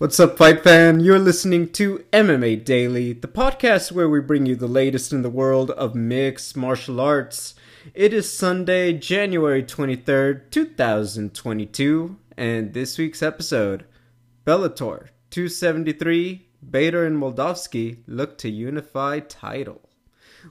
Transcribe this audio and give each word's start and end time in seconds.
What's 0.00 0.18
up, 0.18 0.38
fight 0.38 0.64
fan? 0.64 1.00
You're 1.00 1.18
listening 1.18 1.68
to 1.72 2.06
MMA 2.10 2.64
Daily, 2.64 3.12
the 3.12 3.28
podcast 3.28 3.92
where 3.92 4.08
we 4.08 4.18
bring 4.20 4.46
you 4.46 4.56
the 4.56 4.66
latest 4.66 5.12
in 5.12 5.20
the 5.20 5.28
world 5.28 5.72
of 5.72 5.94
mixed 5.94 6.56
martial 6.56 7.02
arts. 7.02 7.54
It 7.92 8.14
is 8.14 8.32
Sunday, 8.32 8.94
January 8.94 9.62
23rd, 9.62 10.50
2022, 10.50 12.16
and 12.34 12.72
this 12.72 12.96
week's 12.96 13.22
episode 13.22 13.84
Bellator 14.46 15.08
273, 15.28 16.48
Bader 16.70 17.04
and 17.04 17.22
Moldavsky 17.22 17.98
look 18.06 18.38
to 18.38 18.48
unify 18.48 19.18
title. 19.18 19.82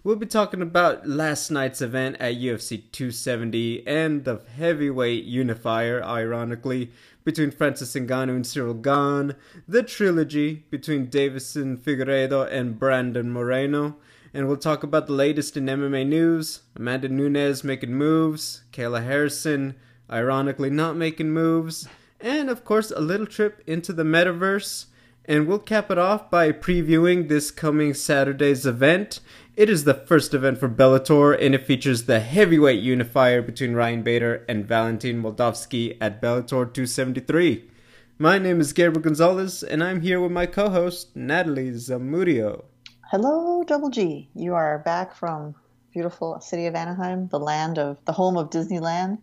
We'll 0.03 0.17
be 0.17 0.27
talking 0.27 0.61
about 0.61 1.09
last 1.09 1.49
night's 1.49 1.81
event 1.81 2.17
at 2.19 2.35
UFC 2.35 2.83
270 2.91 3.87
and 3.87 4.23
the 4.23 4.41
heavyweight 4.55 5.23
unifier, 5.23 6.03
ironically, 6.03 6.91
between 7.29 7.51
Francis 7.51 7.93
Ngannou 7.93 8.37
and 8.37 8.47
Cyril 8.47 8.73
Gane, 8.73 9.35
the 9.67 9.83
trilogy 9.83 10.65
between 10.71 11.05
Deiveson 11.05 11.77
Figueiredo 11.77 12.51
and 12.51 12.79
Brandon 12.79 13.31
Moreno, 13.31 13.97
and 14.33 14.47
we'll 14.47 14.57
talk 14.57 14.81
about 14.81 15.05
the 15.05 15.13
latest 15.13 15.55
in 15.55 15.67
MMA 15.67 16.07
news, 16.07 16.61
Amanda 16.75 17.07
Nunes 17.07 17.63
making 17.63 17.93
moves, 17.93 18.63
Kayla 18.71 19.03
Harrison 19.03 19.75
ironically 20.09 20.71
not 20.71 20.95
making 20.95 21.29
moves, 21.29 21.87
and 22.19 22.49
of 22.49 22.65
course 22.65 22.89
a 22.89 22.99
little 22.99 23.27
trip 23.27 23.61
into 23.67 23.93
the 23.93 24.01
metaverse. 24.01 24.87
And 25.25 25.45
we'll 25.45 25.59
cap 25.59 25.91
it 25.91 25.99
off 25.99 26.31
by 26.31 26.51
previewing 26.51 27.27
this 27.29 27.51
coming 27.51 27.93
Saturday's 27.93 28.65
event. 28.65 29.19
It 29.59 29.69
is 29.69 29.83
the 29.83 29.93
first 29.93 30.33
event 30.33 30.57
for 30.57 30.69
Bellator, 30.69 31.37
and 31.37 31.53
it 31.53 31.65
features 31.65 32.05
the 32.05 32.21
heavyweight 32.21 32.81
unifier 32.81 33.41
between 33.41 33.73
Ryan 33.73 34.03
Bader 34.03 34.45
and 34.47 34.65
Valentin 34.65 35.21
Moldavsky 35.21 35.97
at 35.99 36.21
Bellator 36.21 36.73
273. 36.73 37.69
My 38.17 38.39
name 38.39 38.61
is 38.61 38.71
Gabriel 38.71 39.01
Gonzalez, 39.01 39.61
and 39.61 39.83
I'm 39.83 39.99
here 39.99 40.21
with 40.21 40.31
my 40.31 40.45
co-host 40.45 41.13
Natalie 41.13 41.71
Zamudio. 41.71 42.63
Hello, 43.11 43.65
Double 43.65 43.89
G. 43.89 44.29
You 44.33 44.53
are 44.53 44.79
back 44.79 45.13
from 45.13 45.55
beautiful 45.91 46.39
city 46.39 46.65
of 46.67 46.75
Anaheim, 46.75 47.27
the 47.27 47.37
land 47.37 47.77
of 47.77 47.97
the 48.05 48.13
home 48.13 48.37
of 48.37 48.51
Disneyland. 48.51 49.17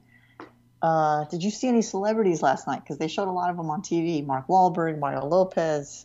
Uh, 0.82 1.24
did 1.30 1.42
you 1.42 1.50
see 1.50 1.68
any 1.68 1.80
celebrities 1.80 2.42
last 2.42 2.66
night? 2.66 2.82
Because 2.82 2.98
they 2.98 3.08
showed 3.08 3.28
a 3.28 3.32
lot 3.32 3.48
of 3.48 3.56
them 3.56 3.70
on 3.70 3.80
TV. 3.80 4.22
Mark 4.22 4.48
Wahlberg, 4.48 4.98
Mario 4.98 5.24
Lopez. 5.24 6.04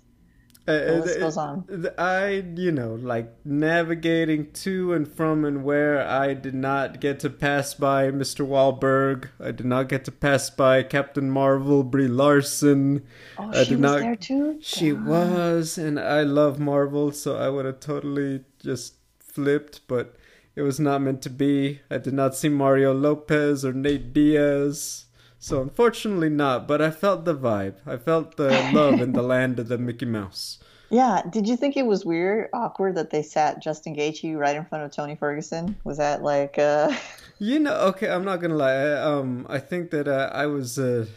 Uh, 0.68 1.02
goes 1.02 1.38
on. 1.38 1.66
I, 1.98 2.44
you 2.56 2.72
know, 2.72 2.94
like 2.94 3.34
navigating 3.44 4.52
to 4.52 4.94
and 4.94 5.08
from 5.12 5.44
and 5.44 5.64
where 5.64 6.00
I 6.08 6.34
did 6.36 6.54
not 6.54 7.00
get 7.02 7.20
to 7.22 7.30
pass 7.32 7.74
by 7.74 8.12
Mr. 8.12 8.46
Wahlberg. 8.48 9.30
I 9.40 9.52
did 9.52 9.66
not 9.66 9.90
get 9.90 10.06
to 10.06 10.12
pass 10.12 10.50
by 10.52 10.84
Captain 10.84 11.32
Marvel, 11.32 11.84
Brie 11.84 12.08
Larson. 12.08 13.04
Oh, 13.40 13.50
I 13.52 13.64
she 13.64 13.70
did 13.72 13.82
was 13.82 13.92
not- 13.92 14.00
there 14.02 14.16
too. 14.16 14.58
She 14.62 14.92
Damn. 14.92 15.06
was, 15.08 15.78
and 15.80 16.00
I 16.00 16.22
love 16.24 16.60
Marvel, 16.60 17.12
so 17.12 17.38
I 17.38 17.50
would 17.50 17.66
have 17.66 17.80
totally 17.80 18.44
just 18.60 18.96
flipped, 19.20 19.82
but 19.88 20.16
it 20.56 20.62
was 20.62 20.80
not 20.80 21.02
meant 21.02 21.22
to 21.24 21.30
be. 21.32 21.80
I 21.90 21.98
did 21.98 22.14
not 22.14 22.36
see 22.36 22.50
Mario 22.50 22.94
Lopez 22.94 23.66
or 23.66 23.74
Nate 23.74 24.14
Diaz, 24.14 25.06
so 25.42 25.62
unfortunately 25.62 26.30
not, 26.30 26.68
but 26.68 26.82
I 26.82 26.92
felt 26.92 27.26
the 27.26 27.36
vibe. 27.36 27.76
I 27.86 27.98
felt 27.98 28.38
the 28.38 28.50
love 28.74 29.02
in 29.02 29.12
the 29.12 29.22
land 29.24 29.60
of 29.60 29.68
the 29.68 29.78
Mickey 29.78 30.06
Mouse. 30.06 30.60
Yeah. 30.90 31.22
Did 31.30 31.48
you 31.48 31.58
think 31.58 31.76
it 31.76 31.86
was 31.86 32.06
weird, 32.06 32.50
awkward 32.54 32.96
that 32.96 33.10
they 33.10 33.24
sat 33.24 33.62
Justin 33.62 33.96
Gaethje 33.96 34.38
right 34.38 34.56
in 34.56 34.66
front 34.66 34.86
of 34.86 34.92
Tony 34.92 35.16
Ferguson? 35.16 35.76
Was 35.84 35.98
that 35.98 36.22
like, 36.22 36.58
uh, 36.58 36.96
You 37.40 37.58
know, 37.58 37.74
okay, 37.88 38.08
I'm 38.08 38.24
not 38.24 38.40
gonna 38.40 38.56
lie. 38.56 38.72
I, 38.72 39.02
um, 39.02 39.48
I 39.50 39.58
think 39.58 39.90
that 39.90 40.08
uh, 40.08 40.30
I 40.32 40.46
was. 40.46 40.78
Uh, 40.78 41.08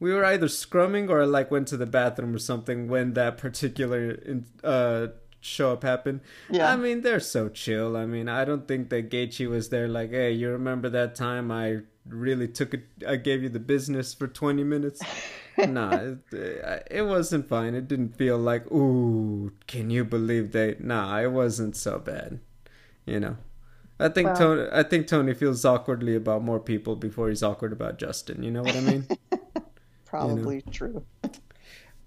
we 0.00 0.12
were 0.12 0.24
either 0.24 0.48
scrumming 0.48 1.08
or 1.08 1.22
I 1.22 1.24
like 1.24 1.52
went 1.52 1.68
to 1.68 1.76
the 1.76 1.86
bathroom 1.86 2.34
or 2.34 2.40
something 2.40 2.88
when 2.88 3.12
that 3.12 3.38
particular 3.38 4.10
in, 4.10 4.44
uh 4.64 5.06
show 5.42 5.72
up 5.72 5.82
happened. 5.82 6.20
Yeah. 6.48 6.72
I 6.72 6.76
mean, 6.76 7.02
they're 7.02 7.20
so 7.20 7.48
chill. 7.48 7.96
I 7.96 8.06
mean, 8.06 8.28
I 8.28 8.44
don't 8.44 8.66
think 8.66 8.88
that 8.90 9.10
Gaethje 9.10 9.48
was 9.48 9.68
there 9.68 9.88
like, 9.88 10.10
hey, 10.10 10.32
you 10.32 10.48
remember 10.50 10.88
that 10.90 11.14
time 11.14 11.50
I 11.50 11.80
really 12.08 12.48
took 12.48 12.72
it? 12.74 12.84
I 13.06 13.16
gave 13.16 13.42
you 13.42 13.48
the 13.48 13.60
business 13.60 14.14
for 14.14 14.28
20 14.28 14.64
minutes. 14.64 15.02
nah, 15.58 16.14
it, 16.32 16.86
it 16.90 17.02
wasn't 17.02 17.48
fine. 17.48 17.74
It 17.74 17.88
didn't 17.88 18.16
feel 18.16 18.38
like, 18.38 18.70
ooh, 18.70 19.52
can 19.66 19.90
you 19.90 20.04
believe 20.04 20.52
they? 20.52 20.76
Nah, 20.78 21.20
it 21.20 21.32
wasn't 21.32 21.76
so 21.76 21.98
bad. 21.98 22.40
You 23.04 23.20
know. 23.20 23.36
I 23.98 24.08
think 24.08 24.28
Well- 24.28 24.36
Tony. 24.36 24.68
I 24.72 24.82
think 24.84 25.06
Tony 25.06 25.34
feels 25.34 25.64
awkwardly 25.64 26.14
about 26.16 26.42
more 26.42 26.60
people 26.60 26.96
before 26.96 27.28
he's 27.28 27.42
awkward 27.42 27.72
about 27.72 27.98
Justin. 27.98 28.42
You 28.42 28.50
know 28.50 28.62
what 28.62 28.76
I 28.76 28.80
mean? 28.80 29.06
probably 30.04 30.62
true? 30.70 31.04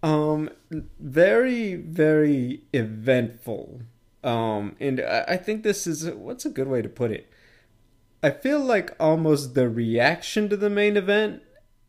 Um, 0.06 0.52
very, 1.00 1.74
very 1.74 2.62
eventful. 2.74 3.82
Um, 4.24 4.76
and 4.80 5.02
I, 5.02 5.36
think 5.38 5.64
this 5.64 5.88
is 5.88 6.08
what's 6.12 6.46
a 6.46 6.50
good 6.52 6.68
way 6.68 6.84
to 6.84 6.90
put 6.90 7.10
it. 7.10 7.28
I 8.22 8.30
feel 8.30 8.60
like 8.60 8.96
almost 9.00 9.56
the 9.56 9.68
reaction 9.68 10.48
to 10.50 10.58
the 10.58 10.70
main 10.70 10.96
event 10.96 11.42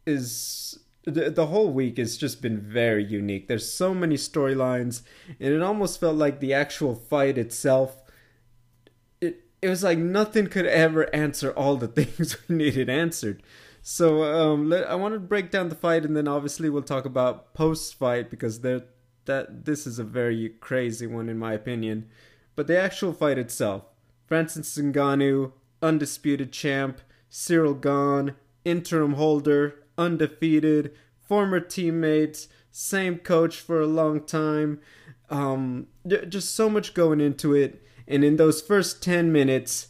is 0.07 0.79
the, 1.05 1.29
the 1.31 1.49
whole 1.49 1.71
week 1.71 1.99
has 1.99 2.17
just 2.17 2.41
been 2.41 2.59
very 2.59 3.05
unique. 3.05 3.49
There's 3.49 3.71
so 3.71 3.93
many 3.93 4.17
storylines, 4.17 5.03
and 5.39 5.53
it 5.53 5.61
almost 5.61 6.01
felt 6.01 6.17
like 6.17 6.41
the 6.41 6.55
actual 6.55 6.95
fight 6.95 7.37
itself. 7.37 8.03
It 9.21 9.45
it 9.61 9.69
was 9.69 9.83
like 9.83 9.99
nothing 9.99 10.47
could 10.47 10.67
ever 10.67 11.15
answer 11.15 11.51
all 11.53 11.77
the 11.77 11.89
things 12.03 12.37
we 12.49 12.57
needed 12.57 12.89
answered. 12.89 13.43
So 13.89 14.25
um, 14.25 14.69
let, 14.69 14.85
I 14.91 14.97
want 14.97 15.15
to 15.15 15.21
break 15.21 15.53
down 15.53 15.69
the 15.69 15.77
fight, 15.77 16.05
and 16.05 16.17
then 16.17 16.27
obviously 16.27 16.69
we'll 16.69 16.83
talk 16.83 17.05
about 17.05 17.55
post 17.55 17.95
fight 17.95 18.31
because 18.31 18.63
that 18.63 18.89
this 19.65 19.87
is 19.87 20.01
a 20.01 20.05
very 20.05 20.49
crazy 20.59 21.07
one 21.07 21.29
in 21.29 21.39
my 21.39 21.53
opinion. 21.53 22.09
But 22.57 22.67
the 22.67 22.77
actual 22.77 23.13
fight 23.13 23.39
itself, 23.39 23.85
Francis 24.27 24.77
Ngannou, 24.77 25.53
undisputed 25.81 26.51
champ, 26.51 27.01
Cyril 27.31 27.75
Gane, 27.75 28.35
interim 28.65 29.13
holder, 29.13 29.85
undefeated, 29.97 30.91
former 31.21 31.61
teammates, 31.61 32.49
same 32.73 33.19
coach 33.19 33.61
for 33.61 33.81
a 33.81 33.87
long 33.87 34.21
time. 34.25 34.81
Um, 35.31 35.87
just 36.29 36.57
so 36.57 36.69
much 36.69 36.93
going 36.93 37.21
into 37.21 37.55
it, 37.55 37.81
and 38.09 38.25
in 38.25 38.35
those 38.35 38.61
first 38.61 39.01
ten 39.01 39.31
minutes, 39.31 39.87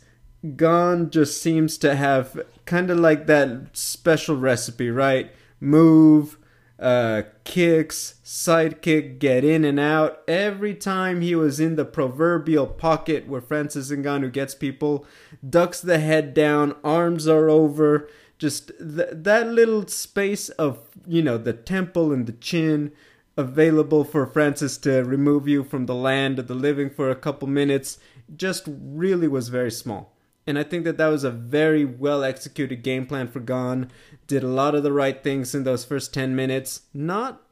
Gane 0.55 1.09
just 1.09 1.41
seems 1.41 1.79
to 1.79 1.97
have 1.97 2.39
kind 2.67 2.91
of 2.91 2.99
like 2.99 3.27
that 3.27 3.77
special 3.77 4.37
recipe, 4.37 4.91
right? 4.91 5.33
Move, 5.61 6.37
uh, 6.79 7.23
kicks, 7.45 8.17
sidekick, 8.25 9.19
get 9.19 9.45
in 9.45 9.65
and 9.65 9.81
out. 9.81 10.21
Every 10.29 10.75
time 10.75 11.23
he 11.23 11.35
was 11.35 11.59
in 11.59 11.77
the 11.77 11.85
proverbial 11.85 12.67
pocket 12.67 13.27
where 13.27 13.41
Francis 13.41 13.91
Ngannou 13.91 14.33
gets 14.33 14.55
people, 14.55 15.07
ducks 15.49 15.81
the 15.81 15.99
head 15.99 16.35
down, 16.35 16.75
arms 16.85 17.27
are 17.27 17.49
over. 17.49 18.09
Just 18.39 18.73
th- 18.79 19.09
that 19.13 19.49
little 19.49 19.87
space 19.87 20.51
of, 20.51 20.79
you 21.07 21.23
know, 21.23 21.39
the 21.39 21.55
temple 21.55 22.13
and 22.13 22.27
the 22.27 22.33
chin 22.33 22.93
available 23.39 24.05
for 24.05 24.27
Francis 24.27 24.77
to 24.79 25.03
remove 25.03 25.49
you 25.49 25.63
from 25.63 25.87
the 25.87 25.95
land 25.95 26.39
of 26.39 26.47
the 26.47 26.55
living 26.55 26.91
for 26.91 27.11
a 27.11 27.17
couple 27.17 27.49
minutes 27.49 27.99
just 28.35 28.65
really 28.67 29.29
was 29.29 29.49
very 29.49 29.71
small. 29.71 30.16
And 30.47 30.59
I 30.59 30.63
think 30.63 30.85
that 30.85 30.97
that 30.99 31.09
was 31.09 31.25
a 31.25 31.31
very 31.31 31.85
well 31.85 32.23
executed 32.23 32.83
game 32.83 33.07
plan 33.07 33.29
for 33.29 33.41
Gane. 33.41 33.91
Did 34.27 34.43
a 34.43 34.49
lot 34.49 34.75
of 34.75 34.83
the 34.83 34.93
right 34.93 35.23
things 35.23 35.55
in 35.55 35.65
those 35.65 35.85
first 35.85 36.15
10 36.15 36.37
minutes. 36.37 36.83
Not 36.95 37.43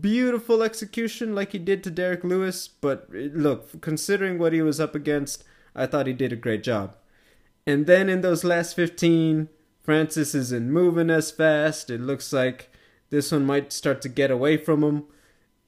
beautiful 0.00 0.62
execution 0.62 1.34
like 1.34 1.52
he 1.52 1.58
did 1.58 1.82
to 1.84 1.90
Derrick 1.90 2.24
Lewis, 2.24 2.68
but 2.68 3.08
eh, 3.14 3.28
look, 3.32 3.80
considering 3.80 4.38
what 4.38 4.52
he 4.52 4.62
was 4.62 4.80
up 4.80 4.94
against, 4.94 5.44
I 5.74 5.86
thought 5.86 6.06
he 6.06 6.12
did 6.12 6.32
a 6.32 6.36
great 6.36 6.62
job. 6.62 6.96
And 7.66 7.86
then 7.86 8.08
in 8.08 8.22
those 8.22 8.44
last 8.44 8.74
15, 8.74 9.48
Francis 9.82 10.34
isn't 10.34 10.70
moving 10.70 11.10
as 11.10 11.30
fast. 11.30 11.90
It 11.90 12.00
looks 12.00 12.32
like 12.32 12.70
this 13.10 13.32
one 13.32 13.44
might 13.46 13.72
start 13.72 14.02
to 14.02 14.08
get 14.08 14.30
away 14.30 14.56
from 14.56 14.82
him. 14.82 15.04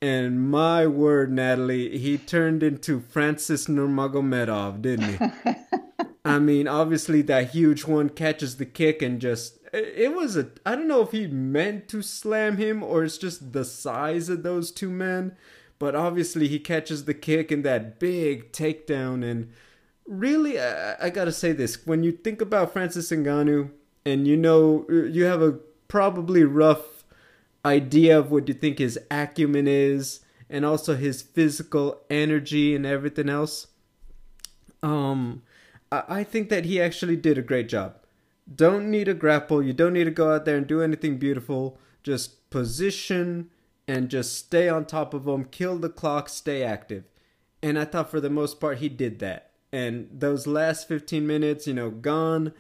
And 0.02 0.50
my 0.50 0.86
word, 0.86 1.30
Natalie, 1.30 1.98
he 1.98 2.16
turned 2.16 2.62
into 2.62 3.00
Francis 3.00 3.66
Nurmagomedov, 3.66 4.80
didn't 4.80 5.18
he? 5.18 5.76
I 6.24 6.38
mean, 6.38 6.68
obviously 6.68 7.22
that 7.22 7.50
huge 7.50 7.84
one 7.84 8.10
catches 8.10 8.56
the 8.56 8.66
kick 8.66 9.00
and 9.00 9.20
just 9.20 9.58
it 9.72 10.14
was 10.14 10.36
a 10.36 10.50
I 10.66 10.74
don't 10.74 10.88
know 10.88 11.02
if 11.02 11.12
he 11.12 11.26
meant 11.26 11.88
to 11.88 12.02
slam 12.02 12.56
him 12.56 12.82
or 12.82 13.04
it's 13.04 13.18
just 13.18 13.52
the 13.52 13.64
size 13.64 14.28
of 14.28 14.42
those 14.42 14.70
two 14.70 14.90
men, 14.90 15.36
but 15.78 15.94
obviously 15.94 16.48
he 16.48 16.58
catches 16.58 17.04
the 17.04 17.14
kick 17.14 17.50
and 17.50 17.64
that 17.64 17.98
big 17.98 18.52
takedown 18.52 19.24
and 19.24 19.50
really 20.06 20.60
I, 20.60 21.06
I 21.06 21.10
got 21.10 21.24
to 21.24 21.32
say 21.32 21.52
this, 21.52 21.86
when 21.86 22.02
you 22.02 22.12
think 22.12 22.40
about 22.40 22.72
Francis 22.72 23.10
Ngannou 23.10 23.70
and 24.04 24.26
you 24.26 24.36
know 24.36 24.86
you 24.90 25.24
have 25.24 25.42
a 25.42 25.58
probably 25.88 26.44
rough 26.44 27.04
idea 27.64 28.18
of 28.18 28.30
what 28.30 28.48
you 28.48 28.54
think 28.54 28.78
his 28.78 28.98
acumen 29.10 29.66
is 29.66 30.20
and 30.48 30.64
also 30.64 30.96
his 30.96 31.22
physical 31.22 32.00
energy 32.10 32.74
and 32.74 32.86
everything 32.86 33.28
else 33.28 33.66
um 34.82 35.42
I 35.92 36.24
think 36.24 36.48
that 36.50 36.64
he 36.64 36.80
actually 36.80 37.16
did 37.16 37.36
a 37.36 37.42
great 37.42 37.68
job. 37.68 37.96
Don't 38.52 38.90
need 38.90 39.08
a 39.08 39.14
grapple. 39.14 39.62
You 39.62 39.72
don't 39.72 39.92
need 39.92 40.04
to 40.04 40.10
go 40.10 40.32
out 40.32 40.44
there 40.44 40.56
and 40.56 40.66
do 40.66 40.82
anything 40.82 41.18
beautiful. 41.18 41.78
Just 42.02 42.48
position 42.50 43.50
and 43.88 44.08
just 44.08 44.36
stay 44.36 44.68
on 44.68 44.84
top 44.84 45.14
of 45.14 45.26
him, 45.26 45.44
kill 45.44 45.76
the 45.76 45.88
clock, 45.88 46.28
stay 46.28 46.62
active. 46.62 47.04
And 47.62 47.78
I 47.78 47.84
thought 47.84 48.10
for 48.10 48.20
the 48.20 48.30
most 48.30 48.60
part 48.60 48.78
he 48.78 48.88
did 48.88 49.18
that. 49.18 49.50
And 49.72 50.08
those 50.12 50.46
last 50.46 50.88
15 50.88 51.26
minutes, 51.26 51.66
you 51.66 51.74
know, 51.74 51.90
Gane. 51.90 52.52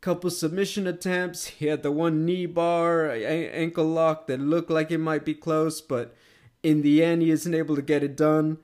Couple 0.00 0.30
submission 0.30 0.88
attempts. 0.88 1.46
He 1.46 1.66
had 1.66 1.84
the 1.84 1.92
one 1.92 2.24
knee 2.24 2.46
bar, 2.46 3.08
ankle 3.12 3.84
lock 3.84 4.26
that 4.26 4.40
looked 4.40 4.70
like 4.70 4.90
it 4.90 4.98
might 4.98 5.24
be 5.24 5.34
close, 5.34 5.80
but 5.80 6.16
in 6.64 6.82
the 6.82 7.04
end, 7.04 7.22
he 7.22 7.30
isn't 7.30 7.54
able 7.54 7.76
to 7.76 7.82
get 7.82 8.02
it 8.02 8.16
done. 8.16 8.58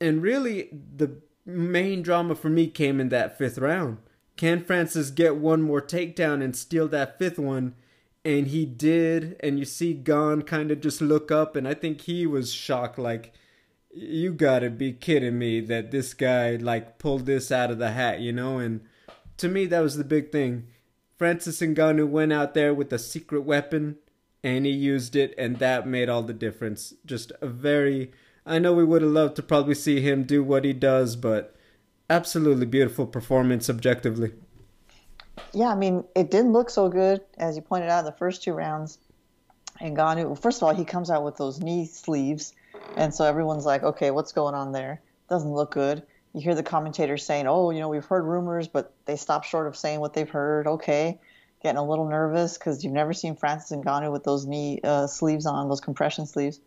And 0.00 0.22
really, 0.22 0.70
the 0.72 1.20
main 1.44 2.02
drama 2.02 2.34
for 2.34 2.48
me 2.48 2.68
came 2.68 3.00
in 3.00 3.08
that 3.10 3.38
fifth 3.38 3.58
round. 3.58 3.98
Can 4.36 4.64
Francis 4.64 5.10
get 5.10 5.36
one 5.36 5.62
more 5.62 5.82
takedown 5.82 6.42
and 6.42 6.56
steal 6.56 6.88
that 6.88 7.18
fifth 7.18 7.38
one? 7.38 7.74
And 8.24 8.48
he 8.48 8.64
did. 8.66 9.36
And 9.40 9.58
you 9.58 9.64
see 9.64 9.94
Gane 9.94 10.42
kind 10.42 10.70
of 10.70 10.80
just 10.80 11.00
look 11.00 11.30
up, 11.30 11.56
and 11.56 11.66
I 11.66 11.74
think 11.74 12.02
he 12.02 12.26
was 12.26 12.52
shocked, 12.52 12.98
like, 12.98 13.32
you 13.92 14.32
gotta 14.32 14.70
be 14.70 14.92
kidding 14.92 15.38
me 15.38 15.60
that 15.62 15.90
this 15.90 16.14
guy, 16.14 16.56
like, 16.56 16.98
pulled 16.98 17.26
this 17.26 17.50
out 17.50 17.70
of 17.70 17.78
the 17.78 17.90
hat, 17.90 18.20
you 18.20 18.32
know? 18.32 18.58
And 18.58 18.82
to 19.38 19.48
me, 19.48 19.66
that 19.66 19.80
was 19.80 19.96
the 19.96 20.04
big 20.04 20.30
thing. 20.30 20.68
Francis 21.16 21.60
Ngannou 21.60 22.08
went 22.08 22.32
out 22.32 22.54
there 22.54 22.72
with 22.72 22.92
a 22.92 22.98
secret 22.98 23.42
weapon 23.42 23.96
and 24.42 24.64
he 24.64 24.72
used 24.72 25.16
it, 25.16 25.34
and 25.36 25.58
that 25.58 25.86
made 25.86 26.08
all 26.08 26.22
the 26.22 26.32
difference. 26.32 26.94
Just 27.04 27.32
a 27.40 27.46
very. 27.46 28.10
I 28.50 28.58
know 28.58 28.72
we 28.72 28.84
would 28.84 29.02
have 29.02 29.10
loved 29.10 29.36
to 29.36 29.42
probably 29.42 29.74
see 29.74 30.00
him 30.00 30.24
do 30.24 30.42
what 30.42 30.64
he 30.64 30.72
does, 30.72 31.16
but 31.16 31.54
absolutely 32.08 32.66
beautiful 32.66 33.06
performance 33.06 33.70
objectively. 33.70 34.32
Yeah, 35.52 35.68
I 35.68 35.74
mean, 35.74 36.04
it 36.14 36.30
didn't 36.30 36.52
look 36.52 36.70
so 36.70 36.88
good, 36.88 37.22
as 37.38 37.56
you 37.56 37.62
pointed 37.62 37.88
out 37.88 38.00
in 38.00 38.04
the 38.04 38.12
first 38.12 38.42
two 38.42 38.52
rounds. 38.52 38.98
And 39.80 39.96
Ngannou, 39.96 40.38
first 40.38 40.58
of 40.58 40.64
all, 40.64 40.74
he 40.74 40.84
comes 40.84 41.10
out 41.10 41.24
with 41.24 41.36
those 41.36 41.60
knee 41.60 41.86
sleeves, 41.86 42.52
and 42.96 43.14
so 43.14 43.24
everyone's 43.24 43.64
like, 43.64 43.82
okay, 43.82 44.10
what's 44.10 44.32
going 44.32 44.54
on 44.54 44.72
there? 44.72 45.00
Doesn't 45.28 45.50
look 45.50 45.72
good 45.72 46.02
you 46.32 46.40
hear 46.40 46.54
the 46.54 46.62
commentators 46.62 47.24
saying, 47.24 47.46
"Oh, 47.46 47.70
you 47.70 47.80
know, 47.80 47.88
we've 47.88 48.04
heard 48.04 48.24
rumors, 48.24 48.68
but 48.68 48.92
they 49.04 49.16
stop 49.16 49.44
short 49.44 49.66
of 49.66 49.76
saying 49.76 50.00
what 50.00 50.12
they've 50.12 50.30
heard." 50.30 50.66
Okay, 50.66 51.18
getting 51.62 51.78
a 51.78 51.84
little 51.84 52.08
nervous 52.08 52.56
because 52.56 52.84
you've 52.84 52.92
never 52.92 53.12
seen 53.12 53.36
Francis 53.36 53.76
Ngannou 53.76 54.12
with 54.12 54.24
those 54.24 54.46
knee 54.46 54.80
uh, 54.84 55.06
sleeves 55.06 55.46
on, 55.46 55.68
those 55.68 55.80
compression 55.80 56.26
sleeves, 56.26 56.60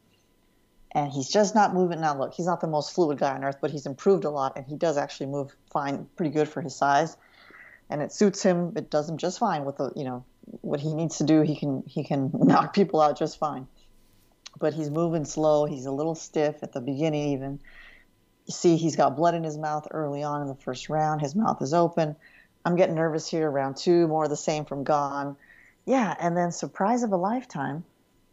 and 0.93 1.11
he's 1.11 1.29
just 1.29 1.55
not 1.55 1.73
moving. 1.73 2.01
Now, 2.01 2.17
look, 2.17 2.33
he's 2.33 2.45
not 2.45 2.61
the 2.61 2.67
most 2.67 2.93
fluid 2.93 3.19
guy 3.19 3.35
on 3.35 3.43
earth, 3.43 3.57
but 3.61 3.71
he's 3.71 3.85
improved 3.85 4.25
a 4.25 4.29
lot, 4.29 4.57
and 4.57 4.65
he 4.65 4.75
does 4.75 4.97
actually 4.97 5.27
move 5.27 5.55
fine, 5.71 6.07
pretty 6.15 6.31
good 6.31 6.47
for 6.47 6.61
his 6.61 6.75
size, 6.75 7.17
and 7.89 8.01
it 8.01 8.11
suits 8.11 8.43
him. 8.43 8.73
It 8.75 8.89
does 8.89 9.09
him 9.09 9.17
just 9.17 9.39
fine 9.39 9.65
with 9.65 9.77
the, 9.77 9.91
you 9.95 10.03
know, 10.03 10.25
what 10.61 10.79
he 10.79 10.93
needs 10.93 11.17
to 11.17 11.23
do. 11.23 11.41
He 11.41 11.55
can 11.55 11.83
he 11.87 12.03
can 12.03 12.31
knock 12.33 12.73
people 12.73 13.01
out 13.01 13.17
just 13.17 13.37
fine, 13.37 13.67
but 14.59 14.73
he's 14.73 14.89
moving 14.89 15.25
slow. 15.25 15.65
He's 15.65 15.85
a 15.85 15.91
little 15.91 16.15
stiff 16.15 16.63
at 16.63 16.73
the 16.73 16.81
beginning, 16.81 17.33
even 17.33 17.59
you 18.45 18.53
see, 18.53 18.77
he's 18.77 18.95
got 18.95 19.15
blood 19.15 19.35
in 19.35 19.43
his 19.43 19.57
mouth 19.57 19.87
early 19.91 20.23
on 20.23 20.41
in 20.41 20.47
the 20.47 20.55
first 20.55 20.89
round. 20.89 21.21
His 21.21 21.35
mouth 21.35 21.61
is 21.61 21.73
open. 21.73 22.15
I'm 22.65 22.75
getting 22.75 22.95
nervous 22.95 23.27
here. 23.27 23.49
Round 23.49 23.75
two, 23.75 24.07
more 24.07 24.25
of 24.25 24.29
the 24.29 24.37
same 24.37 24.65
from 24.65 24.83
Gane. 24.83 25.35
Yeah, 25.85 26.13
and 26.19 26.35
then 26.35 26.51
surprise 26.51 27.03
of 27.03 27.11
a 27.11 27.17
lifetime. 27.17 27.83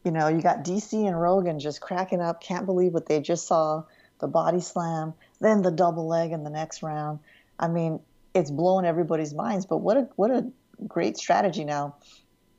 You 0.04 0.10
know, 0.10 0.28
you 0.28 0.40
got 0.40 0.64
DC 0.64 1.06
and 1.06 1.20
Rogan 1.20 1.58
just 1.58 1.80
cracking 1.80 2.20
up, 2.20 2.42
can't 2.42 2.66
believe 2.66 2.94
what 2.94 3.06
they 3.06 3.20
just 3.20 3.46
saw. 3.46 3.84
The 4.20 4.28
body 4.28 4.60
slam, 4.60 5.14
then 5.40 5.62
the 5.62 5.70
double 5.70 6.06
leg 6.06 6.32
in 6.32 6.44
the 6.44 6.50
next 6.50 6.82
round. 6.82 7.20
I 7.58 7.68
mean, 7.68 8.00
it's 8.34 8.50
blowing 8.50 8.84
everybody's 8.84 9.32
minds. 9.32 9.64
But 9.64 9.78
what 9.78 9.96
a 9.96 10.08
what 10.16 10.30
a 10.30 10.46
great 10.86 11.16
strategy 11.16 11.64
now. 11.64 11.96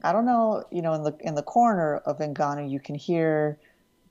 I 0.03 0.11
don't 0.11 0.25
know, 0.25 0.63
you 0.71 0.81
know, 0.81 0.93
in 0.93 1.03
the 1.03 1.15
in 1.19 1.35
the 1.35 1.43
corner 1.43 1.97
of 1.97 2.17
Ngannou, 2.17 2.69
you 2.69 2.79
can 2.79 2.95
hear 2.95 3.59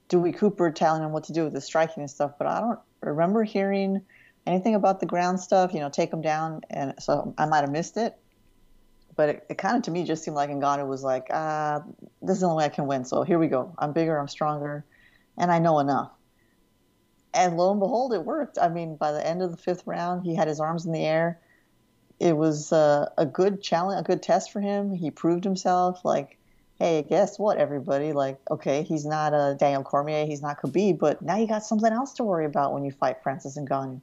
Dewey 0.08 0.32
Cooper 0.32 0.70
telling 0.70 1.02
him 1.02 1.12
what 1.12 1.24
to 1.24 1.32
do 1.32 1.44
with 1.44 1.52
the 1.52 1.60
striking 1.60 2.02
and 2.02 2.10
stuff, 2.10 2.32
but 2.38 2.46
I 2.46 2.60
don't 2.60 2.78
remember 3.00 3.44
hearing 3.44 4.02
anything 4.46 4.74
about 4.74 5.00
the 5.00 5.06
ground 5.06 5.40
stuff, 5.40 5.72
you 5.72 5.80
know, 5.80 5.88
take 5.88 6.10
them 6.10 6.22
down. 6.22 6.62
And 6.70 6.94
so 6.98 7.34
I 7.38 7.46
might 7.46 7.60
have 7.60 7.70
missed 7.70 7.96
it. 7.96 8.16
But 9.16 9.28
it, 9.28 9.46
it 9.50 9.58
kind 9.58 9.76
of 9.76 9.82
to 9.84 9.90
me 9.90 10.04
just 10.04 10.24
seemed 10.24 10.36
like 10.36 10.50
Ngannou 10.50 10.88
was 10.88 11.02
like, 11.02 11.26
ah, 11.30 11.82
this 12.22 12.36
is 12.36 12.40
the 12.40 12.46
only 12.46 12.62
way 12.62 12.64
I 12.66 12.68
can 12.70 12.86
win. 12.86 13.04
So 13.04 13.22
here 13.22 13.38
we 13.38 13.48
go. 13.48 13.74
I'm 13.78 13.92
bigger, 13.92 14.18
I'm 14.18 14.28
stronger, 14.28 14.84
and 15.36 15.50
I 15.50 15.58
know 15.58 15.78
enough. 15.78 16.10
And 17.32 17.56
lo 17.56 17.70
and 17.70 17.80
behold, 17.80 18.12
it 18.12 18.24
worked. 18.24 18.58
I 18.60 18.68
mean, 18.68 18.96
by 18.96 19.12
the 19.12 19.24
end 19.24 19.42
of 19.42 19.50
the 19.50 19.56
fifth 19.56 19.86
round, 19.86 20.24
he 20.24 20.34
had 20.34 20.48
his 20.48 20.60
arms 20.60 20.86
in 20.86 20.92
the 20.92 21.04
air. 21.04 21.40
It 22.18 22.36
was 22.36 22.72
uh, 22.72 23.08
a 23.16 23.26
good 23.26 23.62
challenge, 23.62 24.00
a 24.00 24.04
good 24.04 24.22
test 24.22 24.52
for 24.52 24.60
him. 24.60 24.92
He 24.92 25.10
proved 25.10 25.44
himself. 25.44 26.04
Like 26.04 26.38
hey, 26.80 27.04
guess 27.06 27.38
what, 27.38 27.58
everybody? 27.58 28.14
Like, 28.14 28.38
okay, 28.50 28.82
he's 28.82 29.04
not 29.04 29.34
a 29.34 29.54
Daniel 29.54 29.82
Cormier, 29.82 30.24
he's 30.24 30.40
not 30.40 30.60
Khabib, 30.60 30.98
but 30.98 31.20
now 31.20 31.36
you 31.36 31.46
got 31.46 31.62
something 31.62 31.92
else 31.92 32.14
to 32.14 32.24
worry 32.24 32.46
about 32.46 32.72
when 32.72 32.84
you 32.84 32.90
fight 32.90 33.22
Francis 33.22 33.58
Ngannou, 33.58 34.00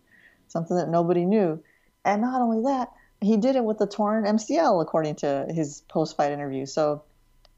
something 0.48 0.78
that 0.78 0.88
nobody 0.88 1.26
knew. 1.26 1.62
And 2.06 2.22
not 2.22 2.40
only 2.40 2.62
that, 2.64 2.90
he 3.22 3.38
did 3.38 3.56
it 3.56 3.64
with 3.64 3.78
the 3.78 3.88
torn 3.88 4.26
MCL, 4.26 4.82
according 4.82 5.16
to 5.16 5.48
his 5.50 5.82
post-fight 5.88 6.32
interview. 6.32 6.66
So, 6.66 7.04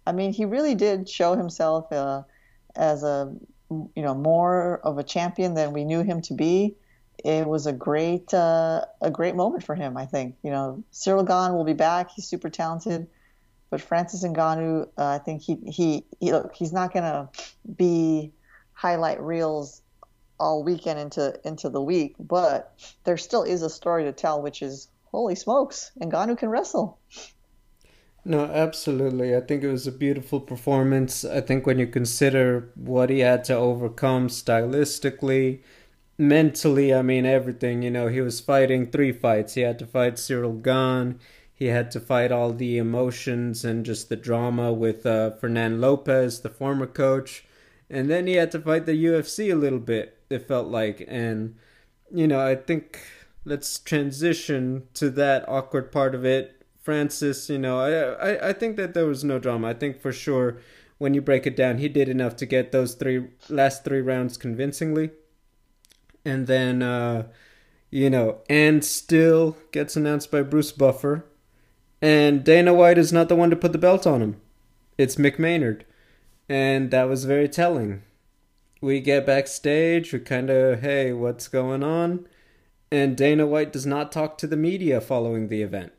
I 0.06 0.12
mean, 0.12 0.34
he 0.34 0.46
really 0.46 0.76
did 0.76 1.10
show 1.10 1.36
himself 1.36 1.92
uh, 1.92 2.24
as 2.76 3.04
a, 3.04 3.34
you 3.70 4.02
know, 4.02 4.16
more 4.16 4.80
of 4.84 4.98
a 4.98 5.04
champion 5.04 5.54
than 5.54 5.74
we 5.74 5.84
knew 5.84 6.02
him 6.02 6.22
to 6.24 6.34
be. 6.34 6.76
It 7.24 7.46
was 7.46 7.68
a 7.68 7.74
great, 7.74 8.34
uh, 8.34 8.86
a 9.02 9.12
great 9.12 9.36
moment 9.36 9.64
for 9.64 9.76
him. 9.76 9.98
I 9.98 10.06
think. 10.06 10.36
You 10.42 10.52
know, 10.52 10.84
Cyril 10.92 11.24
Gane 11.24 11.54
will 11.54 11.66
be 11.66 11.74
back. 11.74 12.12
He's 12.12 12.26
super 12.26 12.50
talented 12.50 13.08
but 13.70 13.82
Francis 13.82 14.24
Ngannou, 14.24 14.90
uh, 14.98 15.06
I 15.06 15.20
think 15.20 15.42
he 15.42 15.56
he, 15.68 16.06
he 16.20 16.32
look, 16.32 16.56
he's 16.56 16.74
not 16.74 16.92
going 16.92 17.04
to 17.04 17.30
be 17.76 18.32
highlight 18.74 19.22
reels 19.22 19.82
all 20.40 20.64
weekend 20.64 21.00
into 21.00 21.40
into 21.44 21.70
the 21.70 21.82
week, 21.82 22.16
but 22.20 22.74
there 23.04 23.18
still 23.18 23.44
is 23.44 23.62
a 23.62 23.70
story 23.70 24.06
to 24.06 24.12
tell, 24.12 24.42
which 24.42 24.62
is 24.62 24.88
holy 25.12 25.36
smokes, 25.36 25.92
and 26.00 26.12
Ngannou 26.12 26.38
can 26.38 26.50
wrestle. 26.50 27.00
No, 28.26 28.46
absolutely. 28.46 29.36
I 29.36 29.42
think 29.42 29.64
it 29.64 29.72
was 29.72 29.88
a 29.88 29.92
beautiful 29.92 30.40
performance. 30.40 31.24
I 31.24 31.42
think 31.42 31.66
when 31.66 31.80
you 31.80 31.88
consider 31.88 32.70
what 32.76 33.10
he 33.10 33.20
had 33.20 33.44
to 33.46 33.56
overcome 33.56 34.28
stylistically, 34.28 35.62
mentally, 36.18 36.94
I 36.94 37.02
mean 37.02 37.26
everything. 37.26 37.82
You 37.82 37.92
know, 37.92 38.08
he 38.08 38.22
was 38.22 38.40
fighting 38.40 38.92
three 38.92 39.14
fights. 39.14 39.54
He 39.54 39.62
had 39.62 39.80
to 39.80 39.88
fight 39.88 40.20
Cyril 40.20 40.54
Gane 40.54 41.20
he 41.60 41.66
had 41.66 41.92
to 41.92 42.00
fight 42.00 42.32
all 42.32 42.54
the 42.54 42.78
emotions 42.78 43.66
and 43.66 43.86
just 43.86 44.08
the 44.08 44.16
drama 44.16 44.72
with 44.72 45.06
uh, 45.06 45.32
Fernan 45.32 45.82
Lopez, 45.82 46.40
the 46.40 46.50
former 46.50 46.88
coach. 46.88 47.44
And 47.90 48.10
then 48.10 48.28
he 48.28 48.36
had 48.36 48.50
to 48.52 48.62
fight 48.62 48.86
the 48.86 48.94
UFC 48.94 49.52
a 49.52 49.58
little 49.58 49.80
bit, 49.80 50.18
it 50.30 50.48
felt 50.48 50.70
like. 50.70 51.04
And, 51.06 51.58
you 52.16 52.30
know, 52.30 52.40
I 52.40 52.56
think 52.56 53.02
let's 53.46 53.80
transition 53.80 54.88
to 54.96 55.10
that 55.12 55.48
awkward 55.48 55.92
part 55.92 56.16
of 56.16 56.26
it. 56.26 56.66
Francis, 56.82 57.50
you 57.50 57.60
know, 57.60 57.80
I, 57.80 58.32
I, 58.32 58.50
I 58.50 58.54
think 58.54 58.78
that 58.78 58.94
there 58.94 59.06
was 59.06 59.24
no 59.24 59.38
drama. 59.38 59.70
I 59.70 59.74
think 59.74 60.02
for 60.02 60.12
sure 60.12 60.58
when 60.98 61.14
you 61.14 61.22
break 61.22 61.46
it 61.46 61.56
down, 61.56 61.78
he 61.78 61.88
did 61.88 62.10
enough 62.10 62.36
to 62.38 62.46
get 62.46 62.72
those 62.72 62.96
three 62.96 63.28
last 63.50 63.84
three 63.84 64.02
rounds 64.02 64.38
convincingly. 64.38 65.12
And 66.26 66.48
then, 66.48 66.82
uh, 66.82 67.28
you 67.90 68.10
know, 68.10 68.40
and 68.50 68.84
still 68.84 69.58
gets 69.72 69.96
announced 69.96 70.32
by 70.32 70.42
Bruce 70.42 70.72
Buffer 70.72 71.26
and 72.02 72.44
Dana 72.44 72.74
White 72.74 72.98
is 72.98 73.12
not 73.12 73.30
the 73.30 73.36
one 73.36 73.50
to 73.50 73.56
put 73.56 73.72
the 73.72 73.78
belt 73.78 74.08
on 74.08 74.22
him. 74.22 74.42
It's 74.98 75.16
Mick 75.16 75.38
Maynard. 75.38 75.86
And 76.48 76.92
that 76.92 77.10
was 77.10 77.26
very 77.26 77.50
telling. 77.50 78.04
We 78.82 79.02
get 79.02 79.26
backstage, 79.26 80.14
we 80.14 80.20
kind 80.20 80.50
of, 80.50 80.80
hey, 80.80 81.12
what's 81.12 81.48
going 81.50 81.84
on? 81.84 82.28
And 82.92 83.16
Dana 83.16 83.46
White 83.46 83.72
does 83.72 83.86
not 83.86 84.12
talk 84.12 84.38
to 84.40 84.48
the 84.48 84.58
media 84.58 85.00
following 85.00 85.48
the 85.48 85.62
event. 85.62 85.94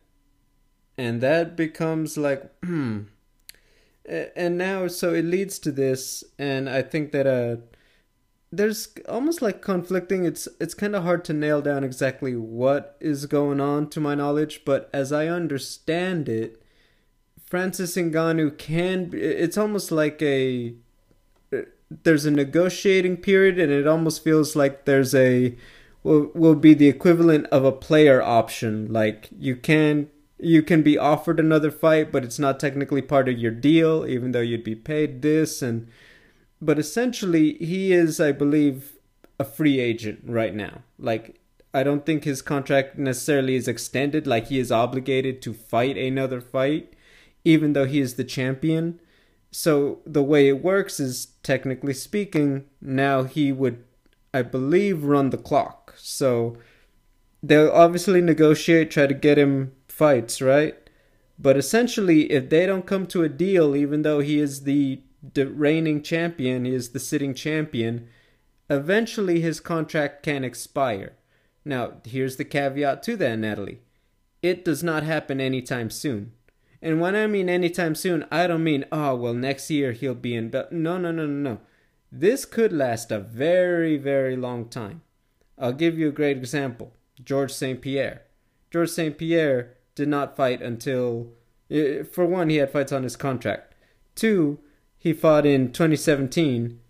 And 0.98 1.20
that 1.20 1.56
becomes 1.56 2.18
like, 2.18 2.50
hmm. 2.64 3.02
And 4.34 4.58
now, 4.58 4.88
so 4.88 5.14
it 5.14 5.24
leads 5.24 5.58
to 5.60 5.70
this, 5.70 6.24
and 6.38 6.68
I 6.68 6.82
think 6.82 7.12
that 7.12 7.26
uh, 7.28 7.56
there's 8.52 8.88
almost 9.08 9.40
like 9.40 9.62
conflicting 9.62 10.24
it's 10.24 10.48
it's 10.58 10.74
kind 10.74 10.96
of 10.96 11.04
hard 11.04 11.24
to 11.24 11.32
nail 11.32 11.62
down 11.62 11.84
exactly 11.84 12.34
what 12.34 12.96
is 13.00 13.26
going 13.26 13.60
on 13.60 13.88
to 13.88 14.00
my 14.00 14.14
knowledge 14.14 14.62
but 14.64 14.90
as 14.92 15.12
i 15.12 15.28
understand 15.28 16.28
it 16.28 16.60
francis 17.46 17.96
ngannou 17.96 18.56
can 18.58 19.10
it's 19.12 19.56
almost 19.56 19.92
like 19.92 20.20
a 20.20 20.74
there's 22.02 22.24
a 22.24 22.30
negotiating 22.30 23.16
period 23.16 23.58
and 23.58 23.70
it 23.72 23.86
almost 23.86 24.22
feels 24.22 24.56
like 24.56 24.84
there's 24.84 25.14
a 25.14 25.56
will 26.02 26.30
will 26.34 26.54
be 26.54 26.74
the 26.74 26.88
equivalent 26.88 27.46
of 27.46 27.64
a 27.64 27.72
player 27.72 28.22
option. 28.22 28.92
Like 28.92 29.28
you 29.36 29.56
can 29.56 30.08
you 30.38 30.62
can 30.62 30.82
be 30.82 30.96
offered 30.96 31.38
another 31.38 31.70
fight 31.70 32.10
but 32.10 32.24
it's 32.24 32.38
not 32.38 32.58
technically 32.58 33.02
part 33.02 33.28
of 33.28 33.38
your 33.38 33.50
deal 33.50 34.06
even 34.06 34.32
though 34.32 34.40
you'd 34.40 34.64
be 34.64 34.74
paid 34.74 35.20
this 35.20 35.60
and 35.60 35.86
but 36.62 36.78
essentially 36.78 37.58
he 37.58 37.92
is 37.92 38.18
i 38.18 38.32
believe 38.32 38.96
a 39.38 39.44
free 39.44 39.78
agent 39.80 40.20
right 40.24 40.54
now. 40.54 40.82
Like 40.98 41.40
i 41.72 41.82
don't 41.82 42.06
think 42.06 42.24
his 42.24 42.42
contract 42.42 42.98
necessarily 42.98 43.54
is 43.54 43.68
extended. 43.68 44.26
Like 44.26 44.46
he 44.46 44.58
is 44.58 44.72
obligated 44.72 45.42
to 45.42 45.52
fight 45.54 45.96
another 45.96 46.40
fight 46.40 46.94
even 47.44 47.72
though 47.72 47.86
he 47.86 48.00
is 48.00 48.14
the 48.14 48.24
champion. 48.24 49.00
So 49.50 50.00
the 50.06 50.22
way 50.22 50.48
it 50.48 50.62
works 50.62 51.00
is 51.00 51.28
technically 51.42 51.94
speaking, 51.94 52.66
now 52.80 53.24
he 53.24 53.50
would, 53.50 53.82
I 54.32 54.42
believe, 54.42 55.04
run 55.04 55.30
the 55.30 55.38
clock. 55.38 55.79
So 55.96 56.56
they'll 57.42 57.70
obviously 57.70 58.20
negotiate, 58.20 58.90
try 58.90 59.06
to 59.06 59.14
get 59.14 59.38
him 59.38 59.72
fights, 59.88 60.40
right? 60.40 60.76
But 61.38 61.56
essentially, 61.56 62.30
if 62.30 62.50
they 62.50 62.66
don't 62.66 62.86
come 62.86 63.06
to 63.06 63.22
a 63.22 63.28
deal, 63.28 63.74
even 63.74 64.02
though 64.02 64.20
he 64.20 64.38
is 64.40 64.64
the, 64.64 65.02
the 65.34 65.46
reigning 65.46 66.02
champion, 66.02 66.64
he 66.64 66.74
is 66.74 66.90
the 66.90 67.00
sitting 67.00 67.34
champion, 67.34 68.08
eventually 68.68 69.40
his 69.40 69.58
contract 69.58 70.22
can 70.22 70.44
expire. 70.44 71.14
Now, 71.64 71.94
here's 72.04 72.36
the 72.36 72.44
caveat 72.44 73.02
to 73.04 73.16
that, 73.16 73.38
Natalie. 73.38 73.80
It 74.42 74.64
does 74.64 74.82
not 74.82 75.02
happen 75.02 75.40
anytime 75.40 75.90
soon. 75.90 76.32
And 76.82 77.00
when 77.00 77.14
I 77.14 77.26
mean 77.26 77.48
anytime 77.48 77.94
soon, 77.94 78.26
I 78.30 78.46
don't 78.46 78.64
mean, 78.64 78.86
oh, 78.90 79.14
well, 79.14 79.34
next 79.34 79.70
year 79.70 79.92
he'll 79.92 80.14
be 80.14 80.34
in. 80.34 80.48
Be-. 80.48 80.62
No, 80.70 80.98
no, 80.98 81.10
no, 81.10 81.26
no, 81.26 81.50
no. 81.50 81.58
This 82.10 82.44
could 82.44 82.72
last 82.72 83.10
a 83.10 83.18
very, 83.18 83.96
very 83.96 84.36
long 84.36 84.68
time. 84.68 85.02
I'll 85.60 85.72
give 85.72 85.98
you 85.98 86.08
a 86.08 86.12
great 86.12 86.38
example 86.38 86.94
George 87.22 87.52
St. 87.52 87.80
Pierre. 87.80 88.22
George 88.70 88.88
St. 88.88 89.16
Pierre 89.18 89.74
did 89.94 90.08
not 90.08 90.36
fight 90.36 90.62
until, 90.62 91.32
eh, 91.70 92.02
for 92.02 92.24
one, 92.24 92.48
he 92.48 92.56
had 92.56 92.72
fights 92.72 92.92
on 92.92 93.02
his 93.02 93.16
contract. 93.16 93.74
Two, 94.14 94.58
he 94.96 95.12
fought 95.12 95.44
in 95.44 95.72
2017. 95.72 96.80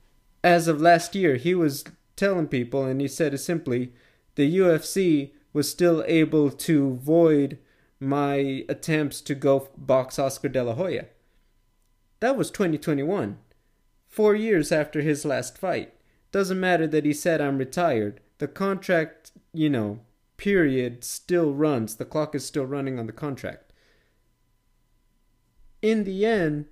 As 0.45 0.69
of 0.69 0.81
last 0.81 1.15
year, 1.15 1.37
he 1.37 1.55
was 1.55 1.85
telling 2.17 2.47
people, 2.47 2.85
and 2.85 3.01
he 3.01 3.09
said 3.09 3.35
it 3.35 3.39
simply, 3.39 3.93
the 4.37 4.59
UFC 4.59 5.33
was 5.53 5.69
still 5.69 6.05
able 6.07 6.51
to 6.51 6.95
void 6.95 7.59
my 7.99 8.65
attempts 8.69 9.21
to 9.23 9.35
go 9.35 9.69
box 9.77 10.19
Oscar 10.19 10.49
De 10.49 10.63
La 10.63 10.75
Hoya. 10.75 11.07
That 12.21 12.37
was 12.37 12.51
2021, 12.51 13.39
four 14.09 14.35
years 14.35 14.71
after 14.71 15.01
his 15.01 15.25
last 15.25 15.59
fight. 15.59 15.93
Doesn't 16.33 16.61
matter 16.61 16.87
that 16.87 17.05
he 17.05 17.13
said 17.13 17.41
I'm 17.41 17.59
retired. 17.59 18.21
The 18.41 18.49
contract, 18.49 19.33
you 19.53 19.69
know, 19.69 20.01
period 20.39 21.05
still 21.05 21.53
runs. 21.53 21.97
The 21.97 22.07
clock 22.07 22.35
is 22.35 22.47
still 22.47 22.65
running 22.65 22.99
on 22.99 23.07
the 23.07 23.13
contract. 23.13 23.71
In 25.83 26.05
the 26.05 26.25
end, 26.25 26.65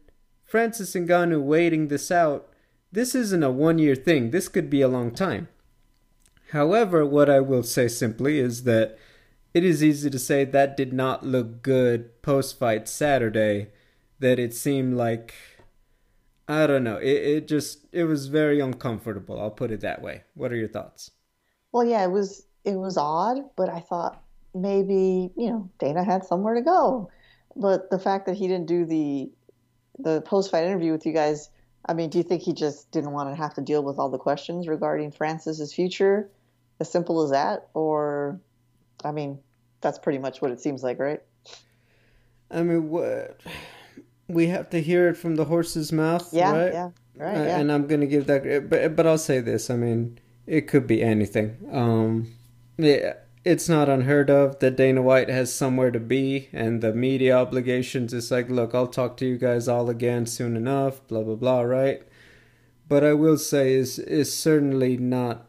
Francis 0.46 0.94
Ngannou 0.94 1.42
waiting 1.42 1.88
this 1.88 2.10
out, 2.10 2.48
this 2.90 3.14
isn't 3.14 3.42
a 3.42 3.50
one 3.50 3.78
year 3.78 3.94
thing. 3.94 4.30
This 4.30 4.48
could 4.48 4.70
be 4.70 4.80
a 4.80 4.88
long 4.88 5.10
time. 5.10 5.48
However, 6.52 7.04
what 7.04 7.28
I 7.28 7.40
will 7.40 7.62
say 7.62 7.87
simply 7.87 8.38
is 8.38 8.64
that 8.64 8.96
it 9.52 9.62
is 9.62 9.84
easy 9.84 10.08
to 10.08 10.18
say 10.18 10.46
that 10.46 10.75
did 10.75 10.94
not 10.94 11.26
look 11.26 11.60
good 11.60 12.22
post 12.22 12.58
fight 12.58 12.88
Saturday. 12.88 13.72
That 14.20 14.38
it 14.38 14.54
seemed 14.54 14.96
like 14.96 15.34
I 16.48 16.66
don't 16.66 16.84
know. 16.84 16.96
It 16.96 17.18
it 17.37 17.46
just 17.46 17.88
it 17.92 18.04
was 18.04 18.28
very 18.28 18.58
uncomfortable. 18.58 19.38
I'll 19.38 19.50
put 19.50 19.70
it 19.70 19.82
that 19.82 20.00
way. 20.00 20.22
What 20.32 20.50
are 20.50 20.56
your 20.56 20.68
thoughts? 20.68 21.10
Well, 21.72 21.84
yeah, 21.84 22.04
it 22.04 22.10
was 22.10 22.46
it 22.64 22.76
was 22.76 22.96
odd, 22.96 23.38
but 23.56 23.68
I 23.68 23.80
thought 23.80 24.22
maybe 24.54 25.30
you 25.37 25.50
know 25.50 25.70
Dana 25.78 26.04
had 26.04 26.25
somewhere 26.25 26.54
to 26.54 26.62
go. 26.62 27.10
But 27.56 27.90
the 27.90 27.98
fact 27.98 28.26
that 28.26 28.37
he 28.37 28.46
didn't 28.46 28.66
do 28.66 28.84
the 28.84 29.30
the 29.98 30.20
post 30.22 30.50
fight 30.50 30.64
interview 30.64 30.92
with 30.92 31.06
you 31.06 31.12
guys, 31.12 31.50
I 31.87 31.94
mean, 31.94 32.10
do 32.10 32.18
you 32.18 32.25
think 32.25 32.42
he 32.42 32.52
just 32.52 32.90
didn't 32.90 33.12
want 33.12 33.30
to 33.30 33.34
have 33.34 33.54
to 33.54 33.60
deal 33.60 33.82
with 33.82 33.98
all 33.98 34.10
the 34.10 34.18
questions 34.18 34.68
regarding 34.68 35.10
Francis's 35.10 35.72
future? 35.72 36.30
As 36.80 36.90
simple 36.90 37.22
as 37.22 37.30
that, 37.30 37.68
or 37.75 38.40
I 39.04 39.10
mean, 39.10 39.40
that's 39.80 39.98
pretty 39.98 40.18
much 40.18 40.40
what 40.40 40.52
it 40.52 40.60
seems 40.60 40.82
like, 40.82 41.00
right? 41.00 41.20
I 42.50 42.62
mean, 42.62 42.88
what 42.88 43.40
we 44.28 44.46
have 44.46 44.70
to 44.70 44.80
hear 44.80 45.08
it 45.08 45.16
from 45.16 45.34
the 45.34 45.44
horse's 45.44 45.92
mouth, 45.92 46.28
yeah, 46.32 46.52
right? 46.52 46.72
Yeah, 46.72 46.90
right. 47.16 47.37
Uh, 47.37 47.42
yeah. 47.42 47.58
And 47.58 47.72
I'm 47.72 47.87
gonna 47.87 48.06
give 48.06 48.26
that, 48.26 48.68
but 48.70 48.94
but 48.94 49.06
I'll 49.06 49.18
say 49.18 49.40
this. 49.40 49.70
I 49.70 49.76
mean, 49.76 50.20
it 50.48 50.66
could 50.66 50.86
be 50.86 51.02
anything. 51.02 51.56
Um, 51.70 52.34
yeah, 52.78 53.14
it's 53.44 53.68
not 53.68 53.88
unheard 53.88 54.30
of 54.30 54.58
that 54.60 54.76
Dana 54.76 55.02
White 55.02 55.28
has 55.28 55.52
somewhere 55.52 55.90
to 55.90 56.00
be, 56.00 56.48
and 56.52 56.80
the 56.80 56.92
media 56.92 57.36
obligations 57.36 58.12
is 58.12 58.30
like, 58.30 58.48
look, 58.48 58.74
I'll 58.74 58.86
talk 58.86 59.16
to 59.18 59.26
you 59.26 59.36
guys 59.38 59.68
all 59.68 59.90
again 59.90 60.26
soon 60.26 60.56
enough. 60.56 61.06
Blah 61.06 61.22
blah 61.22 61.34
blah. 61.36 61.60
Right. 61.60 62.02
But 62.88 63.04
I 63.04 63.12
will 63.12 63.38
say 63.38 63.74
is 63.74 63.98
is 63.98 64.34
certainly 64.34 64.96
not 64.96 65.46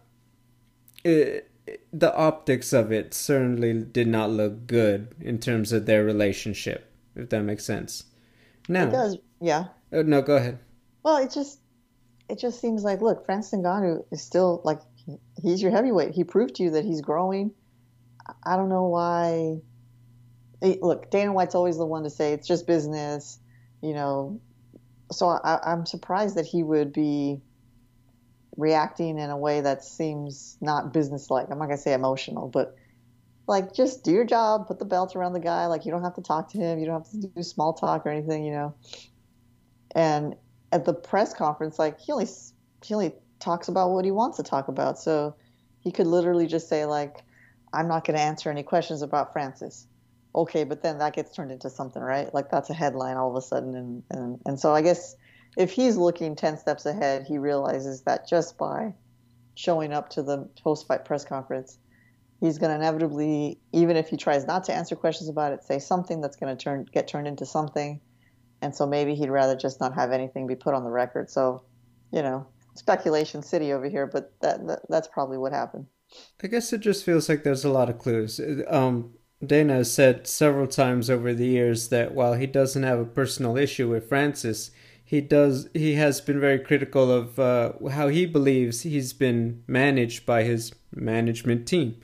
it, 1.03 1.49
the 1.93 2.15
optics 2.15 2.73
of 2.73 2.91
it 2.91 3.13
certainly 3.13 3.73
did 3.73 4.07
not 4.07 4.29
look 4.29 4.67
good 4.67 5.15
in 5.21 5.39
terms 5.39 5.71
of 5.71 5.85
their 5.85 6.03
relationship, 6.03 6.91
if 7.15 7.29
that 7.29 7.43
makes 7.43 7.65
sense. 7.65 8.05
Now, 8.67 8.87
it 8.87 8.91
does, 8.91 9.17
yeah. 9.39 9.65
Uh, 9.91 10.03
no, 10.03 10.21
go 10.21 10.35
ahead. 10.35 10.59
Well, 11.03 11.17
it 11.17 11.31
just 11.31 11.59
it 12.27 12.39
just 12.39 12.59
seems 12.59 12.83
like 12.83 13.01
look, 13.01 13.25
Francis 13.25 13.59
Ngannou 13.59 14.05
is 14.11 14.21
still 14.21 14.61
like 14.63 14.81
he's 15.41 15.61
your 15.61 15.71
heavyweight. 15.71 16.13
He 16.13 16.23
proved 16.23 16.55
to 16.55 16.63
you 16.63 16.71
that 16.71 16.85
he's 16.85 17.01
growing. 17.01 17.51
I 18.43 18.55
don't 18.55 18.69
know 18.69 18.87
why. 18.87 19.57
Look, 20.61 21.09
Dana 21.09 21.31
White's 21.31 21.55
always 21.55 21.77
the 21.77 21.85
one 21.85 22.03
to 22.03 22.09
say 22.09 22.33
it's 22.33 22.47
just 22.47 22.67
business, 22.67 23.39
you 23.81 23.93
know. 23.93 24.41
So 25.11 25.27
I, 25.27 25.59
I'm 25.63 25.85
surprised 25.85 26.35
that 26.35 26.45
he 26.45 26.63
would 26.63 26.93
be 26.93 27.41
reacting 28.57 29.17
in 29.17 29.29
a 29.29 29.37
way 29.37 29.61
that 29.61 29.83
seems 29.83 30.57
not 30.61 30.93
businesslike. 30.93 31.47
I'm 31.49 31.59
not 31.59 31.65
gonna 31.65 31.77
say 31.77 31.93
emotional, 31.93 32.49
but 32.49 32.75
like 33.47 33.73
just 33.73 34.03
do 34.03 34.11
your 34.11 34.25
job, 34.25 34.67
put 34.67 34.79
the 34.79 34.85
belt 34.85 35.15
around 35.15 35.33
the 35.33 35.39
guy. 35.39 35.67
Like 35.67 35.85
you 35.85 35.91
don't 35.91 36.03
have 36.03 36.15
to 36.15 36.21
talk 36.21 36.51
to 36.51 36.57
him, 36.57 36.79
you 36.79 36.85
don't 36.85 37.03
have 37.03 37.11
to 37.11 37.27
do 37.27 37.43
small 37.43 37.73
talk 37.73 38.05
or 38.05 38.09
anything, 38.09 38.43
you 38.43 38.51
know. 38.51 38.75
And 39.95 40.35
at 40.71 40.85
the 40.85 40.93
press 40.93 41.33
conference, 41.33 41.79
like 41.79 41.99
he 41.99 42.11
only 42.11 42.27
he 42.83 42.93
only 42.93 43.13
talks 43.39 43.67
about 43.67 43.91
what 43.91 44.05
he 44.05 44.12
wants 44.12 44.38
to 44.38 44.43
talk 44.43 44.67
about. 44.67 45.00
So 45.00 45.36
he 45.79 45.91
could 45.91 46.08
literally 46.08 46.48
just 46.48 46.67
say 46.69 46.86
like, 46.86 47.24
"I'm 47.74 47.88
not 47.88 48.05
going 48.05 48.17
to 48.17 48.24
answer 48.24 48.50
any 48.50 48.63
questions 48.63 49.01
about 49.01 49.34
Francis." 49.34 49.88
Okay, 50.36 50.63
but 50.63 50.84
then 50.84 51.00
that 51.00 51.13
gets 51.15 51.34
turned 51.36 51.51
into 51.51 51.69
something, 51.69 52.01
right? 52.01 52.34
Like 52.34 52.51
that's 52.51 52.69
a 52.69 52.74
headline 52.74 53.17
all 53.17 53.29
of 53.29 53.36
a 53.36 53.41
sudden, 53.41 53.75
and 53.75 54.03
and 54.12 54.39
and 54.46 54.60
so 54.60 54.74
I 54.74 54.81
guess 54.81 55.15
if 55.58 55.72
he's 55.72 55.98
looking 55.98 56.36
10 56.36 56.58
steps 56.58 56.86
ahead, 56.86 57.25
he 57.27 57.38
realizes 57.38 58.01
that 58.03 58.27
just 58.27 58.58
by 58.58 58.93
showing 59.55 59.93
up 59.93 60.10
to 60.10 60.24
the 60.24 60.48
post 60.63 60.88
fight 60.88 61.05
press 61.05 61.25
conference, 61.25 61.77
he's 62.39 62.58
going 62.58 62.69
to 62.69 62.75
inevitably, 62.75 63.60
even 63.74 63.98
if 63.98 64.10
he 64.10 64.17
tries 64.17 64.46
not 64.46 64.63
to 64.65 64.74
answer 64.74 64.96
questions 64.96 65.29
about 65.29 65.51
it, 65.51 65.63
say 65.63 65.79
something 65.79 66.22
that's 66.22 66.38
going 66.38 66.55
to 66.55 66.63
turn 66.63 66.86
get 66.91 67.08
turned 67.08 67.27
into 67.27 67.46
something. 67.46 68.00
And 68.62 68.75
so 68.75 68.86
maybe 68.86 69.15
he'd 69.15 69.29
rather 69.29 69.55
just 69.55 69.79
not 69.79 69.96
have 69.96 70.12
anything 70.12 70.48
be 70.48 70.55
put 70.55 70.74
on 70.74 70.84
the 70.84 70.89
record. 70.89 71.29
So, 71.29 71.63
you 72.12 72.22
know, 72.22 72.48
speculation 72.79 73.43
city 73.43 73.74
over 73.74 73.88
here, 73.88 74.07
but 74.07 74.33
that, 74.41 74.65
that 74.67 74.79
that's 74.89 75.07
probably 75.07 75.38
what 75.38 75.51
happened. 75.51 75.86
I 76.41 76.48
guess 76.48 76.74
it 76.74 76.79
just 76.79 77.03
feels 77.03 77.29
like 77.29 77.43
there's 77.43 77.65
a 77.65 77.69
lot 77.69 77.89
of 77.89 78.00
clues. 78.00 78.41
Um, 78.67 79.13
Dana 79.45 79.75
has 79.75 79.93
said 79.93 80.25
several 80.25 80.65
times 80.65 81.09
over 81.09 81.33
the 81.33 81.45
years 81.45 81.89
that 81.89 82.13
while 82.13 82.33
he 82.33 82.48
doesn't 82.48 82.83
have 82.83 83.00
a 83.00 83.05
personal 83.05 83.57
issue 83.57 83.89
with 83.89 84.09
Francis, 84.09 84.71
he 85.03 85.21
does 85.21 85.69
he 85.74 85.95
has 85.95 86.21
been 86.21 86.39
very 86.39 86.59
critical 86.59 87.12
of 87.12 87.38
uh, 87.38 87.74
how 87.91 88.07
he 88.07 88.25
believes 88.25 88.81
he's 88.81 89.13
been 89.13 89.63
managed 89.67 90.25
by 90.25 90.43
his 90.43 90.71
management 90.93 91.67
team. 91.67 92.00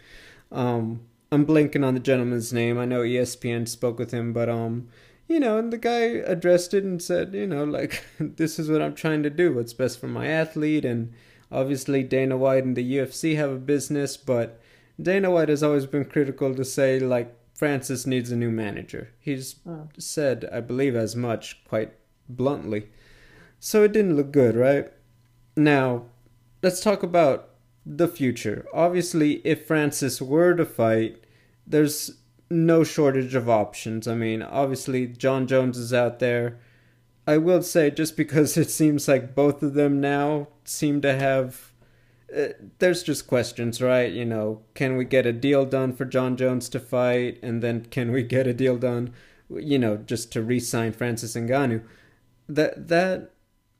Um, 0.52 1.02
I'm 1.32 1.46
blanking 1.46 1.86
on 1.86 1.94
the 1.94 2.00
gentleman's 2.00 2.54
name. 2.54 2.78
I 2.78 2.86
know 2.86 3.02
ESPN 3.02 3.68
spoke 3.68 3.98
with 3.98 4.12
him, 4.12 4.32
but 4.32 4.50
um, 4.50 4.88
you 5.28 5.40
know, 5.40 5.58
and 5.58 5.74
the 5.74 5.78
guy 5.78 6.02
addressed 6.02 6.74
it 6.74 6.84
and 6.84 7.02
said, 7.02 7.34
you 7.34 7.48
know, 7.48 7.64
like 7.64 8.04
this 8.20 8.60
is 8.60 8.70
what 8.70 8.82
I'm 8.82 8.96
trying 8.96 9.24
to 9.24 9.30
do. 9.30 9.54
What's 9.54 9.74
best 9.74 10.00
for 10.00 10.08
my 10.08 10.28
athlete, 10.28 10.86
and 10.86 11.14
obviously 11.52 12.04
Dana 12.04 12.38
White 12.38 12.64
and 12.64 12.76
the 12.76 12.98
UFC 12.98 13.36
have 13.36 13.52
a 13.52 13.58
business, 13.58 14.18
but 14.18 14.60
Dana 15.02 15.32
White 15.32 15.50
has 15.50 15.64
always 15.64 15.86
been 15.86 16.06
critical 16.06 16.56
to 16.56 16.64
say 16.64 17.00
like 17.00 17.36
Francis 17.54 18.06
needs 18.06 18.32
a 18.32 18.36
new 18.36 18.52
manager. 18.52 19.10
He's 19.20 19.56
oh. 19.68 19.88
said, 19.98 20.48
I 20.52 20.60
believe, 20.60 20.96
as 20.96 21.16
much 21.16 21.64
quite 21.66 21.94
bluntly. 22.28 22.90
So 23.60 23.84
it 23.84 23.94
didn't 23.94 24.18
look 24.18 24.32
good, 24.32 24.56
right? 24.56 24.92
Now, 25.56 26.06
let's 26.62 26.82
talk 26.82 27.02
about 27.02 27.50
the 27.86 28.10
future. 28.10 28.66
Obviously, 28.74 29.36
if 29.46 29.66
Francis 29.66 30.22
were 30.22 30.54
to 30.54 30.66
fight, 30.66 31.24
there's 31.66 32.18
no 32.50 32.84
shortage 32.84 33.36
of 33.36 33.50
options. 33.50 34.08
I 34.08 34.16
mean, 34.16 34.42
obviously, 34.42 35.08
Jon 35.08 35.48
Jones 35.48 35.78
is 35.78 35.94
out 35.94 36.20
there. 36.20 36.58
I 37.28 37.38
will 37.38 37.62
say, 37.62 37.90
just 37.90 38.16
because 38.16 38.58
it 38.64 38.70
seems 38.70 39.08
like 39.08 39.36
both 39.36 39.64
of 39.64 39.74
them 39.74 40.00
now 40.00 40.48
seem 40.64 41.02
to 41.02 41.16
have. 41.16 41.72
Uh, 42.36 42.50
there's 42.80 43.04
just 43.04 43.28
questions, 43.28 43.82
right? 43.82 44.12
You 44.12 44.26
know, 44.26 44.64
can 44.74 44.98
we 44.98 45.06
get 45.06 45.26
a 45.26 45.32
deal 45.32 45.66
done 45.66 45.94
for 45.94 46.06
Jon 46.06 46.36
Jones 46.36 46.68
to 46.70 46.80
fight? 46.80 47.40
And 47.42 47.62
then 47.62 47.86
can 47.86 48.12
we 48.12 48.24
get 48.24 48.48
a 48.48 48.54
deal 48.54 48.78
done, 48.78 49.14
you 49.50 49.78
know, 49.78 49.98
just 49.98 50.32
to 50.34 50.42
re 50.42 50.60
sign 50.60 50.92
Francis 50.92 51.36
Ngannou? 51.36 51.84
that 52.48 52.88
that 52.88 53.32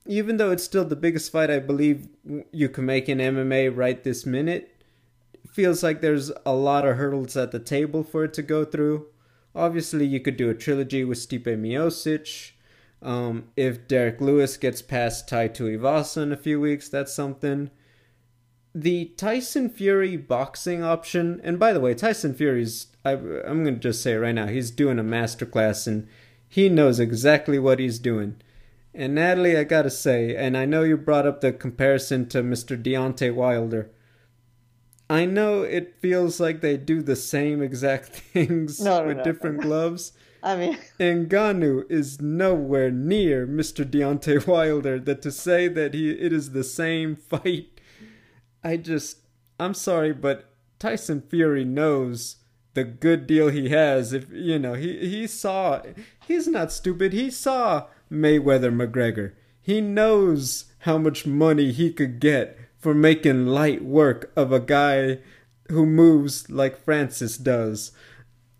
even 0.06 0.36
though 0.36 0.50
it's 0.50 0.64
still 0.64 0.84
the 0.84 0.96
biggest 0.96 1.32
fight 1.32 1.50
I 1.50 1.58
believe 1.58 2.08
you 2.52 2.68
can 2.68 2.86
make 2.86 3.08
in 3.08 3.18
MMA 3.18 3.76
right 3.76 4.02
this 4.02 4.24
minute, 4.24 4.75
feels 5.56 5.82
like 5.82 6.02
there's 6.02 6.30
a 6.44 6.52
lot 6.52 6.86
of 6.86 6.98
hurdles 6.98 7.34
at 7.34 7.50
the 7.50 7.58
table 7.58 8.04
for 8.04 8.24
it 8.24 8.34
to 8.34 8.42
go 8.42 8.62
through. 8.62 9.06
Obviously, 9.54 10.04
you 10.04 10.20
could 10.20 10.36
do 10.36 10.50
a 10.50 10.54
trilogy 10.54 11.02
with 11.02 11.16
Stipe 11.16 11.44
Miocic. 11.44 12.50
Um, 13.00 13.48
if 13.56 13.88
Derrick 13.88 14.20
Lewis 14.20 14.58
gets 14.58 14.82
past 14.82 15.26
Tai 15.26 15.48
Tuivasa 15.48 16.24
in 16.24 16.30
a 16.30 16.36
few 16.36 16.60
weeks, 16.60 16.90
that's 16.90 17.14
something. 17.14 17.70
The 18.74 19.06
Tyson 19.16 19.70
Fury 19.70 20.18
boxing 20.18 20.84
option, 20.84 21.40
and 21.42 21.58
by 21.58 21.72
the 21.72 21.80
way, 21.80 21.94
Tyson 21.94 22.34
Fury's, 22.34 22.88
I, 23.02 23.12
I'm 23.12 23.64
going 23.64 23.76
to 23.76 23.80
just 23.80 24.02
say 24.02 24.14
right 24.14 24.34
now, 24.34 24.48
he's 24.48 24.70
doing 24.70 24.98
a 24.98 25.04
masterclass 25.04 25.86
and 25.86 26.06
he 26.46 26.68
knows 26.68 27.00
exactly 27.00 27.58
what 27.58 27.78
he's 27.78 27.98
doing. 27.98 28.36
And 28.94 29.14
Natalie, 29.14 29.56
I 29.56 29.64
gotta 29.64 29.90
say, 29.90 30.36
and 30.36 30.54
I 30.54 30.66
know 30.66 30.82
you 30.82 30.98
brought 30.98 31.26
up 31.26 31.40
the 31.40 31.52
comparison 31.52 32.28
to 32.28 32.42
Mr. 32.42 32.82
Deontay 32.82 33.34
Wilder. 33.34 33.90
I 35.08 35.24
know 35.24 35.62
it 35.62 36.00
feels 36.00 36.40
like 36.40 36.60
they 36.60 36.76
do 36.76 37.00
the 37.02 37.16
same 37.16 37.62
exact 37.62 38.08
things 38.32 38.80
no, 38.80 39.00
no, 39.00 39.06
with 39.06 39.18
no. 39.18 39.24
different 39.24 39.60
gloves. 39.60 40.12
I 40.42 40.56
mean, 40.56 40.78
Ngannou 41.00 41.90
is 41.90 42.20
nowhere 42.20 42.90
near 42.90 43.46
Mr. 43.46 43.84
Deontay 43.84 44.46
Wilder. 44.46 44.98
That 45.00 45.22
to 45.22 45.32
say 45.32 45.66
that 45.68 45.94
he 45.94 46.10
it 46.10 46.32
is 46.32 46.52
the 46.52 46.64
same 46.64 47.16
fight, 47.16 47.68
I 48.62 48.76
just 48.76 49.18
I'm 49.58 49.74
sorry, 49.74 50.12
but 50.12 50.50
Tyson 50.78 51.22
Fury 51.22 51.64
knows 51.64 52.36
the 52.74 52.84
good 52.84 53.26
deal 53.26 53.48
he 53.48 53.70
has. 53.70 54.12
If 54.12 54.30
you 54.30 54.58
know, 54.58 54.74
he 54.74 54.98
he 55.08 55.26
saw 55.26 55.82
he's 56.26 56.46
not 56.46 56.70
stupid. 56.70 57.12
He 57.12 57.30
saw 57.30 57.86
Mayweather 58.10 58.72
McGregor. 58.72 59.32
He 59.60 59.80
knows 59.80 60.66
how 60.80 60.98
much 60.98 61.26
money 61.26 61.72
he 61.72 61.92
could 61.92 62.20
get 62.20 62.56
for 62.78 62.94
making 62.94 63.46
light 63.46 63.84
work 63.84 64.32
of 64.36 64.52
a 64.52 64.60
guy 64.60 65.18
who 65.68 65.86
moves 65.86 66.48
like 66.50 66.82
Francis 66.84 67.36
does. 67.36 67.92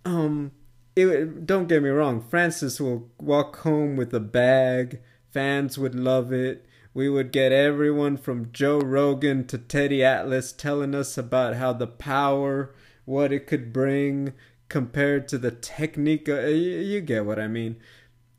Um, 0.05 0.53
it, 0.95 1.47
don't 1.47 1.69
get 1.69 1.83
me 1.83 1.91
wrong, 1.91 2.21
Francis 2.21 2.81
will 2.81 3.11
walk 3.19 3.59
home 3.59 3.97
with 3.97 4.15
a 4.15 4.21
bag. 4.21 5.01
Fans 5.31 5.77
would 5.77 5.95
love 5.95 6.33
it. 6.33 6.67
We 6.95 7.11
would 7.11 7.31
get 7.31 7.53
everyone 7.53 8.17
from 8.17 8.53
Joe 8.53 8.79
Rogan 8.79 9.47
to 9.49 9.59
Teddy 9.59 10.03
Atlas 10.03 10.51
telling 10.51 10.95
us 10.95 11.19
about 11.19 11.57
how 11.57 11.75
the 11.75 11.87
power, 11.87 12.75
what 13.05 13.33
it 13.33 13.47
could 13.47 13.71
bring 13.71 14.33
compared 14.71 15.29
to 15.29 15.39
the 15.39 15.51
technique. 15.51 16.27
You, 16.27 16.37
you 16.37 17.01
get 17.03 17.27
what 17.27 17.39
I 17.39 17.49
mean 17.49 17.77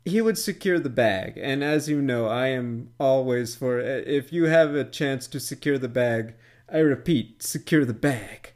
he 0.08 0.20
would 0.20 0.38
secure 0.38 0.78
the 0.78 0.90
bag. 0.90 1.38
And 1.40 1.62
as 1.62 1.88
you 1.88 2.00
know, 2.00 2.26
I 2.26 2.48
am 2.48 2.90
always 2.98 3.54
for 3.54 3.78
if 3.78 4.32
you 4.32 4.44
have 4.44 4.74
a 4.74 4.84
chance 4.84 5.26
to 5.28 5.40
secure 5.40 5.78
the 5.78 5.88
bag, 5.88 6.34
I 6.72 6.78
repeat, 6.78 7.42
secure 7.42 7.84
the 7.84 7.94
bag. 7.94 8.52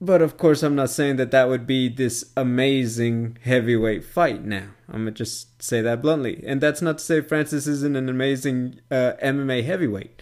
But 0.00 0.20
of 0.20 0.36
course, 0.36 0.62
I'm 0.62 0.74
not 0.74 0.90
saying 0.90 1.16
that 1.16 1.30
that 1.30 1.48
would 1.48 1.66
be 1.66 1.88
this 1.88 2.32
amazing 2.36 3.38
heavyweight 3.42 4.04
fight 4.04 4.44
now. 4.44 4.68
I'm 4.88 5.04
going 5.04 5.06
to 5.06 5.12
just 5.12 5.62
say 5.62 5.80
that 5.80 6.02
bluntly. 6.02 6.42
And 6.46 6.60
that's 6.60 6.82
not 6.82 6.98
to 6.98 7.04
say 7.04 7.20
Francis 7.20 7.66
isn't 7.66 7.96
an 7.96 8.08
amazing 8.08 8.80
uh, 8.90 9.12
MMA 9.22 9.64
heavyweight. 9.64 10.20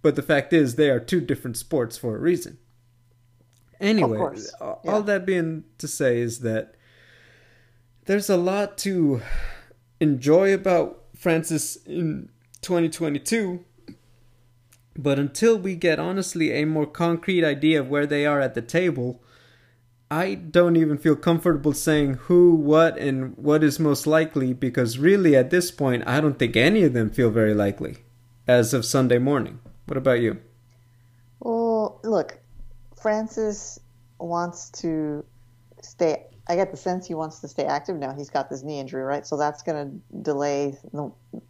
But 0.00 0.16
the 0.16 0.22
fact 0.22 0.52
is, 0.52 0.76
they 0.76 0.88
are 0.88 1.00
two 1.00 1.20
different 1.20 1.58
sports 1.58 1.98
for 1.98 2.16
a 2.16 2.20
reason. 2.20 2.58
Anyway, 3.78 4.18
yeah. 4.18 4.74
all 4.86 5.02
that 5.02 5.26
being 5.26 5.64
to 5.78 5.88
say 5.88 6.20
is 6.20 6.40
that 6.40 6.74
there's 8.10 8.28
a 8.28 8.36
lot 8.36 8.76
to 8.76 9.22
enjoy 10.00 10.52
about 10.52 11.04
Francis 11.14 11.76
in 11.86 12.28
2022. 12.60 13.64
But 14.96 15.20
until 15.20 15.56
we 15.56 15.76
get 15.76 16.00
honestly 16.00 16.50
a 16.50 16.64
more 16.64 16.86
concrete 16.86 17.44
idea 17.44 17.78
of 17.78 17.88
where 17.88 18.06
they 18.06 18.26
are 18.26 18.40
at 18.40 18.56
the 18.56 18.62
table, 18.62 19.22
I 20.10 20.34
don't 20.34 20.74
even 20.74 20.98
feel 20.98 21.14
comfortable 21.14 21.72
saying 21.72 22.14
who, 22.22 22.56
what, 22.56 22.98
and 22.98 23.36
what 23.36 23.62
is 23.62 23.78
most 23.78 24.08
likely 24.08 24.54
because 24.54 24.98
really 24.98 25.36
at 25.36 25.50
this 25.50 25.70
point, 25.70 26.02
I 26.04 26.20
don't 26.20 26.36
think 26.36 26.56
any 26.56 26.82
of 26.82 26.94
them 26.94 27.10
feel 27.10 27.30
very 27.30 27.54
likely 27.54 27.98
as 28.48 28.74
of 28.74 28.84
Sunday 28.84 29.18
morning. 29.18 29.60
What 29.86 29.96
about 29.96 30.18
you? 30.18 30.40
Well, 31.38 32.00
look, 32.02 32.40
Francis 33.00 33.78
wants 34.18 34.68
to 34.80 35.24
stay 35.80 36.29
I 36.50 36.56
get 36.56 36.72
the 36.72 36.76
sense 36.76 37.06
he 37.06 37.14
wants 37.14 37.38
to 37.38 37.48
stay 37.48 37.64
active 37.64 37.96
now. 37.96 38.12
He's 38.12 38.28
got 38.28 38.50
this 38.50 38.64
knee 38.64 38.80
injury, 38.80 39.04
right? 39.04 39.24
So 39.24 39.36
that's 39.36 39.62
going 39.62 40.02
to 40.02 40.18
delay 40.20 40.76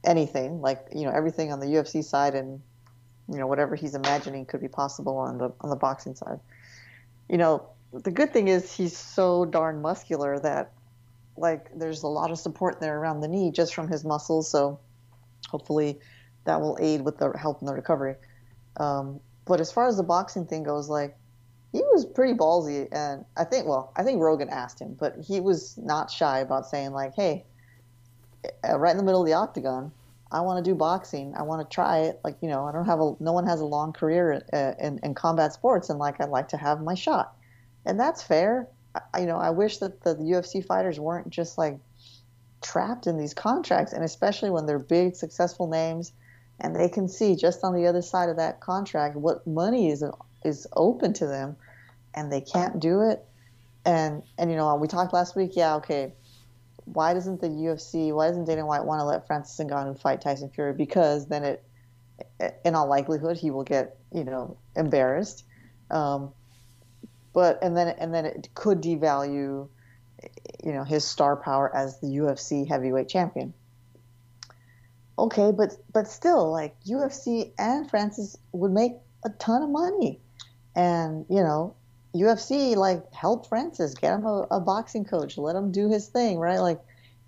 anything, 0.05 0.61
like 0.61 0.89
you 0.95 1.07
know 1.07 1.11
everything 1.11 1.51
on 1.53 1.59
the 1.59 1.69
UFC 1.69 2.05
side, 2.05 2.35
and 2.35 2.61
you 3.27 3.39
know 3.39 3.47
whatever 3.47 3.75
he's 3.75 3.95
imagining 3.95 4.45
could 4.45 4.61
be 4.61 4.69
possible 4.69 5.17
on 5.17 5.39
the 5.39 5.51
on 5.63 5.71
the 5.71 5.77
boxing 5.77 6.15
side. 6.15 6.39
You 7.31 7.39
know, 7.39 7.67
the 7.95 8.11
good 8.11 8.35
thing 8.35 8.49
is 8.49 8.75
he's 8.75 8.95
so 8.95 9.47
darn 9.47 9.81
muscular 9.81 10.39
that 10.41 10.73
like 11.35 11.71
there's 11.75 12.03
a 12.03 12.07
lot 12.07 12.31
of 12.31 12.39
support 12.39 12.79
there 12.79 12.99
around 12.99 13.21
the 13.21 13.29
knee 13.29 13.51
just 13.51 13.75
from 13.75 13.89
his 13.89 14.05
muscles. 14.05 14.51
So 14.51 14.81
hopefully 15.49 15.99
that 16.45 16.61
will 16.61 16.77
aid 16.79 17.01
with 17.01 17.17
the 17.17 17.33
help 17.39 17.63
in 17.63 17.67
the 17.67 17.73
recovery. 17.73 18.17
Um, 18.77 19.21
but 19.47 19.63
as 19.63 19.73
far 19.73 19.89
as 19.89 19.97
the 19.97 20.03
boxing 20.03 20.45
thing 20.45 20.63
goes, 20.63 20.91
like 20.91 21.17
he 21.73 21.81
was 21.93 22.05
pretty 22.05 22.35
ballsy, 22.35 22.89
and 22.91 23.25
I 23.37 23.45
think 23.45 23.67
well, 23.67 23.93
I 23.97 24.03
think 24.03 24.21
Rogan 24.21 24.49
asked 24.49 24.81
him, 24.81 24.97
but 24.99 25.17
he 25.21 25.41
was 25.41 25.77
not 25.79 26.11
shy 26.11 26.41
about 26.41 26.67
saying 26.67 26.93
like, 26.93 27.15
"Hey, 27.15 27.45
uh, 28.69 28.79
right 28.79 28.91
in 28.91 28.97
the 28.97 29.05
middle 29.05 29.21
of 29.21 29.27
the 29.27 29.35
octagon, 29.35 29.93
I 30.33 30.41
want 30.41 30.65
to 30.65 30.69
do 30.69 30.75
boxing. 30.75 31.35
I 31.37 31.43
want 31.43 31.69
to 31.69 31.75
try 31.75 32.01
it. 32.01 32.21
Like 32.25 32.37
you 32.41 32.49
know, 32.49 32.67
I 32.67 32.73
don't 32.73 32.87
have 32.87 33.01
a 33.01 33.15
no 33.21 33.33
one 33.33 33.47
has 33.47 33.61
a 33.61 33.65
long 33.65 33.93
career 33.93 34.43
uh, 34.53 34.73
in, 34.81 34.99
in 35.03 35.15
combat 35.15 35.53
sports, 35.53 35.91
and 35.91 35.99
like 35.99 36.21
I'd 36.21 36.29
like 36.29 36.49
to 36.49 36.57
have 36.57 36.83
my 36.83 36.95
shot, 36.95 37.37
and 37.87 37.99
that's 37.99 38.23
fair. 38.23 38.69
I, 39.15 39.21
you 39.21 39.27
know, 39.27 39.39
I 39.39 39.51
wish 39.51 39.79
that 39.79 40.03
the 40.03 40.17
UFC 40.17 40.65
fighters 40.65 40.99
weren't 40.99 41.31
just 41.31 41.57
like 41.57 41.79
trapped 42.63 43.07
in 43.07 43.17
these 43.17 43.35
contracts, 43.35 43.93
and 43.93 44.05
especially 44.05 44.51
when 44.51 44.67
they're 44.67 44.81
big, 44.81 45.15
successful 45.15 45.69
names, 45.69 46.13
and 46.59 46.75
they 46.75 46.89
can 46.89 47.09
see 47.09 47.37
just 47.37 47.63
on 47.63 47.75
the 47.75 47.87
other 47.87 48.03
side 48.03 48.29
of 48.29 48.37
that 48.37 48.61
contract 48.61 49.17
what 49.17 49.47
money 49.47 49.91
is 49.91 50.03
is 50.45 50.67
open 50.73 51.13
to 51.15 51.27
them 51.27 51.57
and 52.15 52.33
they 52.33 52.41
can't 52.41 52.81
do 52.81 53.03
it. 53.03 53.25
And 53.85 54.23
and 54.39 54.51
you 54.51 54.57
know 54.57 54.75
we 54.77 54.89
talked 54.89 55.13
last 55.13 55.35
week 55.35 55.53
yeah 55.55 55.77
okay 55.77 56.13
why 56.85 57.15
doesn't 57.15 57.41
the 57.41 57.49
UFC 57.49 58.13
why 58.15 58.29
doesn't 58.29 58.45
Dana 58.45 58.67
White 58.67 58.85
want 58.85 59.01
to 59.01 59.05
let 59.05 59.27
Francis 59.27 59.65
Ngannou 59.65 60.01
fight 60.01 60.21
Tyson 60.21 60.51
Fury? 60.51 60.73
Because 60.73 61.27
then 61.27 61.45
it 61.45 61.65
in 62.65 62.75
all 62.75 62.89
likelihood 62.89 63.37
he 63.37 63.51
will 63.51 63.65
get 63.65 63.99
you 64.13 64.25
know 64.25 64.57
embarrassed. 64.77 65.45
Um, 65.91 66.33
but 67.33 67.59
and 67.63 67.77
then 67.77 67.89
and 67.89 68.13
then 68.13 68.27
it 68.27 68.49
could 68.55 68.83
devalue 68.83 69.69
you 70.65 70.73
know 70.73 70.85
his 70.85 71.05
star 71.05 71.37
power 71.37 71.75
as 71.75 72.01
the 72.01 72.09
UFC 72.09 72.69
heavyweight 72.69 73.09
champion. 73.09 73.55
Okay 75.19 75.53
but 75.53 75.73
but 75.93 76.09
still 76.09 76.51
like 76.51 76.75
UFC 76.85 77.53
and 77.59 77.89
Francis 77.89 78.37
would 78.53 78.73
make 78.73 78.93
a 79.25 79.31
ton 79.31 79.63
of 79.63 79.71
money 79.71 80.21
and 80.75 81.27
you 81.29 81.43
know 81.43 81.75
UFC 82.15 82.77
like 82.77 83.13
help 83.13 83.49
Francis 83.49 83.95
get 83.95 84.15
him 84.15 84.27
a, 84.27 84.47
a, 84.51 84.61
boxing 84.61 85.05
coach, 85.05 85.39
let 85.39 85.55
him 85.55 85.71
do 85.71 85.89
his 85.89 86.09
thing, 86.09 86.39
right? 86.39 86.59
Like 86.59 86.81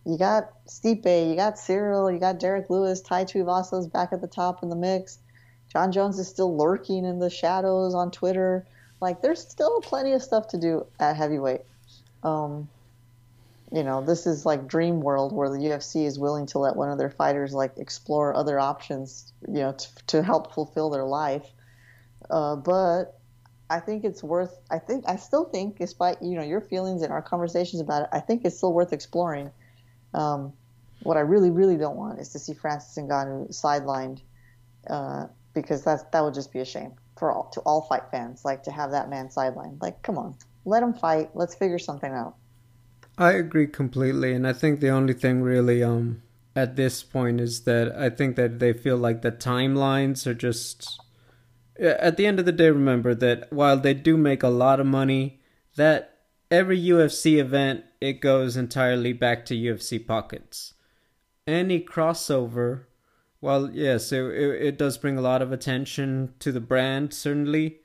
you 0.05 0.19
got 0.19 0.51
Stipe, 0.67 1.29
you 1.29 1.37
got 1.37 1.59
Cyril, 1.59 2.11
you 2.11 2.19
got 2.19 2.41
Derrick 2.41 2.69
Lewis, 2.69 3.01
Tai 3.01 3.25
Tuivasa's 3.25 3.87
back 3.87 4.13
at 4.13 4.21
the 4.21 4.27
top 4.27 4.63
in 4.63 4.69
the 4.69 4.77
mix. 4.77 5.19
Jon 5.73 5.93
Jones 5.93 6.19
is 6.19 6.29
still 6.29 6.57
lurking 6.57 7.05
in 7.05 7.19
the 7.19 7.31
shadows 7.31 7.95
on 7.95 8.11
Twitter. 8.11 8.67
Like 9.01 9.23
there's 9.23 9.47
still 9.47 9.81
plenty 9.81 10.13
of 10.13 10.23
stuff 10.23 10.49
to 10.49 10.59
do 10.59 10.87
at 10.99 11.17
heavyweight. 11.17 11.63
Um, 12.25 12.69
you 13.73 13.85
know, 13.85 14.05
this 14.05 14.27
is 14.27 14.45
like 14.45 14.67
dream 14.67 15.01
world 15.01 15.33
where 15.33 15.49
the 15.49 15.59
UFC 15.59 16.05
is 16.05 16.19
willing 16.19 16.47
to 16.47 16.59
let 16.59 16.77
one 16.77 16.91
of 16.91 16.99
their 16.99 17.09
fighters 17.11 17.55
like 17.55 17.79
explore 17.79 18.35
other 18.35 18.59
options, 18.59 19.33
you 19.49 19.61
know, 19.61 19.73
to, 19.73 19.89
to 20.09 20.23
help 20.23 20.53
fulfill 20.53 20.91
their 20.91 21.05
life. 21.05 21.47
Uh, 22.29 22.57
but 22.57 23.19
I 23.73 23.81
think 23.81 24.05
it's 24.05 24.23
worth. 24.23 24.61
I 24.71 24.79
think 24.79 25.05
I 25.09 25.17
still 25.17 25.45
think, 25.45 25.79
despite 25.79 26.21
you 26.21 26.37
know 26.37 26.43
your 26.43 26.61
feelings 26.61 27.01
and 27.01 27.11
our 27.11 27.23
conversations 27.23 27.81
about 27.81 28.03
it, 28.03 28.09
I 28.13 28.21
think 28.21 28.45
it's 28.45 28.59
still 28.59 28.75
worth 28.75 28.93
exploring. 28.93 29.51
Um, 30.13 30.53
what 31.03 31.17
I 31.17 31.21
really, 31.21 31.51
really 31.51 31.79
don't 31.79 31.97
want 31.97 32.21
is 32.21 32.29
to 32.31 32.39
see 32.39 32.53
Francis 32.53 33.03
Ngannou 33.03 33.49
sidelined, 33.49 34.21
uh, 34.89 35.27
because 35.55 35.83
that's 35.83 36.03
that 36.13 36.23
would 36.23 36.35
just 36.35 36.53
be 36.53 36.59
a 36.61 36.67
shame 36.67 36.93
for 37.17 37.33
all 37.33 37.49
to 37.55 37.61
all 37.61 37.81
fight 37.81 38.03
fans. 38.11 38.45
Like 38.45 38.63
to 38.65 38.71
have 38.71 38.91
that 38.91 39.09
man 39.09 39.29
sidelined. 39.29 39.81
Like, 39.81 40.03
come 40.03 40.19
on, 40.19 40.37
let 40.67 40.83
him 40.83 40.93
fight. 40.93 41.31
Let's 41.35 41.55
figure 41.55 41.79
something 41.79 42.13
out. 42.13 42.35
I 43.17 43.33
agree 43.33 43.69
completely, 43.69 44.35
and 44.35 44.47
I 44.47 44.53
think 44.53 44.81
the 44.81 44.91
only 44.91 45.15
thing 45.15 45.41
really 45.41 45.83
um 45.83 46.21
at 46.55 46.77
this 46.77 47.03
point 47.03 47.41
is 47.41 47.63
that 47.63 47.91
I 47.97 48.11
think 48.11 48.37
that 48.37 48.59
they 48.59 48.75
feel 48.75 48.99
like 48.99 49.23
the 49.23 49.33
timelines 49.33 50.27
are 50.27 50.35
just 50.35 51.01
at 51.79 52.17
the 52.17 52.27
end 52.27 52.39
of 52.39 52.45
the 52.45 52.53
day, 52.53 52.71
remember 52.71 53.15
that 53.15 53.53
while 53.53 53.79
they 53.79 53.95
do 53.95 54.17
make 54.17 54.43
a 54.43 54.49
lot 54.49 54.81
of 54.81 54.87
money, 54.87 55.41
that 55.77 56.19
every 56.51 56.81
UFC 56.81 57.39
event 57.39 57.85
it 58.01 58.21
goes 58.21 58.57
entirely 58.57 59.13
back 59.13 59.47
to 59.47 59.55
UFC 59.55 60.05
pockets. 60.05 60.75
Any 61.47 61.81
crossover, 61.81 62.85
well, 63.41 63.71
yes, 63.73 64.13
it, 64.13 64.23
it, 64.23 64.79
does 64.79 64.99
bring 64.99 65.17
a 65.17 65.23
lot 65.23 65.43
of 65.43 65.51
attention 65.51 66.35
to 66.41 66.53
the 66.53 66.61
brand, 66.61 67.15
certainly. 67.15 67.79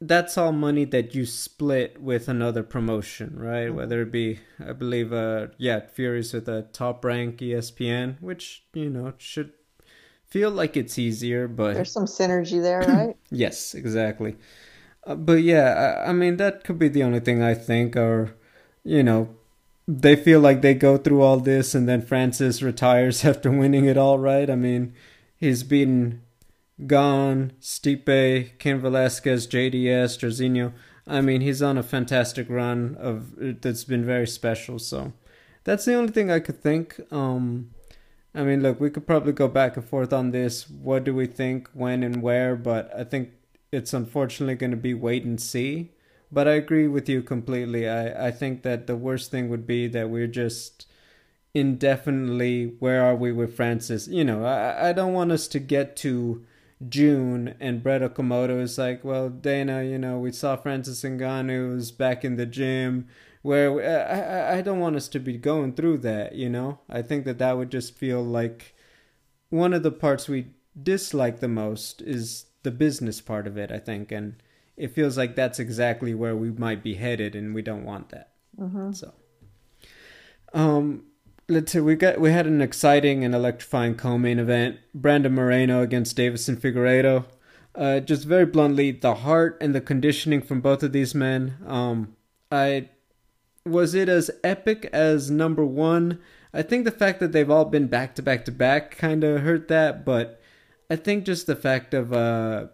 that's 0.00 0.38
all 0.38 0.52
money 0.52 0.84
that 0.84 1.14
you 1.14 1.26
split 1.26 2.00
with 2.00 2.28
another 2.28 2.62
promotion, 2.62 3.34
right? 3.36 3.66
Mm-hmm. 3.66 3.76
Whether 3.76 4.02
it 4.02 4.12
be, 4.12 4.40
I 4.64 4.72
believe, 4.72 5.12
uh, 5.12 5.48
yeah, 5.58 5.80
Fury's 5.86 6.32
with 6.32 6.48
a 6.48 6.62
top 6.72 7.04
rank 7.04 7.38
ESPN, 7.38 8.20
which 8.20 8.64
you 8.72 8.88
know 8.88 9.12
should 9.18 9.52
feel 10.30 10.50
like 10.50 10.76
it's 10.76 10.98
easier, 10.98 11.48
but 11.48 11.74
there's 11.74 11.92
some 11.92 12.06
synergy 12.06 12.60
there, 12.62 12.80
right? 12.88 13.16
yes, 13.30 13.74
exactly. 13.74 14.36
Uh, 15.04 15.14
but 15.14 15.42
yeah, 15.42 16.02
I, 16.04 16.10
I 16.10 16.12
mean 16.12 16.36
that 16.36 16.64
could 16.64 16.78
be 16.78 16.88
the 16.88 17.02
only 17.02 17.20
thing 17.20 17.42
I 17.42 17.54
think, 17.54 17.96
or 17.96 18.34
you 18.84 19.02
know, 19.02 19.34
they 19.86 20.16
feel 20.16 20.40
like 20.40 20.60
they 20.60 20.74
go 20.74 20.98
through 20.98 21.22
all 21.22 21.38
this 21.38 21.74
and 21.74 21.88
then 21.88 22.02
Francis 22.02 22.62
retires 22.62 23.24
after 23.30 23.50
winning 23.50 23.86
it 23.86 23.96
all, 23.96 24.18
right? 24.18 24.50
I 24.50 24.54
mean, 24.54 24.94
he's 25.36 25.62
been 25.62 26.22
Gane, 26.86 27.52
Stipe, 27.60 28.58
Cain 28.58 28.78
Velasquez, 28.78 29.46
JDS, 29.46 30.18
Jairzinho. 30.18 30.72
I 31.06 31.22
mean, 31.22 31.40
he's 31.40 31.62
on 31.62 31.78
a 31.78 31.82
fantastic 31.82 32.48
run 32.50 32.96
of 33.00 33.62
that's 33.62 33.84
been 33.84 34.04
very 34.04 34.26
special. 34.26 34.78
So 34.78 35.14
that's 35.64 35.86
the 35.86 35.94
only 35.94 36.12
thing 36.12 36.30
I 36.30 36.38
could 36.38 36.62
think. 36.62 37.00
Um, 37.10 37.70
I 38.34 38.42
mean, 38.42 38.62
look, 38.62 38.80
we 38.80 38.90
could 38.90 39.06
probably 39.06 39.32
go 39.32 39.48
back 39.48 39.76
and 39.76 39.84
forth 39.84 40.12
on 40.12 40.30
this. 40.30 40.68
What 40.68 41.04
do 41.04 41.14
we 41.14 41.26
think, 41.26 41.68
when, 41.72 42.02
and 42.02 42.22
where? 42.22 42.56
But 42.56 42.94
I 42.94 43.04
think 43.04 43.30
it's 43.72 43.92
unfortunately 43.92 44.54
going 44.54 44.70
to 44.70 44.76
be 44.76 44.94
wait 44.94 45.24
and 45.24 45.40
see. 45.40 45.92
But 46.30 46.46
I 46.46 46.52
agree 46.52 46.88
with 46.88 47.08
you 47.08 47.22
completely. 47.22 47.88
I, 47.88 48.28
I 48.28 48.30
think 48.30 48.62
that 48.62 48.86
the 48.86 48.96
worst 48.96 49.30
thing 49.30 49.48
would 49.48 49.66
be 49.66 49.88
that 49.88 50.10
we're 50.10 50.26
just 50.26 50.86
indefinitely 51.54 52.74
where 52.78 53.02
are 53.02 53.16
we 53.16 53.32
with 53.32 53.56
Francis? 53.56 54.08
You 54.08 54.24
know, 54.24 54.44
I, 54.44 54.90
I 54.90 54.92
don't 54.92 55.14
want 55.14 55.32
us 55.32 55.48
to 55.48 55.58
get 55.58 55.96
to 55.96 56.44
June, 56.86 57.54
and 57.58 57.82
Brett 57.82 58.02
Okamoto 58.02 58.60
is 58.60 58.78
like, 58.78 59.02
well, 59.02 59.30
Dana, 59.30 59.82
you 59.82 59.98
know, 59.98 60.18
we 60.18 60.30
saw 60.30 60.54
Francis 60.54 61.02
Ngannou's 61.02 61.90
back 61.90 62.24
in 62.24 62.36
the 62.36 62.46
gym. 62.46 63.08
Where 63.42 63.72
we, 63.72 63.84
I, 63.84 64.58
I 64.58 64.60
don't 64.62 64.80
want 64.80 64.96
us 64.96 65.08
to 65.08 65.20
be 65.20 65.36
going 65.36 65.74
through 65.74 65.98
that, 65.98 66.34
you 66.34 66.48
know. 66.48 66.80
I 66.88 67.02
think 67.02 67.24
that 67.24 67.38
that 67.38 67.56
would 67.56 67.70
just 67.70 67.94
feel 67.94 68.22
like 68.22 68.74
one 69.50 69.72
of 69.72 69.82
the 69.82 69.92
parts 69.92 70.28
we 70.28 70.48
dislike 70.80 71.40
the 71.40 71.48
most 71.48 72.02
is 72.02 72.46
the 72.62 72.70
business 72.70 73.20
part 73.20 73.46
of 73.46 73.56
it. 73.56 73.70
I 73.70 73.78
think, 73.78 74.10
and 74.12 74.42
it 74.76 74.94
feels 74.94 75.16
like 75.16 75.34
that's 75.34 75.58
exactly 75.58 76.14
where 76.14 76.36
we 76.36 76.50
might 76.50 76.82
be 76.82 76.94
headed, 76.94 77.34
and 77.34 77.54
we 77.54 77.62
don't 77.62 77.84
want 77.84 78.10
that. 78.10 78.32
Mm-hmm. 78.60 78.92
So, 78.92 79.14
um, 80.52 81.04
let's 81.48 81.72
see, 81.72 81.80
we 81.80 81.94
got 81.94 82.20
we 82.20 82.32
had 82.32 82.46
an 82.46 82.60
exciting 82.60 83.24
and 83.24 83.34
electrifying 83.34 83.94
co-main 83.94 84.38
event: 84.38 84.78
Brandon 84.94 85.34
Moreno 85.34 85.82
against 85.82 86.16
Deiveson 86.16 86.56
Figueiredo. 86.56 87.24
Uh, 87.74 88.00
just 88.00 88.24
very 88.24 88.46
bluntly, 88.46 88.90
the 88.90 89.14
heart 89.16 89.56
and 89.60 89.74
the 89.74 89.80
conditioning 89.80 90.42
from 90.42 90.60
both 90.60 90.82
of 90.82 90.92
these 90.92 91.14
men. 91.14 91.56
Um, 91.64 92.16
I 92.50 92.88
was 93.70 93.94
it 93.94 94.08
as 94.08 94.30
epic 94.42 94.88
as 94.92 95.30
number 95.30 95.64
one. 95.64 96.20
I 96.52 96.62
think 96.62 96.84
the 96.84 96.90
fact 96.90 97.20
that 97.20 97.32
they've 97.32 97.50
all 97.50 97.64
been 97.64 97.86
back 97.86 98.14
to 98.16 98.22
back 98.22 98.44
to 98.46 98.52
back 98.52 98.96
kind 98.96 99.22
of 99.22 99.42
hurt 99.42 99.68
that, 99.68 100.04
but 100.04 100.40
I 100.90 100.96
think 100.96 101.24
just 101.24 101.46
the 101.46 101.56
fact 101.56 101.92
of 101.92 102.12
uh, 102.12 102.68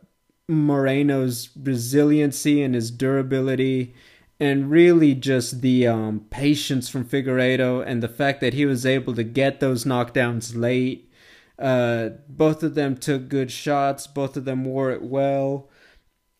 Moreno's 0.48 1.50
resiliency 1.60 2.62
and 2.62 2.74
his 2.74 2.90
durability 2.90 3.94
and 4.40 4.70
really 4.70 5.14
just 5.14 5.60
the 5.60 5.86
um, 5.86 6.20
patience 6.30 6.88
from 6.88 7.04
Figueiredo 7.04 7.84
and 7.86 8.02
the 8.02 8.08
fact 8.08 8.40
that 8.40 8.54
he 8.54 8.66
was 8.66 8.84
able 8.84 9.14
to 9.14 9.24
get 9.24 9.60
those 9.60 9.84
knockdowns 9.84 10.56
late. 10.56 11.10
Uh, 11.58 12.10
both 12.28 12.62
of 12.62 12.74
them 12.74 12.96
took 12.96 13.28
good 13.28 13.50
shots. 13.50 14.06
Both 14.06 14.36
of 14.36 14.44
them 14.44 14.64
wore 14.64 14.90
it 14.90 15.02
well. 15.02 15.68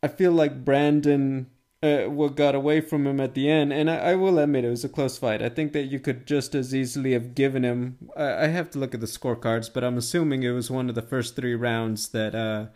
I 0.03 0.09
feel 0.09 0.33
like 0.33 0.65
Brandon 0.65 1.47
uh, 1.85 2.09
what 2.09 2.35
got 2.35 2.55
away 2.55 2.81
from 2.81 3.07
him 3.07 3.21
at 3.21 3.35
the 3.35 3.51
end, 3.51 3.71
and 3.71 3.91
I, 3.91 3.97
I, 3.97 4.15
will 4.15 4.39
admit 4.39 4.65
it 4.65 4.71
was 4.71 4.85
a 4.85 4.89
close 4.89 5.19
fight. 5.19 5.43
I 5.43 5.51
think 5.51 5.75
that 5.75 5.85
you 5.85 6.01
could 6.01 6.27
just 6.27 6.55
as 6.55 6.75
easily 6.75 7.13
have 7.13 7.35
given 7.35 7.63
him. 7.63 7.99
I, 8.17 8.45
I 8.45 8.47
have 8.47 8.71
to 8.71 8.79
look 8.79 8.95
at 8.95 9.01
the 9.01 9.07
scorecards, 9.07 9.71
but 9.73 9.85
I'm 9.85 9.99
assuming 9.99 10.43
it 10.43 10.53
was 10.53 10.71
one 10.71 10.89
of 10.89 10.95
the 10.95 11.03
first 11.03 11.37
three 11.37 11.55
rounds 11.55 12.09
that 12.09 12.35
uh, 12.35 12.67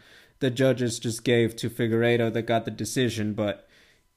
the 0.41 0.51
judges 0.51 0.99
just 0.99 1.25
gave 1.25 1.57
to 1.57 1.71
Figueiredo 1.71 2.31
that 2.35 2.43
got 2.43 2.67
the 2.67 2.71
decision. 2.71 3.33
But 3.33 3.67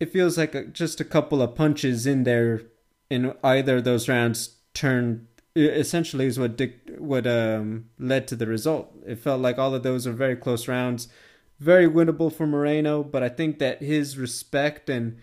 it 0.01 0.11
feels 0.11 0.37
like 0.37 0.53
a, 0.55 0.65
just 0.65 0.99
a 0.99 1.05
couple 1.05 1.41
of 1.41 1.55
punches 1.55 2.05
in 2.05 2.25
there 2.25 2.63
in 3.09 3.33
either 3.45 3.77
of 3.77 3.85
those 3.85 4.09
rounds 4.09 4.57
turned 4.73 5.27
essentially 5.55 6.25
is 6.25 6.39
what 6.39 6.61
what 6.97 7.25
um, 7.27 7.85
led 7.97 8.27
to 8.27 8.35
the 8.35 8.47
result. 8.47 8.93
It 9.05 9.19
felt 9.19 9.41
like 9.41 9.57
all 9.57 9.73
of 9.73 9.83
those 9.83 10.05
were 10.05 10.13
very 10.13 10.35
close 10.35 10.67
rounds, 10.67 11.07
very 11.61 11.87
winnable 11.87 12.33
for 12.33 12.47
Moreno, 12.47 13.03
but 13.03 13.21
I 13.21 13.29
think 13.29 13.59
that 13.59 13.83
his 13.83 14.17
respect 14.17 14.89
and 14.89 15.17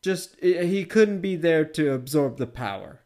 just 0.00 0.34
he 0.40 0.84
couldn't 0.84 1.20
be 1.20 1.36
there 1.36 1.64
to 1.64 1.92
absorb 1.92 2.38
the 2.38 2.46
power. 2.46 3.00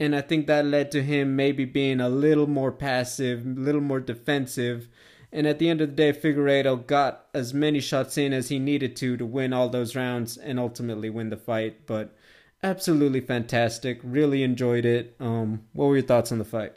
And 0.00 0.16
I 0.16 0.20
think 0.20 0.46
that 0.46 0.64
led 0.64 0.90
to 0.92 1.02
him 1.02 1.36
maybe 1.36 1.64
being 1.64 2.00
a 2.00 2.08
little 2.08 2.48
more 2.48 2.72
passive, 2.72 3.46
a 3.46 3.60
little 3.60 3.82
more 3.82 4.00
defensive, 4.00 4.88
and 5.32 5.46
at 5.46 5.60
the 5.60 5.68
end 5.68 5.80
of 5.80 5.90
the 5.90 5.94
day, 5.94 6.12
Figueiredo 6.12 6.86
got 6.86 7.26
as 7.32 7.54
many 7.54 7.78
shots 7.78 8.18
in 8.18 8.32
as 8.32 8.48
he 8.48 8.58
needed 8.58 8.96
to 8.96 9.16
to 9.16 9.24
win 9.24 9.52
all 9.52 9.68
those 9.68 9.94
rounds 9.94 10.36
and 10.36 10.58
ultimately 10.58 11.08
win 11.08 11.30
the 11.30 11.36
fight. 11.36 11.86
But 11.86 12.16
absolutely 12.64 13.20
fantastic. 13.20 14.00
Really 14.02 14.42
enjoyed 14.42 14.84
it. 14.84 15.14
Um, 15.20 15.62
what 15.72 15.86
were 15.86 15.96
your 15.96 16.06
thoughts 16.06 16.32
on 16.32 16.38
the 16.38 16.44
fight? 16.44 16.76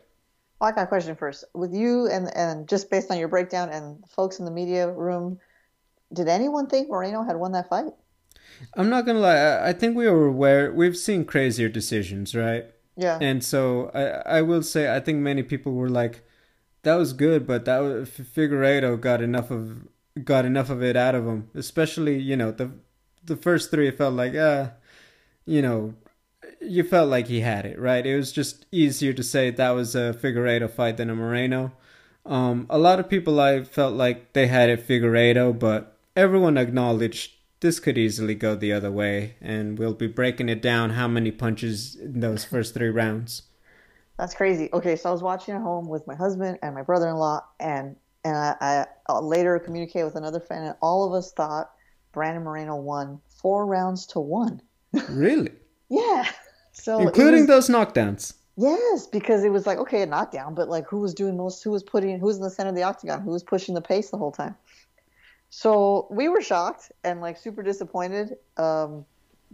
I 0.61 0.71
got 0.71 0.83
a 0.83 0.87
question 0.87 1.15
first. 1.15 1.43
With 1.53 1.73
you 1.73 2.07
and 2.07 2.35
and 2.35 2.67
just 2.67 2.89
based 2.89 3.11
on 3.11 3.17
your 3.17 3.27
breakdown 3.27 3.69
and 3.69 4.03
folks 4.09 4.39
in 4.39 4.45
the 4.45 4.51
media 4.51 4.89
room, 4.89 5.39
did 6.11 6.27
anyone 6.27 6.67
think 6.67 6.89
Moreno 6.89 7.23
had 7.23 7.35
won 7.35 7.51
that 7.51 7.69
fight? 7.69 7.93
I'm 8.75 8.89
not 8.89 9.05
gonna 9.05 9.19
lie. 9.19 9.67
I 9.67 9.73
think 9.73 9.97
we 9.97 10.09
were 10.09 10.27
aware. 10.27 10.71
We've 10.71 10.97
seen 10.97 11.25
crazier 11.25 11.69
decisions, 11.69 12.35
right? 12.35 12.65
Yeah. 12.95 13.17
And 13.19 13.43
so 13.43 13.91
I 13.93 14.37
I 14.37 14.41
will 14.41 14.63
say 14.63 14.95
I 14.95 14.99
think 14.99 15.19
many 15.19 15.43
people 15.43 15.73
were 15.73 15.89
like 15.89 16.23
that 16.83 16.95
was 16.95 17.13
good, 17.13 17.47
but 17.47 17.65
that 17.65 17.79
was, 17.79 18.09
Figueiredo 18.09 18.99
got 18.99 19.21
enough 19.21 19.51
of 19.51 19.87
got 20.23 20.45
enough 20.45 20.69
of 20.69 20.83
it 20.83 20.95
out 20.95 21.15
of 21.15 21.25
him. 21.25 21.49
Especially, 21.55 22.19
you 22.19 22.37
know, 22.37 22.51
the 22.51 22.71
the 23.23 23.35
first 23.35 23.71
three 23.71 23.87
it 23.87 23.97
felt 23.97 24.13
like, 24.13 24.35
uh, 24.35 24.69
you 25.45 25.61
know, 25.61 25.95
you 26.61 26.83
felt 26.83 27.09
like 27.09 27.27
he 27.27 27.41
had 27.41 27.65
it, 27.65 27.79
right? 27.79 28.05
It 28.05 28.15
was 28.15 28.31
just 28.31 28.65
easier 28.71 29.13
to 29.13 29.23
say 29.23 29.49
that 29.49 29.71
was 29.71 29.95
a 29.95 30.13
Figueiredo 30.13 30.69
fight 30.69 30.97
than 30.97 31.09
a 31.09 31.15
Moreno. 31.15 31.71
Um, 32.25 32.67
a 32.69 32.77
lot 32.77 32.99
of 32.99 33.09
people 33.09 33.39
I 33.39 33.63
felt 33.63 33.93
like 33.93 34.33
they 34.33 34.47
had 34.47 34.69
it 34.69 34.87
Figueiredo, 34.87 35.57
but 35.57 35.97
everyone 36.15 36.57
acknowledged 36.57 37.31
this 37.59 37.79
could 37.79 37.97
easily 37.97 38.35
go 38.35 38.55
the 38.55 38.73
other 38.73 38.91
way, 38.91 39.35
and 39.41 39.79
we'll 39.79 39.93
be 39.93 40.07
breaking 40.07 40.49
it 40.49 40.61
down 40.61 40.91
how 40.91 41.07
many 41.07 41.31
punches 41.31 41.95
in 41.95 42.19
those 42.19 42.43
first 42.43 42.73
three 42.73 42.89
rounds. 42.89 43.43
That's 44.17 44.35
crazy. 44.35 44.69
Okay, 44.73 44.95
so 44.95 45.09
I 45.09 45.11
was 45.11 45.23
watching 45.23 45.55
at 45.55 45.61
home 45.61 45.87
with 45.87 46.05
my 46.05 46.15
husband 46.15 46.59
and 46.61 46.75
my 46.75 46.83
brother-in-law, 46.83 47.41
and 47.59 47.95
and 48.25 48.37
I, 48.37 48.85
I 49.09 49.19
later 49.19 49.59
communicated 49.59 50.05
with 50.05 50.15
another 50.15 50.39
friend, 50.39 50.65
and 50.65 50.75
all 50.81 51.05
of 51.05 51.13
us 51.13 51.33
thought 51.33 51.71
Brandon 52.13 52.43
Moreno 52.43 52.75
won 52.75 53.19
four 53.27 53.65
rounds 53.65 54.05
to 54.07 54.19
one. 54.19 54.61
Really? 55.09 55.51
Yeah. 55.89 56.25
So 56.75 56.99
including 57.01 57.41
was, 57.41 57.67
those 57.67 57.69
knockdowns. 57.69 58.33
Yes, 58.57 59.05
because 59.05 59.43
it 59.43 59.51
was 59.51 59.67
like 59.67 59.77
okay, 59.77 60.01
a 60.01 60.07
knockdown, 60.07 60.55
but 60.55 60.69
like 60.69 60.87
who 60.87 61.01
was 61.01 61.13
doing 61.13 61.37
most? 61.37 61.63
Who 61.63 61.69
was 61.69 61.83
putting? 61.83 62.19
Who 62.19 62.25
was 62.25 62.37
in 62.37 62.41
the 62.41 62.49
center 62.49 62.69
of 62.69 62.75
the 62.75 62.81
octagon? 62.81 63.21
Who 63.21 63.29
was 63.29 63.43
pushing 63.43 63.75
the 63.75 63.81
pace 63.81 64.09
the 64.09 64.17
whole 64.17 64.31
time? 64.31 64.55
So 65.51 66.07
we 66.09 66.29
were 66.29 66.41
shocked 66.41 66.91
and 67.03 67.21
like 67.21 67.37
super 67.37 67.61
disappointed. 67.61 68.37
Um, 68.57 69.05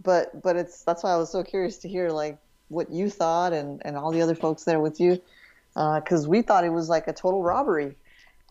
but 0.02 0.42
but 0.42 0.56
it's 0.56 0.82
that's 0.82 1.02
why 1.02 1.12
I 1.12 1.16
was 1.16 1.30
so 1.30 1.42
curious 1.42 1.76
to 1.78 1.88
hear 1.88 2.10
like 2.10 2.38
what 2.68 2.90
you 2.90 3.10
thought 3.10 3.52
and, 3.52 3.82
and 3.84 3.96
all 3.96 4.10
the 4.10 4.22
other 4.22 4.34
folks 4.34 4.64
there 4.64 4.80
with 4.80 5.00
you 5.00 5.20
because 5.74 6.26
uh, 6.26 6.28
we 6.28 6.42
thought 6.42 6.64
it 6.64 6.70
was 6.70 6.88
like 6.88 7.06
a 7.08 7.12
total 7.12 7.42
robbery 7.42 7.94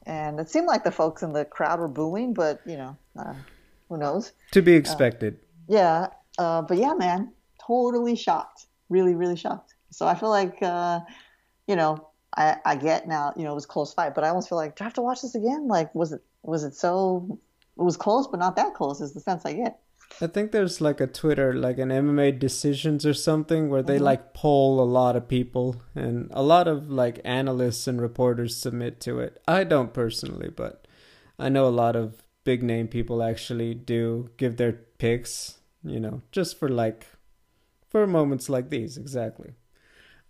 and 0.05 0.39
it 0.39 0.49
seemed 0.49 0.67
like 0.67 0.83
the 0.83 0.91
folks 0.91 1.23
in 1.23 1.33
the 1.33 1.45
crowd 1.45 1.79
were 1.79 1.87
booing 1.87 2.33
but 2.33 2.61
you 2.65 2.77
know 2.77 2.95
uh, 3.17 3.33
who 3.87 3.97
knows 3.97 4.33
to 4.51 4.61
be 4.61 4.73
expected 4.73 5.33
uh, 5.33 5.37
yeah 5.67 6.07
uh, 6.37 6.61
but 6.61 6.77
yeah 6.77 6.93
man 6.93 7.31
totally 7.69 8.15
shocked 8.15 8.65
really 8.89 9.15
really 9.15 9.35
shocked 9.35 9.75
so 9.91 10.07
i 10.07 10.15
feel 10.15 10.29
like 10.29 10.57
uh, 10.61 10.99
you 11.67 11.75
know 11.75 12.07
I, 12.35 12.57
I 12.65 12.75
get 12.75 13.07
now 13.07 13.33
you 13.35 13.43
know 13.43 13.51
it 13.51 13.55
was 13.55 13.65
close 13.65 13.93
fight 13.93 14.15
but 14.15 14.23
i 14.23 14.29
almost 14.29 14.49
feel 14.49 14.57
like 14.57 14.75
do 14.75 14.83
i 14.83 14.85
have 14.85 14.93
to 14.95 15.01
watch 15.01 15.21
this 15.21 15.35
again 15.35 15.67
like 15.67 15.93
was 15.93 16.11
it 16.11 16.21
was 16.43 16.63
it 16.63 16.75
so 16.75 17.39
it 17.77 17.83
was 17.83 17.97
close 17.97 18.27
but 18.27 18.39
not 18.39 18.55
that 18.55 18.73
close 18.73 19.01
is 19.01 19.13
the 19.13 19.19
sense 19.19 19.45
i 19.45 19.53
get 19.53 19.79
I 20.21 20.27
think 20.27 20.51
there's 20.51 20.81
like 20.81 20.99
a 20.99 21.07
Twitter, 21.07 21.53
like 21.53 21.77
an 21.77 21.89
MMA 21.89 22.39
decisions 22.39 23.05
or 23.05 23.13
something, 23.13 23.69
where 23.69 23.83
they 23.83 23.97
mm-hmm. 23.97 24.05
like 24.05 24.33
poll 24.33 24.81
a 24.81 24.83
lot 24.83 25.15
of 25.15 25.27
people, 25.27 25.83
and 25.93 26.29
a 26.33 26.41
lot 26.41 26.67
of 26.67 26.89
like 26.89 27.21
analysts 27.23 27.87
and 27.87 28.01
reporters 28.01 28.57
submit 28.57 28.99
to 29.01 29.19
it. 29.19 29.39
I 29.47 29.63
don't 29.63 29.93
personally, 29.93 30.49
but 30.49 30.87
I 31.37 31.49
know 31.49 31.67
a 31.67 31.69
lot 31.69 31.95
of 31.95 32.23
big 32.43 32.63
name 32.63 32.87
people 32.87 33.21
actually 33.21 33.75
do 33.75 34.29
give 34.37 34.57
their 34.57 34.73
picks, 34.97 35.59
you 35.83 35.99
know, 35.99 36.23
just 36.31 36.57
for 36.57 36.67
like 36.67 37.05
for 37.89 38.05
moments 38.07 38.49
like 38.49 38.69
these, 38.69 38.97
exactly. 38.97 39.53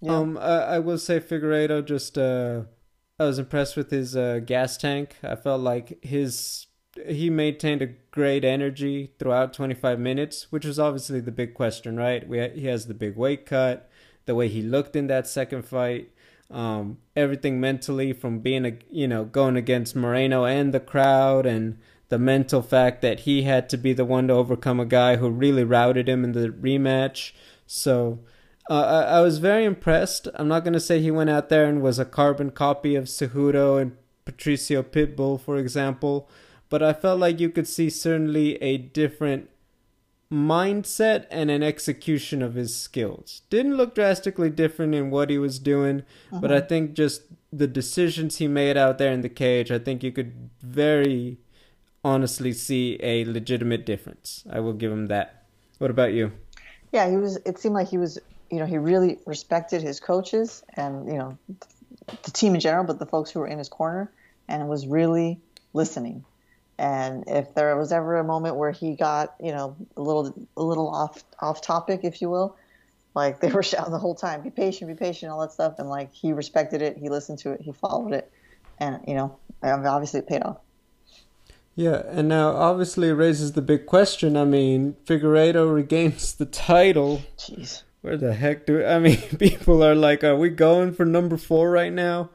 Yeah. 0.02 0.16
Um, 0.16 0.38
I, 0.38 0.76
I 0.76 0.80
will 0.80 0.98
say 0.98 1.20
Figueiredo 1.20 1.86
just 1.86 2.18
uh, 2.18 2.64
I 3.20 3.26
was 3.26 3.38
impressed 3.38 3.76
with 3.76 3.92
his 3.92 4.16
uh, 4.16 4.40
gas 4.46 4.78
tank. 4.78 5.18
I 5.22 5.36
felt 5.36 5.62
like 5.62 6.04
his 6.04 6.68
he 7.08 7.30
maintained 7.30 7.82
a 7.82 7.94
great 8.12 8.44
energy 8.44 9.14
throughout 9.20 9.54
25 9.54 10.00
minutes, 10.00 10.52
which 10.52 10.66
was 10.66 10.80
obviously 10.80 11.20
the 11.20 11.32
big 11.32 11.54
question, 11.54 11.98
right? 11.98 12.28
We 12.28 12.48
he 12.50 12.68
has 12.68 12.88
the 12.88 12.94
big 12.94 13.16
weight 13.16 13.46
cut, 13.46 13.90
the 14.26 14.36
way 14.36 14.48
he 14.48 14.62
looked 14.62 14.96
in 14.96 15.08
that 15.08 15.28
second 15.28 15.64
fight, 15.64 16.12
um, 16.50 16.98
everything 17.16 17.60
mentally 17.60 18.14
from 18.14 18.40
being 18.40 18.66
a 18.66 18.78
you 18.90 19.08
know 19.08 19.26
going 19.26 19.58
against 19.58 19.96
Moreno 19.96 20.46
and 20.46 20.74
the 20.74 20.80
crowd, 20.80 21.46
and 21.46 21.78
the 22.10 22.20
mental 22.20 22.62
fact 22.62 23.02
that 23.02 23.22
he 23.22 23.44
had 23.44 23.70
to 23.70 23.78
be 23.78 23.94
the 23.94 24.06
one 24.06 24.28
to 24.28 24.34
overcome 24.34 24.80
a 24.80 24.86
guy 24.86 25.16
who 25.16 25.30
really 25.30 25.64
routed 25.64 26.10
him 26.10 26.24
in 26.24 26.34
the 26.34 26.50
rematch. 26.50 27.32
So. 27.66 28.20
Uh, 28.72 29.06
I, 29.10 29.18
I 29.18 29.22
was 29.22 29.40
very 29.40 29.66
impressed. 29.66 30.28
I'm 30.36 30.48
not 30.48 30.64
going 30.64 30.74
to 30.74 30.80
say 30.80 31.02
he 31.02 31.10
went 31.10 31.32
out 31.32 31.50
there 31.50 31.66
and 31.66 31.82
was 31.82 31.98
a 31.98 32.06
carbon 32.06 32.52
copy 32.52 32.94
of 32.94 33.06
Cejudo 33.06 33.82
and 33.82 33.98
Patricio 34.26 34.84
Pitbull, 34.84 35.42
for 35.42 35.58
example, 35.58 36.30
but 36.70 36.84
I 36.84 36.94
felt 36.94 37.20
like 37.20 37.40
you 37.40 37.50
could 37.50 37.68
see 37.68 37.90
certainly 37.90 38.62
a 38.62 38.78
different 38.78 39.50
mindset 40.32 41.26
and 41.32 41.50
an 41.50 41.64
execution 41.64 42.44
of 42.44 42.54
his 42.54 42.76
skills. 42.76 43.42
Didn't 43.50 43.76
look 43.76 43.96
drastically 43.96 44.52
different 44.52 44.94
in 44.94 45.10
what 45.10 45.32
he 45.32 45.40
was 45.40 45.58
doing, 45.58 46.04
uh-huh. 46.32 46.42
but 46.42 46.52
I 46.52 46.62
think 46.62 46.94
just 46.94 47.24
the 47.52 47.68
decisions 47.68 48.38
he 48.38 48.48
made 48.48 48.78
out 48.78 49.00
there 49.00 49.12
in 49.12 49.22
the 49.22 49.30
cage, 49.30 49.72
I 49.72 49.80
think 49.80 50.04
you 50.04 50.12
could 50.12 50.52
very 50.62 51.40
honestly 52.04 52.54
see 52.54 52.98
a 53.02 53.26
legitimate 53.26 53.86
difference. 53.86 54.44
I 54.50 54.60
will 54.60 54.74
give 54.74 54.92
him 54.92 55.08
that. 55.08 55.46
What 55.78 55.92
about 55.92 56.14
you? 56.14 56.32
Yeah, 56.92 57.10
he 57.10 57.18
was 57.18 57.38
it 57.46 57.60
seemed 57.60 57.76
like 57.76 57.90
he 57.90 57.98
was, 57.98 58.20
you 58.50 58.60
know, 58.60 58.66
he 58.66 58.78
really 58.78 59.20
respected 59.26 59.82
his 59.82 60.00
coaches 60.00 60.64
and, 60.74 61.08
you 61.08 61.18
know, 61.18 61.38
the 62.24 62.32
team 62.32 62.56
in 62.56 62.60
general, 62.60 62.84
but 62.84 63.00
the 63.00 63.06
folks 63.06 63.32
who 63.32 63.40
were 63.40 63.48
in 63.48 63.58
his 63.58 63.70
corner 63.70 64.12
and 64.48 64.68
was 64.68 64.88
really 64.88 65.40
listening. 65.74 66.26
And 66.78 67.26
if 67.28 67.54
there 67.54 67.76
was 67.76 67.92
ever 67.92 68.18
a 68.18 68.24
moment 68.24 68.56
where 68.56 68.72
he 68.72 68.96
got, 68.96 69.36
you 69.40 69.52
know, 69.52 69.76
a 69.98 70.02
little 70.02 70.34
a 70.56 70.64
little 70.64 70.88
off 70.88 71.24
off 71.40 71.62
topic, 71.62 72.02
if 72.04 72.22
you 72.22 72.30
will, 72.30 72.56
like 73.14 73.42
they 73.42 73.52
were 73.52 73.64
shouting 73.72 73.92
the 73.92 74.00
whole 74.00 74.16
time, 74.16 74.42
"Be 74.42 74.50
patient, 74.50 74.90
be 74.90 74.96
patient," 74.96 75.32
all 75.32 75.42
that 75.42 75.52
stuff, 75.52 75.76
and 75.78 75.90
like 75.90 76.14
he 76.14 76.32
respected 76.32 76.82
it, 76.82 76.98
he 76.98 77.10
listened 77.10 77.40
to 77.40 77.52
it, 77.52 77.62
he 77.62 77.74
followed 77.74 78.14
it, 78.14 78.32
and 78.80 79.02
you 79.06 79.14
know, 79.14 79.38
obviously 79.62 80.22
it 80.22 80.28
paid 80.28 80.42
off. 80.42 80.58
Yeah, 81.80 82.04
and 82.08 82.28
now 82.28 82.50
obviously 82.50 83.08
it 83.08 83.14
raises 83.14 83.54
the 83.54 83.62
big 83.62 83.86
question. 83.86 84.36
I 84.36 84.44
mean, 84.44 84.98
Figueiredo 85.06 85.74
regains 85.74 86.34
the 86.34 86.46
title. 86.46 87.22
Jeez. 87.38 87.84
Where 88.02 88.18
the 88.18 88.34
heck 88.34 88.66
do 88.66 88.86
I 88.86 89.00
mean? 89.00 89.18
People 89.40 89.82
are 89.82 89.96
like, 89.96 90.22
"Are 90.22 90.36
we 90.36 90.50
going 90.50 90.94
for 90.94 91.06
number 91.06 91.38
four 91.38 91.72
right 91.72 91.94
now?" 91.94 92.32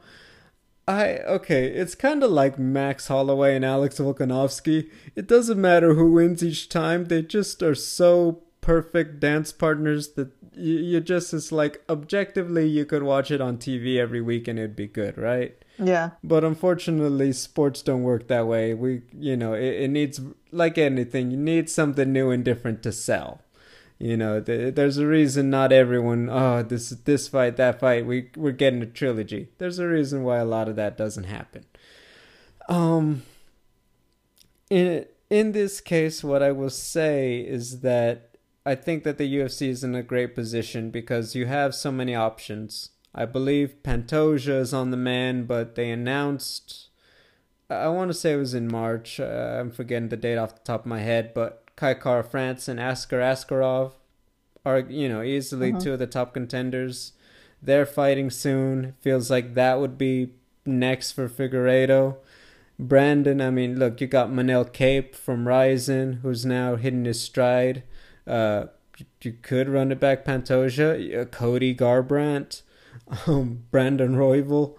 I 0.87 1.17
okay, 1.19 1.67
it's 1.67 1.93
kind 1.93 2.23
of 2.23 2.31
like 2.31 2.57
Max 2.57 3.07
Holloway 3.07 3.55
and 3.55 3.63
Alex 3.63 3.99
Volkanovski. 3.99 4.89
It 5.15 5.27
doesn't 5.27 5.61
matter 5.61 5.93
who 5.93 6.11
wins 6.11 6.43
each 6.43 6.67
time; 6.67 7.05
they 7.05 7.21
just 7.21 7.61
are 7.61 7.75
so 7.75 8.41
perfect 8.61 9.19
dance 9.19 9.51
partners 9.51 10.13
that 10.13 10.31
you, 10.55 10.73
you 10.73 10.99
just 10.99 11.35
it's 11.35 11.51
like 11.51 11.83
objectively 11.87 12.67
you 12.67 12.83
could 12.83 13.03
watch 13.03 13.29
it 13.29 13.41
on 13.41 13.59
TV 13.59 13.97
every 13.97 14.21
week 14.21 14.47
and 14.47 14.57
it'd 14.57 14.75
be 14.75 14.87
good, 14.87 15.19
right? 15.19 15.55
Yeah. 15.77 16.11
But 16.23 16.43
unfortunately, 16.43 17.33
sports 17.33 17.81
don't 17.81 18.03
work 18.03 18.27
that 18.27 18.47
way. 18.47 18.73
We, 18.73 19.01
you 19.17 19.35
know, 19.35 19.53
it, 19.53 19.81
it 19.81 19.87
needs 19.89 20.21
like 20.51 20.77
anything, 20.77 21.31
you 21.31 21.37
need 21.37 21.69
something 21.69 22.11
new 22.11 22.29
and 22.31 22.43
different 22.45 22.81
to 22.83 22.91
sell. 22.91 23.41
You 23.97 24.17
know, 24.17 24.41
th- 24.41 24.75
there's 24.75 24.97
a 24.97 25.07
reason 25.07 25.49
not 25.49 25.71
everyone. 25.71 26.29
Oh, 26.29 26.63
this 26.63 26.89
this 26.89 27.29
fight, 27.29 27.55
that 27.57 27.79
fight. 27.79 28.05
We 28.05 28.29
we're 28.35 28.51
getting 28.51 28.81
a 28.81 28.85
trilogy. 28.85 29.49
There's 29.57 29.79
a 29.79 29.87
reason 29.87 30.23
why 30.23 30.37
a 30.37 30.45
lot 30.45 30.67
of 30.67 30.75
that 30.75 30.97
doesn't 30.97 31.25
happen. 31.25 31.65
Um. 32.67 33.23
In 34.69 35.05
in 35.29 35.53
this 35.53 35.79
case, 35.79 36.23
what 36.23 36.43
I 36.43 36.51
will 36.51 36.69
say 36.69 37.39
is 37.39 37.81
that 37.81 38.35
I 38.65 38.75
think 38.75 39.03
that 39.03 39.17
the 39.17 39.33
UFC 39.33 39.69
is 39.69 39.83
in 39.83 39.95
a 39.95 40.03
great 40.03 40.35
position 40.35 40.89
because 40.89 41.35
you 41.35 41.45
have 41.45 41.73
so 41.73 41.91
many 41.91 42.15
options. 42.15 42.89
I 43.15 43.25
believe 43.25 43.81
Pantoja 43.81 44.59
is 44.59 44.73
on 44.73 44.91
the 44.91 44.97
man, 44.97 45.45
but 45.45 45.75
they 45.75 45.89
announced. 45.89 46.89
I 47.69 47.87
want 47.87 48.11
to 48.11 48.13
say 48.13 48.33
it 48.33 48.37
was 48.37 48.53
in 48.53 48.67
March. 48.67 49.19
Uh, 49.19 49.57
I'm 49.59 49.71
forgetting 49.71 50.09
the 50.09 50.17
date 50.17 50.37
off 50.37 50.55
the 50.55 50.61
top 50.65 50.81
of 50.81 50.85
my 50.87 50.99
head, 50.99 51.33
but 51.33 51.71
Kai 51.77 51.93
Kara-France 51.93 52.67
and 52.67 52.79
Askar 52.79 53.19
Askarov 53.19 53.93
are, 54.65 54.79
you 54.79 55.07
know, 55.07 55.21
easily 55.21 55.71
uh-huh. 55.71 55.79
two 55.79 55.93
of 55.93 55.99
the 55.99 56.07
top 56.07 56.33
contenders. 56.33 57.13
They're 57.61 57.85
fighting 57.85 58.29
soon. 58.29 58.95
Feels 59.01 59.31
like 59.31 59.53
that 59.53 59.79
would 59.79 59.97
be 59.97 60.33
next 60.65 61.13
for 61.13 61.29
Figueiredo. 61.29 62.17
Brandon, 62.77 63.39
I 63.39 63.49
mean, 63.49 63.79
look, 63.79 64.01
you 64.01 64.07
got 64.07 64.29
Manel 64.29 64.71
Kape 64.71 65.15
from 65.15 65.47
Rizin, 65.47 66.19
who's 66.21 66.45
now 66.45 66.75
hitting 66.75 67.05
his 67.05 67.21
stride. 67.21 67.83
Uh, 68.27 68.65
you 69.21 69.33
could 69.41 69.69
run 69.69 69.91
it 69.91 69.99
back 69.99 70.25
Pantoja, 70.25 71.21
uh, 71.21 71.25
Cody 71.25 71.73
Garbrandt, 71.73 72.61
um, 73.27 73.63
Brandon 73.71 74.15
Royval. 74.15 74.75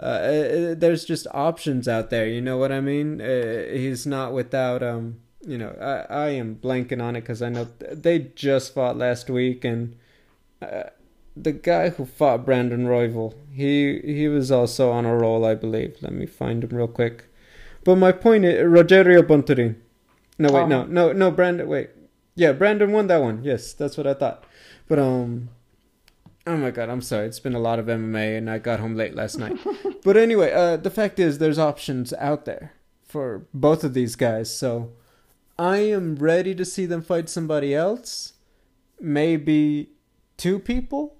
Uh, 0.00 0.02
uh, 0.02 0.74
there's 0.76 1.04
just 1.04 1.26
options 1.32 1.88
out 1.88 2.10
there. 2.10 2.26
You 2.26 2.40
know 2.40 2.56
what 2.56 2.72
I 2.72 2.80
mean? 2.80 3.20
Uh, 3.20 3.64
he's 3.70 4.06
not 4.06 4.32
without 4.32 4.82
um, 4.82 5.20
you 5.48 5.56
know, 5.56 5.74
I, 5.80 6.14
I 6.14 6.28
am 6.30 6.56
blanking 6.56 7.02
on 7.02 7.16
it 7.16 7.22
because 7.22 7.42
I 7.42 7.48
know 7.48 7.68
they 7.90 8.18
just 8.34 8.74
fought 8.74 8.96
last 8.96 9.30
week, 9.30 9.64
and 9.64 9.96
uh, 10.60 10.84
the 11.36 11.52
guy 11.52 11.90
who 11.90 12.04
fought 12.04 12.44
Brandon 12.44 12.86
Royval, 12.86 13.34
he 13.52 14.00
he 14.04 14.28
was 14.28 14.50
also 14.50 14.90
on 14.90 15.06
a 15.06 15.16
roll, 15.16 15.44
I 15.44 15.54
believe. 15.54 15.96
Let 16.00 16.12
me 16.12 16.26
find 16.26 16.64
him 16.64 16.76
real 16.76 16.88
quick. 16.88 17.24
But 17.84 17.96
my 17.96 18.12
point 18.12 18.44
is, 18.44 18.62
Rogerio 18.64 19.22
Bontorin. 19.22 19.76
No, 20.38 20.52
wait, 20.52 20.68
no, 20.68 20.84
no, 20.84 21.12
no, 21.12 21.30
Brandon, 21.30 21.66
wait. 21.68 21.90
Yeah, 22.34 22.52
Brandon 22.52 22.92
won 22.92 23.06
that 23.08 23.20
one. 23.20 23.42
Yes, 23.42 23.72
that's 23.72 23.96
what 23.96 24.06
I 24.06 24.14
thought. 24.14 24.44
But, 24.86 25.00
um, 25.00 25.48
oh 26.48 26.56
my 26.56 26.70
god, 26.70 26.88
I'm 26.88 27.02
sorry. 27.02 27.26
It's 27.26 27.40
been 27.40 27.54
a 27.54 27.60
lot 27.60 27.78
of 27.78 27.86
MMA 27.86 28.38
and 28.38 28.50
I 28.50 28.58
got 28.58 28.80
home 28.80 28.94
late 28.94 29.14
last 29.14 29.38
night. 29.38 29.58
but 30.04 30.16
anyway, 30.16 30.52
uh, 30.52 30.78
the 30.78 30.90
fact 30.90 31.18
is, 31.18 31.38
there's 31.38 31.58
options 31.58 32.12
out 32.14 32.46
there 32.46 32.72
for 33.04 33.46
both 33.52 33.84
of 33.84 33.94
these 33.94 34.16
guys. 34.16 34.54
So, 34.54 34.92
I 35.58 35.78
am 35.78 36.16
ready 36.16 36.54
to 36.54 36.64
see 36.64 36.86
them 36.86 37.02
fight 37.02 37.28
somebody 37.28 37.74
else. 37.74 38.34
Maybe 39.00 39.90
two 40.36 40.58
people. 40.58 41.16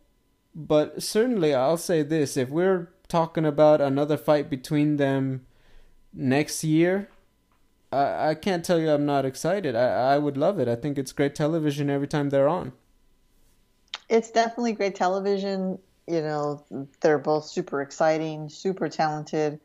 But 0.55 1.03
certainly, 1.03 1.55
I'll 1.55 1.77
say 1.77 2.03
this 2.03 2.37
if 2.37 2.49
we're 2.49 2.89
talking 3.07 3.45
about 3.45 3.81
another 3.81 4.17
fight 4.17 4.49
between 4.49 4.97
them 4.97 5.47
next 6.13 6.65
year, 6.65 7.09
I, 7.93 8.31
I 8.31 8.35
can't 8.35 8.65
tell 8.65 8.81
you 8.81 8.91
I'm 8.91 9.07
not 9.07 9.25
excited. 9.25 9.77
I, 9.77 10.15
I 10.15 10.19
would 10.19 10.37
love 10.37 10.59
it. 10.59 10.69
I 10.69 10.75
think 10.75 10.99
it's 10.99 11.13
great 11.13 11.35
television 11.35 11.91
every 11.91 12.09
time 12.09 12.31
they're 12.31 12.49
on. 12.49 12.73
It's 14.09 14.31
definitely 14.31 14.73
great 14.73 14.95
television. 14.95 15.79
You 16.07 16.23
know, 16.23 16.65
they're 17.01 17.19
both 17.19 17.45
super 17.45 17.83
exciting, 17.83 18.49
super 18.49 18.89
talented, 18.89 19.61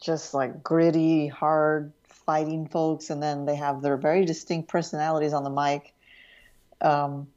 just 0.00 0.32
like 0.32 0.62
gritty, 0.62 1.26
hard 1.26 1.92
fighting 2.04 2.66
folks, 2.66 3.10
and 3.10 3.22
then 3.22 3.44
they 3.44 3.56
have 3.56 3.82
their 3.82 3.96
very 3.96 4.24
distinct 4.24 4.68
personalities 4.68 5.34
on 5.34 5.44
the 5.44 5.50
mic. 5.50 5.92
Um, 6.80 7.28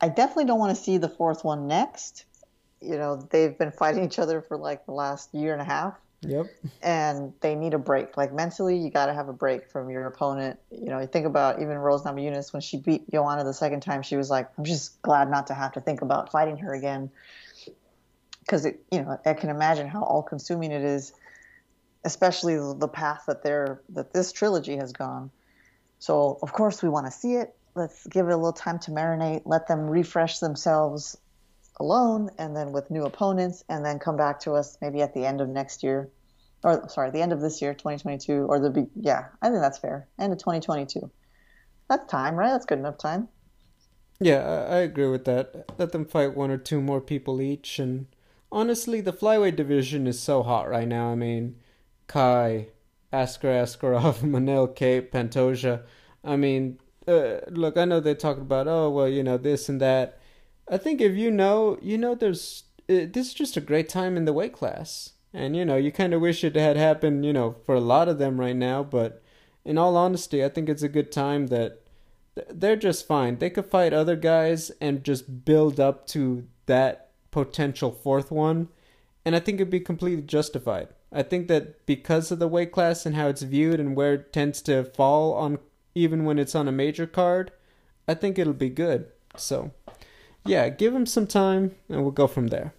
I 0.00 0.08
definitely 0.08 0.44
don't 0.44 0.58
want 0.58 0.76
to 0.76 0.82
see 0.82 0.98
the 0.98 1.08
fourth 1.08 1.44
one 1.44 1.66
next. 1.66 2.26
You 2.82 2.98
know, 2.98 3.16
they've 3.16 3.56
been 3.56 3.72
fighting 3.72 4.04
each 4.04 4.18
other 4.18 4.42
for 4.42 4.58
like 4.58 4.84
the 4.84 4.92
last 4.92 5.32
year 5.34 5.52
and 5.52 5.62
a 5.62 5.64
half. 5.64 5.94
Yep. 6.26 6.46
And 6.82 7.32
they 7.40 7.54
need 7.54 7.74
a 7.74 7.78
break. 7.78 8.16
Like 8.16 8.32
mentally, 8.32 8.76
you 8.76 8.90
got 8.90 9.06
to 9.06 9.14
have 9.14 9.28
a 9.28 9.32
break 9.32 9.70
from 9.70 9.90
your 9.90 10.06
opponent. 10.06 10.58
You 10.70 10.86
know, 10.90 11.00
you 11.00 11.06
think 11.06 11.26
about 11.26 11.60
even 11.60 11.76
Rose 11.78 12.02
Namajunas 12.02 12.52
when 12.52 12.62
she 12.62 12.78
beat 12.78 13.10
Joanna 13.10 13.44
the 13.44 13.54
second 13.54 13.80
time. 13.80 14.02
She 14.02 14.16
was 14.16 14.30
like, 14.30 14.48
"I'm 14.56 14.64
just 14.64 15.00
glad 15.02 15.30
not 15.30 15.46
to 15.48 15.54
have 15.54 15.72
to 15.72 15.80
think 15.80 16.02
about 16.02 16.30
fighting 16.30 16.58
her 16.58 16.74
again," 16.74 17.10
because 18.40 18.64
it, 18.66 18.80
you 18.92 19.02
know, 19.02 19.18
I 19.24 19.34
can 19.34 19.50
imagine 19.50 19.88
how 19.88 20.02
all-consuming 20.02 20.70
it 20.70 20.82
is 20.82 21.12
especially 22.06 22.56
the 22.78 22.88
path 22.88 23.24
that 23.26 23.42
they're 23.42 23.82
that 23.90 24.12
this 24.12 24.32
trilogy 24.32 24.76
has 24.76 24.92
gone. 24.92 25.30
So 25.98 26.38
of 26.40 26.52
course 26.52 26.82
we 26.82 26.88
want 26.88 27.06
to 27.06 27.12
see 27.12 27.34
it. 27.34 27.54
Let's 27.74 28.06
give 28.06 28.28
it 28.28 28.32
a 28.32 28.36
little 28.36 28.52
time 28.52 28.78
to 28.80 28.92
marinate. 28.92 29.42
Let 29.44 29.66
them 29.66 29.90
refresh 29.90 30.38
themselves 30.38 31.16
alone, 31.78 32.30
and 32.38 32.56
then 32.56 32.72
with 32.72 32.90
new 32.90 33.04
opponents, 33.04 33.64
and 33.68 33.84
then 33.84 33.98
come 33.98 34.16
back 34.16 34.40
to 34.40 34.52
us 34.52 34.78
maybe 34.80 35.02
at 35.02 35.12
the 35.12 35.26
end 35.26 35.40
of 35.42 35.48
next 35.48 35.82
year, 35.82 36.08
or 36.66 36.88
sorry, 36.88 37.12
the 37.12 37.22
end 37.22 37.32
of 37.32 37.40
this 37.40 37.62
year, 37.62 37.72
2022, 37.74 38.44
or 38.44 38.58
the 38.58 38.88
yeah, 38.96 39.26
I 39.40 39.48
think 39.48 39.60
that's 39.60 39.78
fair. 39.78 40.08
End 40.18 40.32
of 40.32 40.40
2022. 40.40 41.08
That's 41.88 42.10
time, 42.10 42.34
right? 42.34 42.50
That's 42.50 42.66
good 42.66 42.80
enough 42.80 42.98
time. 42.98 43.28
Yeah, 44.18 44.66
I 44.68 44.78
agree 44.78 45.06
with 45.08 45.26
that. 45.26 45.70
Let 45.78 45.92
them 45.92 46.04
fight 46.04 46.36
one 46.36 46.50
or 46.50 46.58
two 46.58 46.80
more 46.80 47.00
people 47.00 47.40
each, 47.40 47.78
and 47.78 48.06
honestly, 48.50 49.00
the 49.00 49.12
flyweight 49.12 49.54
division 49.54 50.08
is 50.08 50.18
so 50.18 50.42
hot 50.42 50.68
right 50.68 50.88
now. 50.88 51.12
I 51.12 51.14
mean, 51.14 51.54
Kai, 52.08 52.68
Askar 53.12 53.48
Askarov, 53.48 54.18
Manel 54.22 54.74
Kape, 54.74 55.12
Pantoja. 55.12 55.82
I 56.24 56.34
mean, 56.34 56.80
uh, 57.06 57.42
look, 57.48 57.76
I 57.76 57.84
know 57.84 58.00
they 58.00 58.16
talk 58.16 58.38
about, 58.38 58.66
oh, 58.66 58.90
well, 58.90 59.08
you 59.08 59.22
know, 59.22 59.36
this 59.36 59.68
and 59.68 59.80
that. 59.80 60.18
I 60.68 60.78
think 60.78 61.00
if 61.00 61.14
you 61.14 61.30
know, 61.30 61.78
you 61.80 61.96
know, 61.96 62.16
there's, 62.16 62.64
uh, 62.88 63.06
this 63.08 63.28
is 63.28 63.34
just 63.34 63.56
a 63.56 63.60
great 63.60 63.88
time 63.88 64.16
in 64.16 64.24
the 64.24 64.32
weight 64.32 64.52
class. 64.52 65.12
And, 65.36 65.54
you 65.54 65.66
know, 65.66 65.76
you 65.76 65.92
kind 65.92 66.14
of 66.14 66.22
wish 66.22 66.42
it 66.42 66.56
had 66.56 66.78
happened, 66.78 67.26
you 67.26 67.32
know, 67.34 67.56
for 67.66 67.74
a 67.74 67.80
lot 67.80 68.08
of 68.08 68.16
them 68.16 68.40
right 68.40 68.56
now, 68.56 68.82
but 68.82 69.22
in 69.66 69.76
all 69.76 69.94
honesty, 69.94 70.42
I 70.42 70.48
think 70.48 70.70
it's 70.70 70.82
a 70.82 70.88
good 70.88 71.12
time 71.12 71.48
that 71.48 71.82
they're 72.48 72.74
just 72.74 73.06
fine. 73.06 73.36
They 73.36 73.50
could 73.50 73.66
fight 73.66 73.92
other 73.92 74.16
guys 74.16 74.70
and 74.80 75.04
just 75.04 75.44
build 75.44 75.78
up 75.78 76.06
to 76.08 76.46
that 76.64 77.10
potential 77.30 77.90
fourth 77.92 78.30
one, 78.30 78.68
and 79.26 79.36
I 79.36 79.40
think 79.40 79.56
it'd 79.56 79.68
be 79.68 79.78
completely 79.78 80.22
justified. 80.22 80.88
I 81.12 81.22
think 81.22 81.48
that 81.48 81.84
because 81.84 82.30
of 82.30 82.38
the 82.38 82.48
weight 82.48 82.72
class 82.72 83.04
and 83.04 83.14
how 83.14 83.28
it's 83.28 83.42
viewed 83.42 83.78
and 83.78 83.94
where 83.94 84.14
it 84.14 84.32
tends 84.32 84.62
to 84.62 84.84
fall 84.84 85.34
on 85.34 85.58
even 85.94 86.24
when 86.24 86.38
it's 86.38 86.54
on 86.54 86.66
a 86.66 86.72
major 86.72 87.06
card, 87.06 87.52
I 88.08 88.14
think 88.14 88.38
it'll 88.38 88.54
be 88.54 88.70
good. 88.70 89.08
So, 89.36 89.72
yeah, 90.46 90.70
give 90.70 90.94
him 90.94 91.04
some 91.04 91.26
time 91.26 91.74
and 91.90 92.00
we'll 92.00 92.10
go 92.10 92.26
from 92.26 92.46
there. 92.46 92.72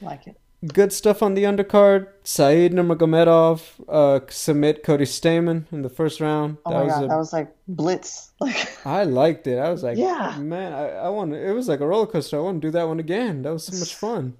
Like 0.00 0.26
it 0.26 0.39
good 0.66 0.92
stuff 0.92 1.22
on 1.22 1.34
the 1.34 1.44
undercard. 1.44 2.08
Saeed 2.24 2.72
Nurmagomedov 2.72 3.62
uh, 3.88 4.20
submit 4.28 4.82
Cody 4.82 5.04
Stamann 5.04 5.64
in 5.72 5.82
the 5.82 5.88
first 5.88 6.20
round. 6.20 6.58
Oh 6.64 6.70
that 6.70 6.76
my 6.76 6.84
was 6.84 6.92
god, 6.92 7.04
a, 7.04 7.08
that 7.08 7.16
was 7.16 7.32
like 7.32 7.56
blitz. 7.68 8.28
Like 8.40 8.86
I 8.86 9.04
liked 9.04 9.46
it. 9.46 9.58
I 9.58 9.70
was 9.70 9.82
like, 9.82 9.98
yeah, 9.98 10.38
man, 10.38 10.72
I, 10.72 10.88
I 10.92 11.08
want. 11.10 11.34
It 11.34 11.52
was 11.52 11.68
like 11.68 11.80
a 11.80 11.86
roller 11.86 12.06
coaster. 12.06 12.38
I 12.38 12.40
want 12.40 12.62
to 12.62 12.68
do 12.68 12.72
that 12.72 12.88
one 12.88 12.98
again. 12.98 13.42
That 13.42 13.52
was 13.52 13.64
so 13.64 13.78
much 13.78 13.94
fun. 13.94 14.36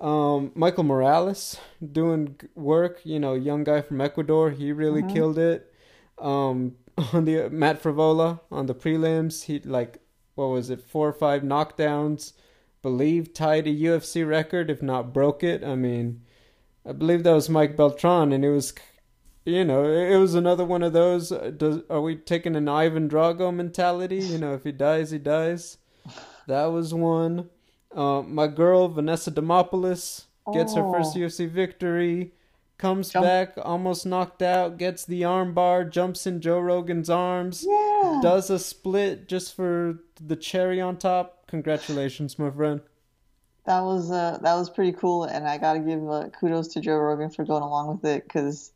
Um, 0.00 0.50
Michael 0.56 0.82
Morales 0.82 1.56
doing 1.92 2.36
work. 2.56 3.00
You 3.04 3.20
know, 3.20 3.34
young 3.34 3.62
guy 3.62 3.80
from 3.80 4.00
Ecuador. 4.00 4.50
He 4.50 4.72
really 4.72 5.02
mm-hmm. 5.02 5.14
killed 5.14 5.38
it. 5.38 5.72
Um, 6.18 6.74
on 7.12 7.26
the 7.26 7.48
Matt 7.48 7.80
Frevola 7.80 8.40
on 8.50 8.66
the 8.66 8.74
prelims, 8.74 9.44
he 9.44 9.60
like 9.60 10.00
what 10.34 10.46
was 10.46 10.70
it, 10.70 10.80
four 10.80 11.08
or 11.08 11.12
five 11.12 11.42
knockdowns 11.42 12.32
believe 12.82 13.34
tied 13.34 13.66
a 13.66 13.74
UFC 13.74 14.28
record, 14.28 14.70
if 14.70 14.82
not 14.82 15.12
broke 15.12 15.42
it. 15.42 15.64
I 15.64 15.74
mean, 15.74 16.22
I 16.86 16.92
believe 16.92 17.22
that 17.24 17.32
was 17.32 17.48
Mike 17.48 17.76
Beltran, 17.76 18.32
and 18.32 18.44
it 18.44 18.50
was, 18.50 18.72
you 19.44 19.64
know, 19.64 19.84
it 19.84 20.16
was 20.16 20.34
another 20.34 20.64
one 20.64 20.82
of 20.82 20.92
those. 20.92 21.32
Uh, 21.32 21.50
does, 21.56 21.80
are 21.90 22.00
we 22.00 22.16
taking 22.16 22.56
an 22.56 22.68
Ivan 22.68 23.08
Drago 23.08 23.54
mentality? 23.54 24.18
You 24.18 24.38
know, 24.38 24.54
if 24.54 24.64
he 24.64 24.72
dies, 24.72 25.10
he 25.10 25.18
dies. 25.18 25.78
That 26.46 26.66
was 26.66 26.94
one. 26.94 27.50
Uh, 27.94 28.22
my 28.22 28.46
girl 28.46 28.88
Vanessa 28.88 29.30
Demopoulos 29.30 30.24
gets 30.52 30.72
oh. 30.74 30.76
her 30.76 30.92
first 30.92 31.16
UFC 31.16 31.46
oh. 31.46 31.50
victory. 31.50 32.32
Comes 32.78 33.10
Jump. 33.10 33.26
back, 33.26 33.54
almost 33.60 34.06
knocked 34.06 34.40
out, 34.40 34.78
gets 34.78 35.04
the 35.04 35.22
armbar, 35.22 35.90
jumps 35.90 36.28
in 36.28 36.40
Joe 36.40 36.60
Rogan's 36.60 37.10
arms, 37.10 37.66
yeah. 37.68 38.20
does 38.22 38.50
a 38.50 38.58
split 38.60 39.26
just 39.26 39.56
for 39.56 39.98
the 40.24 40.36
cherry 40.36 40.80
on 40.80 40.96
top 40.96 41.37
Congratulations, 41.48 42.38
my 42.38 42.50
friend. 42.50 42.80
That 43.64 43.80
was 43.80 44.10
uh, 44.10 44.38
that 44.42 44.54
was 44.54 44.70
pretty 44.70 44.92
cool, 44.92 45.24
and 45.24 45.46
I 45.46 45.58
got 45.58 45.74
to 45.74 45.80
give 45.80 46.08
uh, 46.08 46.28
kudos 46.40 46.68
to 46.68 46.80
Joe 46.80 46.96
Rogan 46.96 47.30
for 47.30 47.44
going 47.44 47.62
along 47.62 47.88
with 47.88 48.04
it 48.04 48.24
because, 48.24 48.72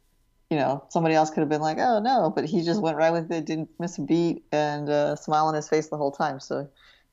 you 0.50 0.56
know, 0.56 0.84
somebody 0.90 1.14
else 1.14 1.30
could 1.30 1.40
have 1.40 1.48
been 1.48 1.62
like, 1.62 1.78
"Oh 1.78 2.00
no," 2.00 2.30
but 2.34 2.44
he 2.44 2.62
just 2.62 2.82
went 2.82 2.96
right 2.96 3.10
with 3.10 3.30
it, 3.30 3.46
didn't 3.46 3.70
miss 3.78 3.96
a 3.98 4.02
beat, 4.02 4.44
and 4.52 4.88
uh, 4.88 5.16
smile 5.16 5.46
on 5.46 5.54
his 5.54 5.68
face 5.68 5.88
the 5.88 5.96
whole 5.96 6.12
time. 6.12 6.40
So, 6.40 6.68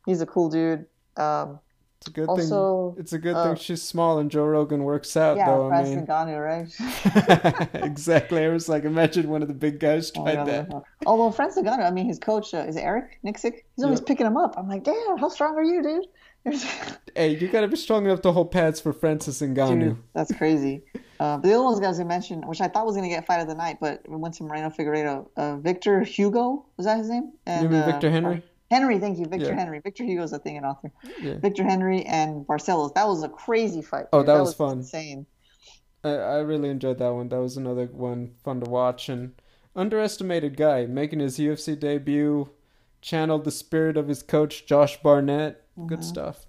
he's 0.06 0.22
a 0.22 0.26
cool 0.26 0.50
dude. 0.50 0.86
Um, 1.16 1.60
it's 2.00 2.08
a 2.08 2.12
good 2.12 2.30
also, 2.30 2.92
thing. 2.92 3.02
It's 3.02 3.12
a 3.12 3.20
good 3.20 3.36
uh, 3.36 3.44
thing 3.44 3.56
she's 3.58 3.82
small 3.82 4.20
and 4.20 4.32
Joe 4.32 4.46
Rogan 4.46 4.86
works 4.86 5.18
out, 5.18 5.36
yeah, 5.36 5.48
though. 5.48 5.70
I 5.70 5.84
mean, 5.84 6.08
Ngannou, 6.08 6.40
right? 6.42 7.70
exactly. 7.84 8.46
I 8.46 8.48
was 8.48 8.70
like, 8.70 8.86
imagine 8.86 9.30
one 9.30 9.42
of 9.42 9.50
the 9.50 9.54
big 9.54 9.82
guys 9.82 10.10
oh, 10.16 10.24
tried 10.24 10.38
oh, 10.38 10.46
that. 10.46 10.84
Although 11.06 11.32
Francis 11.32 11.62
Ngannou, 11.62 11.86
I 11.86 11.92
mean, 11.92 12.06
his 12.06 12.18
coach 12.18 12.54
uh, 12.54 12.60
is 12.60 12.78
Eric 12.78 13.20
Nicksick. 13.26 13.64
He's 13.76 13.84
always 13.84 14.00
yep. 14.00 14.08
picking 14.08 14.26
him 14.26 14.38
up. 14.38 14.56
I'm 14.58 14.70
like, 14.70 14.86
damn, 14.86 15.18
how 15.18 15.28
strong 15.28 15.56
are 15.56 15.64
you, 15.64 15.84
dude? 15.84 16.06
hey, 17.16 17.36
you 17.36 17.50
gotta 17.50 17.68
be 17.68 17.76
strong 17.76 18.06
enough 18.06 18.22
to 18.22 18.32
hold 18.32 18.50
pads 18.50 18.80
for 18.80 18.94
Francis 18.94 19.42
Ngannou. 19.42 19.80
Dude, 19.80 19.98
that's 20.14 20.34
crazy. 20.34 20.84
Uh, 21.20 21.36
but 21.36 21.44
the 21.44 21.54
other 21.54 21.64
ones 21.64 21.82
guys 21.82 22.00
I 22.00 22.06
mentioned, 22.06 22.48
which 22.48 22.62
I 22.62 22.70
thought 22.70 22.86
was 22.86 22.96
gonna 22.96 23.10
get 23.10 23.28
fight 23.28 23.42
of 23.42 23.50
the 23.50 23.56
night, 23.56 23.80
but 23.82 24.08
we 24.08 24.16
went 24.16 24.36
to 24.36 24.44
Moreno 24.44 24.70
Figueiredo. 24.70 25.28
Uh, 25.36 25.58
Victor 25.58 26.00
Hugo 26.00 26.66
was 26.78 26.86
that 26.86 26.98
his 26.98 27.10
name? 27.10 27.34
And, 27.46 27.64
you 27.64 27.70
mean 27.70 27.84
Victor 27.84 28.08
uh, 28.08 28.12
Henry? 28.12 28.44
Henry, 28.70 29.00
thank 29.00 29.18
you, 29.18 29.26
Victor 29.26 29.48
yeah. 29.48 29.56
Henry. 29.56 29.80
Victor 29.80 30.04
Hugo's 30.04 30.32
a 30.32 30.40
thing 30.40 30.58
and 30.58 30.66
author. 30.66 30.92
Yeah. 31.20 31.38
Victor 31.40 31.64
Henry 31.64 32.04
and 32.04 32.46
Barcelos. 32.46 32.94
That 32.94 33.08
was 33.08 33.24
a 33.24 33.30
crazy 33.30 33.82
fight. 33.82 34.06
Oh, 34.14 34.20
that, 34.20 34.28
that 34.28 34.40
was, 34.40 34.50
was, 34.50 34.56
fun. 34.56 34.78
Insane. 34.80 35.26
I, 36.04 36.10
I 36.10 36.38
really 36.38 36.70
enjoyed 36.70 37.00
that 37.00 37.14
one. 37.14 37.30
That 37.30 37.42
was 37.42 37.58
another 37.58 37.88
one 37.88 38.34
fun 38.44 38.62
to 38.62 38.70
watch 38.70 39.10
and 39.10 39.34
underestimated 39.76 40.56
guy 40.56 40.86
making 40.86 41.20
his 41.20 41.40
UFC 41.40 41.80
debut. 41.80 42.50
Channeled 43.02 43.46
the 43.46 43.52
spirit 43.52 43.98
of 43.98 44.08
his 44.08 44.22
coach 44.22 44.66
Josh 44.66 45.02
Barnett. 45.02 45.64
Mm-hmm. 45.72 45.88
Good 45.88 46.04
stuff. 46.04 46.46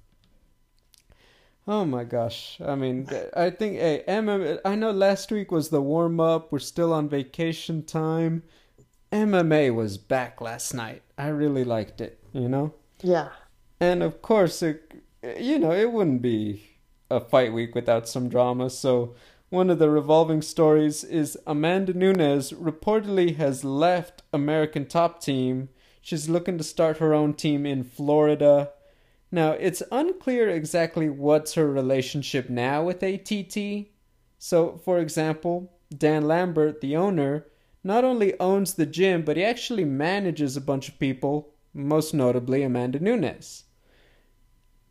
Oh 1.66 1.85
my 1.85 2.04
gosh. 2.04 2.61
I 2.64 2.74
mean, 2.74 3.09
I 3.37 3.50
think, 3.50 3.78
hey, 3.78 4.02
MMA, 4.09 4.59
I 4.64 4.74
know 4.74 4.90
last 4.90 5.30
week 5.30 5.52
was 5.52 5.68
the 5.68 5.80
warm 5.80 6.18
up. 6.18 6.50
We're 6.50 6.59
still 6.59 6.92
on 6.92 7.09
vacation 7.09 7.85
time. 7.85 8.42
MMA 9.12 9.75
was 9.75 9.99
back 9.99 10.40
last 10.40 10.73
night. 10.73 11.03
I 11.18 11.29
really 11.29 11.64
liked 11.64 12.01
it, 12.01 12.23
you 12.33 12.49
know? 12.49 12.75
Yeah. 13.03 13.31
And 13.81 14.03
of 14.03 14.23
course, 14.23 14.62
it, 14.62 15.03
you 15.38 15.59
know, 15.59 15.73
it 15.73 15.90
wouldn't 15.92 16.23
be 16.23 16.70
a 17.11 17.20
fight 17.20 17.53
week 17.53 17.75
without 17.75 18.09
some 18.09 18.29
drama. 18.29 18.70
So, 18.70 19.14
one 19.49 19.68
of 19.68 19.81
the 19.81 19.90
revolving 19.90 20.42
stories 20.42 21.03
is 21.03 21.37
Amanda 21.44 21.92
Nunes 21.92 22.53
reportedly 22.53 23.35
has 23.35 23.64
left 23.64 24.23
American 24.33 24.87
Top 24.87 25.20
Team. 25.20 25.70
She's 26.01 26.29
looking 26.29 26.57
to 26.57 26.62
start 26.62 26.99
her 26.99 27.12
own 27.12 27.35
team 27.35 27.66
in 27.66 27.83
Florida. 27.83 28.70
Now, 29.33 29.51
it's 29.53 29.83
unclear 29.90 30.49
exactly 30.49 31.09
what's 31.09 31.55
her 31.55 31.68
relationship 31.68 32.49
now 32.49 32.85
with 32.85 33.03
ATT. 33.03 33.88
So, 34.38 34.81
for 34.85 35.01
example, 35.01 35.73
Dan 35.96 36.29
Lambert, 36.29 36.81
the 36.81 36.96
owner, 36.96 37.46
not 37.83 38.05
only 38.05 38.38
owns 38.38 38.75
the 38.75 38.87
gym, 38.87 39.23
but 39.23 39.37
he 39.37 39.45
actually 39.45 39.85
manages 39.85 40.57
a 40.57 40.61
bunch 40.61 40.88
of 40.88 40.99
people, 40.99 41.55
most 41.73 42.12
notably 42.14 42.62
Amanda 42.62 42.99
Nunes. 42.99 43.64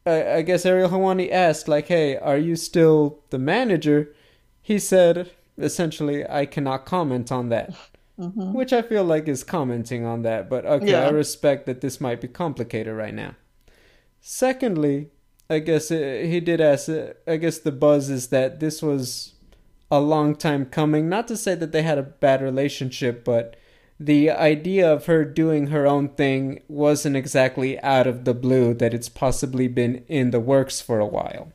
I, 0.05 0.33
I 0.35 0.41
guess 0.41 0.65
Ariel 0.65 0.89
Helwani 0.89 1.31
asked, 1.31 1.67
like, 1.67 1.87
hey, 1.87 2.17
are 2.17 2.37
you 2.37 2.55
still 2.55 3.19
the 3.29 3.39
manager? 3.39 4.13
He 4.61 4.79
said, 4.79 5.31
essentially, 5.57 6.27
I 6.27 6.45
cannot 6.45 6.85
comment 6.85 7.31
on 7.31 7.49
that. 7.49 7.73
Mm-hmm. 8.19 8.51
Which 8.51 8.73
I 8.73 8.81
feel 8.81 9.05
like 9.05 9.29
is 9.29 9.45
commenting 9.45 10.03
on 10.03 10.23
that, 10.23 10.49
but 10.49 10.65
okay, 10.65 10.91
yeah. 10.91 11.05
I 11.05 11.09
respect 11.09 11.65
that 11.67 11.79
this 11.79 12.01
might 12.01 12.19
be 12.19 12.27
complicated 12.27 12.93
right 12.93 13.13
now. 13.13 13.35
Secondly, 14.19 15.07
I 15.49 15.59
guess 15.59 15.89
uh, 15.89 15.95
he 16.25 16.41
did 16.41 16.59
ask. 16.59 16.89
Uh, 16.89 17.13
I 17.25 17.37
guess 17.37 17.59
the 17.59 17.71
buzz 17.71 18.09
is 18.09 18.27
that 18.27 18.59
this 18.59 18.81
was 18.81 19.35
a 19.91 19.99
long 19.99 20.35
time 20.35 20.65
coming. 20.65 21.09
Not 21.09 21.27
to 21.29 21.37
say 21.37 21.55
that 21.55 21.71
they 21.71 21.81
had 21.81 21.97
a 21.97 22.03
bad 22.03 22.41
relationship, 22.41 23.23
but 23.23 23.55
the 23.99 24.29
idea 24.29 24.91
of 24.91 25.07
her 25.07 25.25
doing 25.25 25.67
her 25.67 25.85
own 25.85 26.09
thing 26.09 26.61
wasn't 26.67 27.15
exactly 27.15 27.79
out 27.81 28.07
of 28.07 28.25
the 28.25 28.33
blue. 28.33 28.73
That 28.73 28.93
it's 28.93 29.09
possibly 29.09 29.67
been 29.67 30.03
in 30.07 30.31
the 30.31 30.39
works 30.39 30.79
for 30.79 30.99
a 30.99 31.05
while. 31.05 31.51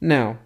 Now, 0.00 0.38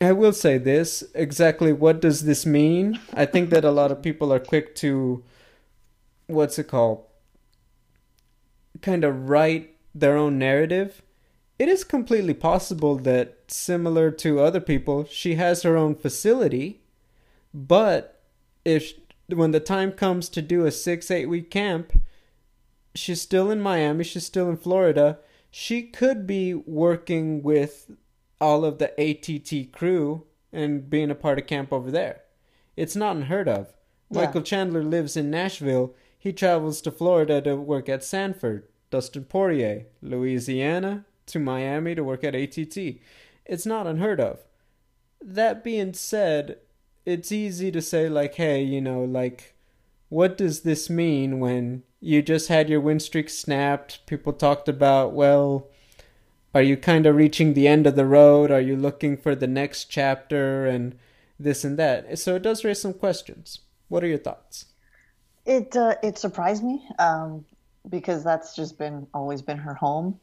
I 0.00 0.12
will 0.12 0.32
say 0.32 0.56
this 0.56 1.04
exactly 1.14 1.72
what 1.72 2.00
does 2.00 2.24
this 2.24 2.46
mean? 2.46 2.98
I 3.12 3.26
think 3.26 3.50
that 3.50 3.64
a 3.64 3.70
lot 3.70 3.92
of 3.92 4.02
people 4.02 4.32
are 4.32 4.40
quick 4.40 4.74
to 4.76 5.22
what's 6.26 6.58
it 6.58 6.68
called? 6.68 7.04
Kind 8.80 9.04
of 9.04 9.28
write 9.28 9.76
their 9.94 10.16
own 10.16 10.38
narrative, 10.38 11.02
it 11.60 11.68
is 11.68 11.84
completely 11.84 12.32
possible 12.32 12.96
that, 12.96 13.36
similar 13.48 14.10
to 14.12 14.40
other 14.40 14.62
people, 14.62 15.04
she 15.04 15.34
has 15.34 15.62
her 15.62 15.76
own 15.76 15.94
facility, 15.94 16.80
but 17.52 18.22
if 18.64 18.94
when 19.28 19.50
the 19.50 19.60
time 19.60 19.92
comes 19.92 20.30
to 20.30 20.40
do 20.40 20.64
a 20.64 20.70
six, 20.70 21.10
eight 21.10 21.26
week 21.26 21.50
camp, 21.50 22.00
she's 22.94 23.20
still 23.20 23.50
in 23.50 23.60
Miami, 23.60 24.04
she's 24.04 24.24
still 24.24 24.48
in 24.48 24.56
Florida, 24.56 25.18
she 25.50 25.82
could 25.82 26.26
be 26.26 26.54
working 26.54 27.42
with 27.42 27.90
all 28.40 28.64
of 28.64 28.78
the 28.78 28.98
ATT 28.98 29.70
crew 29.70 30.24
and 30.54 30.88
being 30.88 31.10
a 31.10 31.14
part 31.14 31.38
of 31.38 31.46
camp 31.46 31.74
over 31.74 31.90
there. 31.90 32.22
It's 32.74 32.96
not 32.96 33.16
unheard 33.16 33.48
of. 33.48 33.74
Yeah. 34.08 34.22
Michael 34.22 34.40
Chandler 34.40 34.82
lives 34.82 35.14
in 35.14 35.30
Nashville. 35.30 35.94
He 36.18 36.32
travels 36.32 36.80
to 36.80 36.90
Florida 36.90 37.42
to 37.42 37.56
work 37.56 37.90
at 37.90 38.02
Sanford. 38.02 38.66
Dustin 38.90 39.24
Poirier, 39.24 39.84
Louisiana 40.00 41.04
to 41.30 41.38
Miami 41.38 41.94
to 41.94 42.04
work 42.04 42.24
at 42.24 42.34
ATT. 42.34 42.76
It's 43.46 43.66
not 43.66 43.86
unheard 43.86 44.20
of. 44.20 44.40
That 45.20 45.64
being 45.64 45.92
said, 45.94 46.58
it's 47.04 47.32
easy 47.32 47.70
to 47.72 47.82
say, 47.82 48.08
like, 48.08 48.34
hey, 48.34 48.62
you 48.62 48.80
know, 48.80 49.04
like, 49.04 49.54
what 50.08 50.36
does 50.36 50.60
this 50.60 50.88
mean 50.88 51.40
when 51.40 51.82
you 52.00 52.22
just 52.22 52.48
had 52.48 52.68
your 52.68 52.80
win 52.80 53.00
streak 53.00 53.28
snapped? 53.28 54.06
People 54.06 54.32
talked 54.32 54.68
about, 54.68 55.12
well, 55.12 55.68
are 56.54 56.62
you 56.62 56.76
kind 56.76 57.06
of 57.06 57.16
reaching 57.16 57.54
the 57.54 57.68
end 57.68 57.86
of 57.86 57.96
the 57.96 58.06
road? 58.06 58.50
Are 58.50 58.60
you 58.60 58.76
looking 58.76 59.16
for 59.16 59.34
the 59.34 59.46
next 59.46 59.84
chapter 59.84 60.66
and 60.66 60.96
this 61.38 61.64
and 61.64 61.78
that? 61.78 62.18
So 62.18 62.36
it 62.36 62.42
does 62.42 62.64
raise 62.64 62.80
some 62.80 62.94
questions. 62.94 63.60
What 63.88 64.02
are 64.02 64.08
your 64.08 64.18
thoughts? 64.18 64.66
It 65.46 65.74
uh, 65.76 65.94
it 66.02 66.18
surprised 66.18 66.62
me. 66.62 66.86
Um, 66.98 67.44
because 67.88 68.22
that's 68.22 68.54
just 68.54 68.78
been 68.78 69.06
always 69.14 69.42
been 69.42 69.58
her 69.58 69.74
home. 69.74 70.18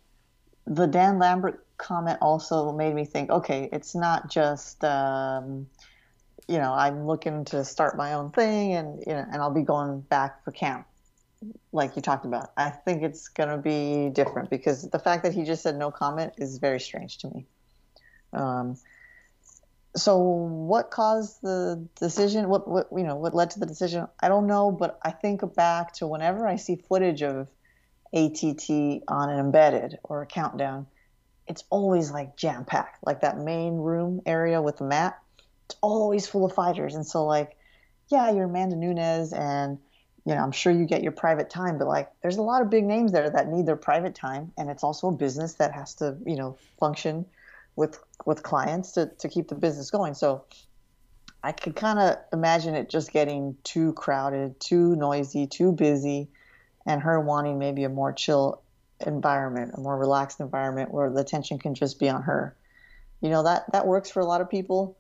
The 0.68 0.86
Dan 0.86 1.18
Lambert 1.18 1.65
comment 1.78 2.20
also 2.22 2.72
made 2.72 2.93
me 2.93 3.05
think, 3.05 3.30
okay, 3.30 3.70
it's 3.72 3.95
not 3.95 4.30
just 4.30 4.84
um, 4.84 5.68
you 6.47 6.57
know, 6.57 6.74
I'm 6.74 7.05
looking 7.05 7.45
to 7.45 7.65
start 7.65 7.97
my 7.97 8.13
own 8.13 8.32
thing, 8.32 8.74
and 8.74 9.03
you 9.05 9.13
know, 9.13 9.26
and 9.32 9.41
I'll 9.41 9.53
be 9.53 9.63
going 9.63 10.01
back 10.01 10.43
for 10.43 10.51
camp, 10.51 10.88
like 11.72 11.95
you 11.95 12.01
talked 12.01 12.26
about. 12.26 12.51
I 12.55 12.70
think 12.70 13.03
it's 13.03 13.28
gonna 13.28 13.57
be 13.57 14.09
different 14.09 14.49
because 14.49 14.84
the 14.89 14.99
fact 14.99 15.24
that 15.24 15.34
he 15.34 15.43
just 15.43 15.61
said 15.61 15.78
no 15.78 15.91
comment 15.91 16.34
is 16.38 16.57
very 16.57 16.80
strange 16.80 17.18
to 17.20 17.30
me. 17.30 17.45
Um, 18.34 18.78
so 19.95 20.18
what 20.18 20.89
caused 20.89 21.41
the 21.41 21.86
decision? 21.99 22.47
What 22.47 22.68
what 22.68 22.88
you 22.91 23.03
know 23.03 23.15
what 23.15 23.36
led 23.36 23.51
to 23.51 23.59
the 23.59 23.65
decision? 23.65 24.07
I 24.22 24.30
don't 24.30 24.47
know, 24.47 24.72
but 24.72 24.99
I 25.03 25.11
think 25.11 25.41
back 25.53 25.93
to 25.95 26.07
whenever 26.07 26.47
I 26.47 26.55
see 26.55 26.78
footage 26.78 27.24
of 27.24 27.47
ATT 28.14 28.70
on 29.08 29.30
an 29.30 29.39
embedded 29.39 29.99
or 30.03 30.22
a 30.22 30.26
countdown, 30.26 30.88
it's 31.47 31.64
always 31.70 32.12
like 32.12 32.36
jam 32.38 32.66
packed, 32.66 33.03
like 33.05 33.22
that 33.22 33.38
main 33.38 33.76
room 33.76 34.22
area 34.26 34.62
with 34.62 34.78
the 34.78 34.86
mat 34.86 35.20
it's 35.68 35.76
always 35.82 36.26
full 36.26 36.45
of 36.45 36.53
fighters. 36.53 36.95
And 36.95 37.05
so, 37.05 37.26
like, 37.26 37.58
yeah, 38.08 38.32
you're 38.32 38.45
Amanda 38.45 38.78
Nunes, 38.78 39.34
and 39.34 39.78
you 40.26 40.34
know, 40.34 40.41
I'm 40.41 40.51
sure 40.51 40.72
you 40.72 40.86
get 40.86 41.03
your 41.03 41.12
private 41.12 41.49
time, 41.49 41.78
but 41.78 41.88
like, 41.88 42.10
there's 42.22 42.38
a 42.38 42.41
lot 42.41 42.62
of 42.62 42.70
big 42.70 42.84
names 42.86 43.12
there 43.12 43.30
that 43.30 43.49
need 43.49 43.66
their 43.66 43.76
private 43.76 44.16
time, 44.16 44.53
and 44.58 44.70
it's 44.70 44.84
also 44.84 45.10
a 45.10 45.12
business 45.12 45.55
that 45.55 45.74
has 45.74 45.93
to, 45.95 46.18
you 46.26 46.36
know, 46.36 46.58
function 46.80 47.26
with 47.76 47.99
with 48.26 48.43
clients 48.43 48.93
to 48.93 49.08
to 49.20 49.28
keep 49.28 49.49
the 49.49 49.55
business 49.55 49.91
going. 49.91 50.14
So, 50.14 50.45
I 51.43 51.51
could 51.51 51.76
kind 51.76 51.99
of 51.99 52.18
imagine 52.32 52.76
it 52.76 52.89
just 52.89 53.12
getting 53.12 53.58
too 53.64 53.91
crowded, 53.93 54.60
too 54.62 54.95
noisy, 54.95 55.47
too 55.47 55.74
busy, 55.74 56.30
and 56.88 57.01
her 57.01 57.19
wanting 57.19 57.59
maybe 57.59 57.83
a 57.83 57.89
more 57.89 58.13
chill 58.13 58.61
environment, 59.05 59.73
a 59.75 59.79
more 59.79 59.97
relaxed 59.97 60.39
environment 60.39 60.91
where 60.91 61.11
the 61.11 61.19
attention 61.19 61.59
can 61.59 61.75
just 61.75 61.99
be 61.99 62.09
on 62.09 62.23
her. 62.23 62.55
You 63.21 63.29
know 63.29 63.43
that 63.43 63.71
that 63.73 63.85
works 63.85 64.09
for 64.09 64.21
a 64.21 64.25
lot 64.25 64.41
of 64.41 64.49
people. 64.49 64.97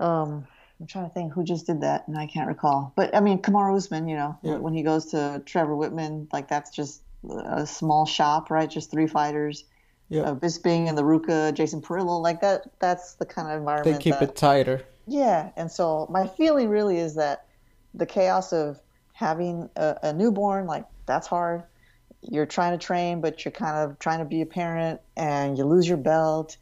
Um, 0.00 0.46
I'm 0.80 0.86
trying 0.86 1.06
to 1.06 1.14
think 1.14 1.32
who 1.32 1.44
just 1.44 1.66
did 1.66 1.82
that, 1.82 2.08
and 2.08 2.18
I 2.18 2.26
can't 2.26 2.48
recall. 2.48 2.92
But 2.96 3.14
I 3.14 3.20
mean, 3.20 3.40
Kamaru 3.40 3.76
Usman, 3.76 4.08
you 4.08 4.16
know, 4.16 4.38
yeah. 4.42 4.56
when 4.56 4.74
he 4.74 4.82
goes 4.82 5.06
to 5.06 5.42
Trevor 5.44 5.74
Wittman, 5.74 6.32
like 6.32 6.48
that's 6.48 6.70
just 6.70 7.02
a 7.28 7.66
small 7.66 8.06
shop, 8.06 8.50
right? 8.50 8.68
Just 8.68 8.90
three 8.90 9.06
fighters. 9.06 9.64
Yeah. 10.08 10.22
Uh, 10.22 10.34
Bisping 10.36 10.88
and 10.88 10.96
the 10.96 11.02
RVCA, 11.02 11.52
Jason 11.52 11.82
Parillo, 11.82 12.22
like 12.22 12.40
that. 12.40 12.70
That's 12.78 13.14
the 13.14 13.26
kind 13.26 13.48
of 13.48 13.58
environment. 13.58 13.98
They 13.98 14.02
keep 14.02 14.20
that, 14.20 14.30
it 14.30 14.36
tighter. 14.36 14.82
Yeah, 15.08 15.50
and 15.56 15.70
so 15.70 16.06
my 16.10 16.26
feeling 16.26 16.68
really 16.68 16.98
is 16.98 17.16
that 17.16 17.46
the 17.92 18.06
chaos 18.06 18.52
of 18.52 18.80
having 19.16 19.70
a, 19.76 19.96
a 20.02 20.12
newborn, 20.12 20.66
like 20.66 20.84
that's 21.06 21.26
hard. 21.26 21.62
You're 22.20 22.46
trying 22.46 22.78
to 22.78 22.84
train, 22.84 23.22
but 23.22 23.44
you're 23.44 23.52
kind 23.52 23.76
of 23.76 23.98
trying 23.98 24.18
to 24.18 24.26
be 24.26 24.42
a 24.42 24.46
parent, 24.46 25.00
and 25.16 25.56
you 25.56 25.64
lose 25.64 25.88
your 25.88 25.96
belt 25.96 26.58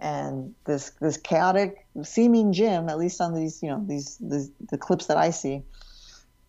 and 0.00 0.54
this 0.64 0.90
this 1.00 1.16
chaotic 1.16 1.84
seeming 2.02 2.52
gym, 2.52 2.88
at 2.88 2.98
least 2.98 3.20
on 3.20 3.34
these 3.34 3.62
you 3.62 3.68
know 3.68 3.84
these, 3.86 4.16
these 4.20 4.50
the 4.70 4.78
clips 4.78 5.06
that 5.06 5.16
I 5.16 5.30
see, 5.30 5.62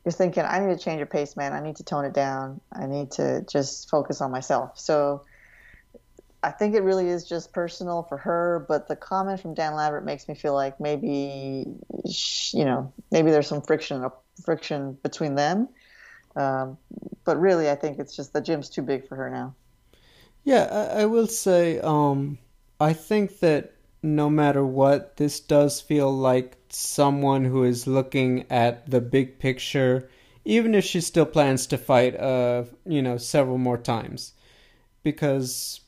you're 0.06 0.12
thinking 0.12 0.44
I 0.46 0.60
need 0.60 0.78
to 0.78 0.84
change 0.84 0.98
your 0.98 1.08
pace, 1.08 1.36
man. 1.36 1.54
I 1.54 1.60
need 1.60 1.76
to 1.78 1.84
tone 1.84 2.06
it 2.06 2.14
down. 2.14 2.62
I 2.72 2.86
need 2.86 3.12
to 3.12 3.44
just 3.52 3.90
focus 3.90 4.22
on 4.22 4.32
myself. 4.32 4.80
So 4.80 5.24
I 6.42 6.52
think 6.52 6.74
it 6.74 6.84
really 6.84 7.10
is 7.10 7.28
just 7.28 7.52
personal 7.52 8.04
for 8.04 8.18
her. 8.18 8.66
But 8.68 8.88
the 8.88 8.96
comment 8.96 9.42
from 9.42 9.56
Dan 9.56 9.74
Lambert 9.74 10.06
makes 10.06 10.28
me 10.30 10.36
feel 10.36 10.54
like 10.54 10.80
maybe 10.80 11.66
you 12.54 12.66
know 12.66 12.94
maybe 13.12 13.32
there's 13.32 13.48
some 13.48 13.62
friction 13.62 14.10
friction 14.50 14.98
between 15.04 15.36
them. 15.36 15.70
Um, 16.36 16.78
but 17.24 17.40
really, 17.40 17.70
I 17.70 17.76
think 17.76 18.00
it's 18.00 18.16
just 18.16 18.34
the 18.34 18.42
gym's 18.42 18.68
too 18.68 18.82
big 18.82 19.08
for 19.08 19.16
her 19.16 19.30
now. 19.30 19.54
Yeah, 20.44 20.64
I, 20.72 21.02
I 21.02 21.06
will 21.06 21.28
say. 21.28 21.80
Um 21.80 22.40
I 22.80 22.94
think 22.94 23.40
that 23.40 23.74
no 24.02 24.30
matter 24.30 24.66
what, 24.66 25.18
this 25.18 25.40
does 25.40 25.82
feel 25.82 26.12
like 26.12 26.58
someone 26.70 27.46
who 27.46 27.64
is 27.64 27.86
looking 27.86 28.46
at 28.50 28.90
the 28.90 29.02
big 29.02 29.38
picture, 29.38 30.10
even 30.46 30.74
if 30.74 30.86
she 30.86 31.02
still 31.02 31.26
plans 31.26 31.68
to 31.68 31.78
fight, 31.78 32.20
uh, 32.20 32.64
you 32.86 33.02
know, 33.02 33.18
several 33.18 33.58
more 33.58 33.78
times, 33.78 34.34
because 35.04 35.82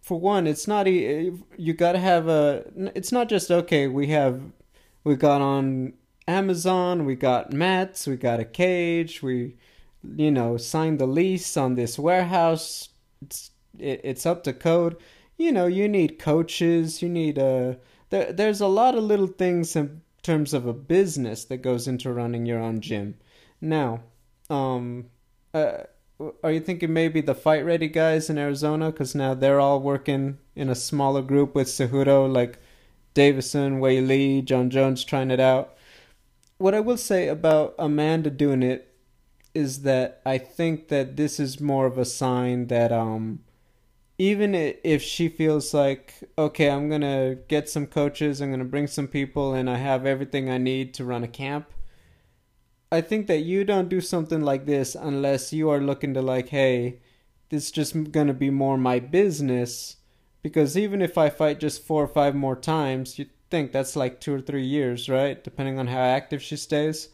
for 0.00 0.20
one, 0.20 0.46
it's 0.46 0.66
not 0.68 0.86
you 0.86 1.74
got 1.76 1.92
to 1.92 1.98
have 1.98 2.28
a. 2.28 2.64
It's 2.94 3.12
not 3.12 3.28
just 3.28 3.50
okay. 3.50 3.88
We 3.88 4.06
have 4.08 4.40
we 5.04 5.16
got 5.16 5.40
on 5.40 5.92
Amazon, 6.28 7.04
we 7.04 7.14
got 7.14 7.52
mats, 7.52 8.06
we 8.06 8.16
got 8.16 8.40
a 8.40 8.44
cage, 8.44 9.22
we 9.22 9.56
you 10.16 10.30
know 10.30 10.56
signed 10.56 10.98
the 10.98 11.06
lease 11.06 11.56
on 11.56 11.74
this 11.74 11.98
warehouse. 11.98 12.88
It's 13.22 13.50
it, 13.78 14.00
it's 14.04 14.26
up 14.26 14.44
to 14.44 14.52
code 14.52 14.96
you 15.38 15.52
know, 15.52 15.66
you 15.66 15.88
need 15.88 16.18
coaches, 16.18 17.02
you 17.02 17.08
need 17.08 17.38
a. 17.38 17.70
Uh, 17.70 17.74
there, 18.10 18.32
there's 18.32 18.60
a 18.60 18.66
lot 18.66 18.94
of 18.94 19.04
little 19.04 19.26
things 19.26 19.74
in 19.76 20.00
terms 20.22 20.54
of 20.54 20.66
a 20.66 20.72
business 20.72 21.44
that 21.44 21.58
goes 21.58 21.88
into 21.88 22.12
running 22.12 22.46
your 22.46 22.60
own 22.60 22.80
gym. 22.80 23.16
Now, 23.60 24.02
um, 24.48 25.06
uh, 25.52 25.78
are 26.42 26.52
you 26.52 26.60
thinking 26.60 26.92
maybe 26.92 27.20
the 27.20 27.34
fight 27.34 27.64
ready 27.64 27.88
guys 27.88 28.30
in 28.30 28.38
Arizona? 28.38 28.90
Because 28.90 29.14
now 29.14 29.34
they're 29.34 29.60
all 29.60 29.80
working 29.80 30.38
in 30.54 30.70
a 30.70 30.74
smaller 30.74 31.22
group 31.22 31.54
with 31.54 31.66
Cejudo, 31.66 32.32
like 32.32 32.58
Deiveson, 33.14 33.80
Weili, 33.80 34.44
Jon 34.44 34.70
Jones 34.70 35.04
trying 35.04 35.30
it 35.30 35.40
out. 35.40 35.75
What 36.58 36.74
I 36.74 36.80
will 36.80 36.96
say 36.96 37.28
about 37.28 37.74
Amanda 37.78 38.30
doing 38.30 38.62
it 38.62 38.94
is 39.54 39.82
that 39.82 40.20
I 40.24 40.38
think 40.38 40.88
that 40.88 41.16
this 41.16 41.38
is 41.38 41.60
more 41.60 41.86
of 41.86 41.98
a 41.98 42.04
sign 42.04 42.66
that 42.68 42.92
um 42.92 43.40
even 44.18 44.54
if 44.54 45.02
she 45.02 45.28
feels 45.28 45.74
like 45.74 46.14
okay 46.38 46.70
i'm 46.70 46.88
gonna 46.88 47.34
get 47.48 47.68
some 47.68 47.86
coaches 47.86 48.40
i'm 48.40 48.50
gonna 48.50 48.64
bring 48.64 48.86
some 48.86 49.06
people 49.06 49.52
and 49.52 49.68
i 49.68 49.76
have 49.76 50.06
everything 50.06 50.48
i 50.50 50.56
need 50.58 50.94
to 50.94 51.04
run 51.04 51.22
a 51.22 51.28
camp 51.28 51.72
i 52.90 53.00
think 53.00 53.26
that 53.26 53.40
you 53.40 53.64
don't 53.64 53.88
do 53.88 54.00
something 54.00 54.40
like 54.40 54.64
this 54.64 54.94
unless 54.94 55.52
you 55.52 55.68
are 55.68 55.80
looking 55.80 56.14
to 56.14 56.22
like 56.22 56.48
hey 56.48 56.98
this 57.50 57.64
is 57.64 57.70
just 57.70 58.10
gonna 58.10 58.34
be 58.34 58.50
more 58.50 58.78
my 58.78 58.98
business 58.98 59.96
because 60.42 60.78
even 60.78 61.02
if 61.02 61.18
i 61.18 61.28
fight 61.28 61.60
just 61.60 61.84
four 61.84 62.04
or 62.04 62.08
five 62.08 62.34
more 62.34 62.56
times 62.56 63.18
you 63.18 63.26
think 63.50 63.72
that's 63.72 63.96
like 63.96 64.20
two 64.20 64.34
or 64.34 64.40
three 64.40 64.64
years 64.64 65.08
right 65.08 65.44
depending 65.44 65.78
on 65.78 65.86
how 65.86 66.00
active 66.00 66.42
she 66.42 66.56
stays 66.56 67.10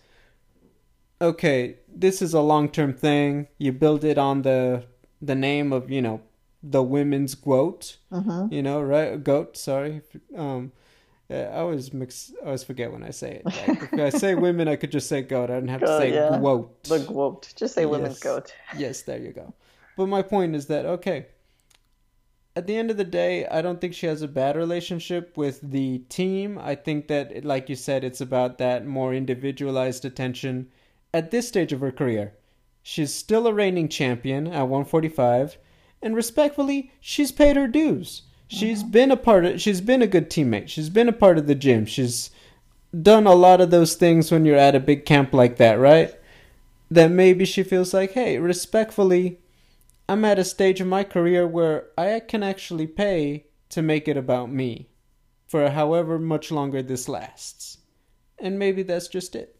okay 1.21 1.77
this 1.95 2.23
is 2.23 2.35
a 2.35 2.41
long-term 2.41 2.93
thing 2.93 3.47
you 3.59 3.73
build 3.73 4.05
it 4.05 4.19
on 4.19 4.43
the 4.43 4.85
the 5.21 5.35
name 5.35 5.73
of 5.73 5.91
you 5.91 6.03
know 6.03 6.21
the 6.63 6.83
women's 6.83 7.35
goat. 7.35 7.97
Mm-hmm. 8.11 8.53
You 8.53 8.63
know, 8.63 8.81
right? 8.81 9.23
Goat. 9.23 9.57
Sorry. 9.57 10.03
Um, 10.37 10.73
I 11.29 11.47
always 11.47 11.93
mix. 11.93 12.33
I 12.43 12.47
always 12.47 12.63
forget 12.63 12.93
when 12.93 13.03
I 13.03 13.11
say 13.11 13.43
it. 13.45 13.47
Like, 13.47 13.93
if 13.93 13.95
I 13.95 14.11
say 14.11 14.35
women, 14.49 14.69
I 14.69 14.77
could 14.77 14.93
just 14.93 15.09
say 15.09 15.23
goat. 15.23 15.51
I 15.51 15.55
don't 15.55 15.69
have 15.69 15.81
to 15.81 15.99
say 15.99 16.13
yeah. 16.13 16.39
goat. 16.41 16.85
The 16.85 16.99
goat. 17.01 17.53
Just 17.57 17.75
say 17.75 17.87
women's 17.87 18.17
yes. 18.17 18.23
goat. 18.23 18.55
yes, 18.77 19.03
there 19.03 19.19
you 19.19 19.33
go. 19.33 19.55
But 19.97 20.07
my 20.07 20.23
point 20.23 20.55
is 20.55 20.67
that 20.67 20.85
okay. 20.87 21.27
At 22.55 22.67
the 22.67 22.77
end 22.77 22.91
of 22.91 22.97
the 22.97 23.05
day, 23.05 23.47
I 23.47 23.63
don't 23.63 23.81
think 23.81 23.95
she 23.95 24.07
has 24.07 24.21
a 24.21 24.29
bad 24.29 24.57
relationship 24.57 25.37
with 25.37 25.61
the 25.63 25.99
team. 26.11 26.59
I 26.59 26.75
think 26.75 27.09
that, 27.09 27.45
like 27.45 27.69
you 27.69 27.77
said, 27.77 28.05
it's 28.05 28.21
about 28.21 28.59
that 28.59 28.87
more 28.87 29.15
individualized 29.15 30.05
attention 30.05 30.69
at 31.15 31.31
this 31.31 31.49
stage 31.49 31.73
of 31.73 31.81
her 31.81 31.93
career. 31.93 32.35
She's 32.83 33.15
still 33.15 33.47
a 33.47 33.55
reigning 33.55 33.89
champion 33.89 34.47
at 34.47 34.69
145 34.69 35.57
and 36.03 36.17
respectfully, 36.17 36.91
she's 37.01 37.31
paid 37.31 37.57
her 37.57 37.69
dues. 37.69 38.23
She's 38.49 38.83
mm-hmm. 38.83 38.91
been 38.91 39.11
a 39.13 39.17
part 39.17 39.45
of 39.47 39.61
she's 39.61 39.81
been 39.81 40.03
a 40.03 40.07
good 40.07 40.29
teammate. 40.29 40.69
She's 40.69 40.91
been 40.91 41.09
a 41.09 41.13
part 41.13 41.39
of 41.39 41.47
the 41.47 41.55
gym. 41.55 41.87
She's 41.87 42.31
done 43.01 43.27
a 43.27 43.35
lot 43.35 43.61
of 43.61 43.71
those 43.71 43.95
things 43.95 44.31
when 44.31 44.45
you're 44.45 44.57
at 44.57 44.75
a 44.75 44.81
big 44.81 45.07
camp 45.07 45.33
like 45.33 45.57
that, 45.57 45.79
right? 45.79 46.13
That 46.91 47.11
maybe 47.11 47.47
she 47.47 47.63
feels 47.63 47.95
like, 47.95 48.13
"Hey, 48.13 48.39
respectfully, 48.39 49.39
I'm 50.13 50.27
at 50.27 50.39
a 50.39 50.45
stage 50.45 50.79
in 50.79 50.89
my 50.89 51.05
career 51.05 51.47
where 51.47 51.89
I 51.97 52.21
can 52.21 52.43
actually 52.43 52.87
pay 52.87 53.47
to 53.71 53.81
make 53.81 54.09
it 54.09 54.19
about 54.19 54.53
me 54.53 54.91
for 55.47 55.71
however 55.71 56.19
much 56.19 56.51
longer 56.51 56.83
this 56.83 57.09
lasts." 57.09 57.79
And 58.39 58.59
maybe 58.59 58.83
that's 58.83 59.09
just 59.09 59.35
it. 59.35 59.57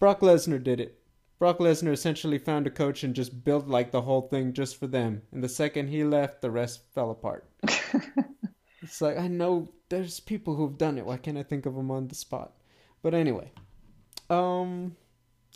Brock 0.00 0.22
Lesnar 0.22 0.60
did 0.60 0.80
it. 0.80 0.98
Brock 1.38 1.58
Lesnar 1.58 1.92
essentially 1.92 2.38
found 2.38 2.66
a 2.66 2.70
coach 2.70 3.04
and 3.04 3.14
just 3.14 3.44
built 3.44 3.68
like 3.68 3.92
the 3.92 4.02
whole 4.02 4.22
thing 4.22 4.52
just 4.54 4.74
for 4.76 4.88
them. 4.88 5.22
And 5.30 5.44
the 5.44 5.48
second 5.48 5.86
he 5.86 6.02
left, 6.02 6.42
the 6.42 6.50
rest 6.50 6.80
fell 6.92 7.12
apart. 7.12 7.48
it's 8.82 9.00
like 9.00 9.18
I 9.18 9.28
know 9.28 9.70
there's 9.88 10.18
people 10.18 10.56
who've 10.56 10.76
done 10.76 10.98
it. 10.98 11.06
Why 11.06 11.16
can't 11.16 11.38
I 11.38 11.44
think 11.44 11.64
of 11.64 11.76
them 11.76 11.92
on 11.92 12.08
the 12.08 12.16
spot? 12.16 12.54
But 13.02 13.14
anyway, 13.14 13.52
um, 14.28 14.96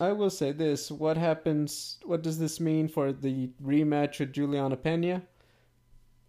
I 0.00 0.12
will 0.12 0.30
say 0.30 0.52
this: 0.52 0.90
what 0.90 1.16
happens? 1.16 1.98
What 2.04 2.22
does 2.22 2.38
this 2.38 2.60
mean 2.60 2.88
for 2.88 3.12
the 3.12 3.50
rematch 3.62 4.20
with 4.20 4.32
Juliana 4.32 4.76
Pena? 4.76 5.22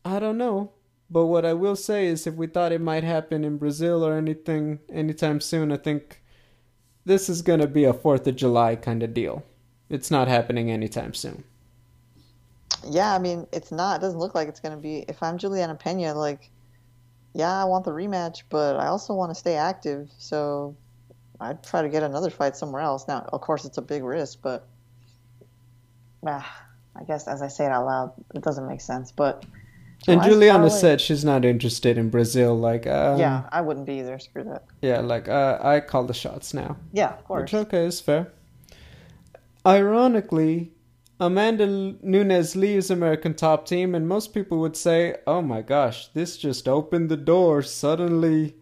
I 0.06 0.20
don't 0.20 0.38
know. 0.38 0.72
But 1.10 1.28
what 1.28 1.46
I 1.46 1.54
will 1.54 1.76
say 1.76 2.08
is, 2.08 2.28
if 2.28 2.36
we 2.36 2.48
thought 2.48 2.72
it 2.72 2.82
might 2.82 3.04
happen 3.04 3.44
in 3.44 3.58
Brazil 3.58 4.06
or 4.06 4.18
anything 4.18 4.80
anytime 4.90 5.40
soon, 5.40 5.72
I 5.72 5.78
think 5.78 6.22
this 7.06 7.30
is 7.30 7.42
going 7.42 7.62
to 7.62 7.68
be 7.68 7.86
a 7.86 7.94
4th 7.94 8.28
of 8.28 8.36
July 8.36 8.76
kind 8.76 9.02
of 9.04 9.14
deal. 9.14 9.44
It's 9.90 10.12
not 10.12 10.28
happening 10.28 10.70
anytime 10.70 11.14
soon. 11.14 11.46
Yeah, 12.90 13.14
I 13.14 13.20
mean, 13.20 13.48
it's 13.54 13.72
not. 13.72 14.00
It 14.00 14.02
doesn't 14.02 14.20
look 14.20 14.36
like 14.36 14.50
it's 14.50 14.60
going 14.60 14.76
to 14.76 14.82
be. 14.82 15.06
If 15.08 15.24
I'm 15.24 15.38
Juliana 15.38 15.76
Pena, 15.76 16.14
like, 16.14 16.52
yeah, 17.34 17.62
I 17.62 17.64
want 17.64 17.86
the 17.86 17.92
rematch, 17.92 18.44
but 18.50 18.76
I 18.76 18.88
also 18.88 19.14
want 19.14 19.32
to 19.32 19.36
stay 19.36 19.56
active. 19.56 20.10
So 20.18 20.76
I'd 21.40 21.64
try 21.64 21.82
to 21.82 21.90
get 21.90 22.04
another 22.04 22.30
fight 22.30 22.56
somewhere 22.56 22.82
else. 22.82 23.08
Now, 23.08 23.28
of 23.32 23.42
course, 23.42 23.66
it's 23.66 23.78
a 23.78 23.82
big 23.82 24.04
risk, 24.04 24.40
but 24.42 24.68
ah, 26.26 26.66
I 26.96 27.04
guess 27.04 27.28
as 27.28 27.42
I 27.42 27.48
say 27.48 27.66
it 27.66 27.72
out 27.72 27.86
loud, 27.86 28.14
it 28.34 28.42
doesn't 28.42 28.68
make 28.68 28.82
sense. 28.82 29.12
But 29.12 29.46
and 30.08 30.22
Juliana 30.24 30.70
said 30.70 31.02
she's 31.02 31.26
not 31.26 31.44
interested 31.44 31.98
in 31.98 32.10
Brazil. 32.10 32.58
Like, 32.58 32.88
um, 32.88 33.20
yeah, 33.20 33.48
I 33.52 33.62
wouldn't 33.62 33.86
be 33.86 34.00
either. 34.00 34.20
Screw 34.20 34.44
that. 34.46 34.64
Yeah, 34.82 35.00
like 35.00 35.28
uh, 35.28 35.60
I 35.62 35.80
call 35.80 36.06
the 36.06 36.14
shots 36.14 36.54
now. 36.54 36.78
Yeah, 36.94 37.14
of 37.14 37.24
course. 37.24 37.42
Which 37.42 37.54
okay 37.54 37.86
is 37.86 38.00
fair. 38.00 38.32
Ironically, 39.66 40.72
Amanda 41.20 41.68
Nunes 42.02 42.56
leaves 42.56 42.90
American 42.90 43.34
Top 43.34 43.66
Team, 43.66 43.96
and 43.96 44.08
most 44.08 44.34
people 44.34 44.60
would 44.60 44.78
say, 44.78 45.18
"Oh 45.26 45.42
my 45.42 45.62
gosh, 45.62 46.08
this 46.10 46.38
just 46.38 46.68
opened 46.68 47.10
the 47.10 47.18
door." 47.18 47.62
Suddenly, 47.62 48.56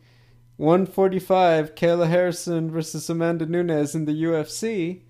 145 0.57 1.75
Kayla 1.75 2.07
Harrison 2.07 2.71
versus 2.71 3.09
Amanda 3.09 3.45
Nunes 3.45 3.93
in 3.93 4.05
the 4.05 4.23
UFC. 4.23 5.01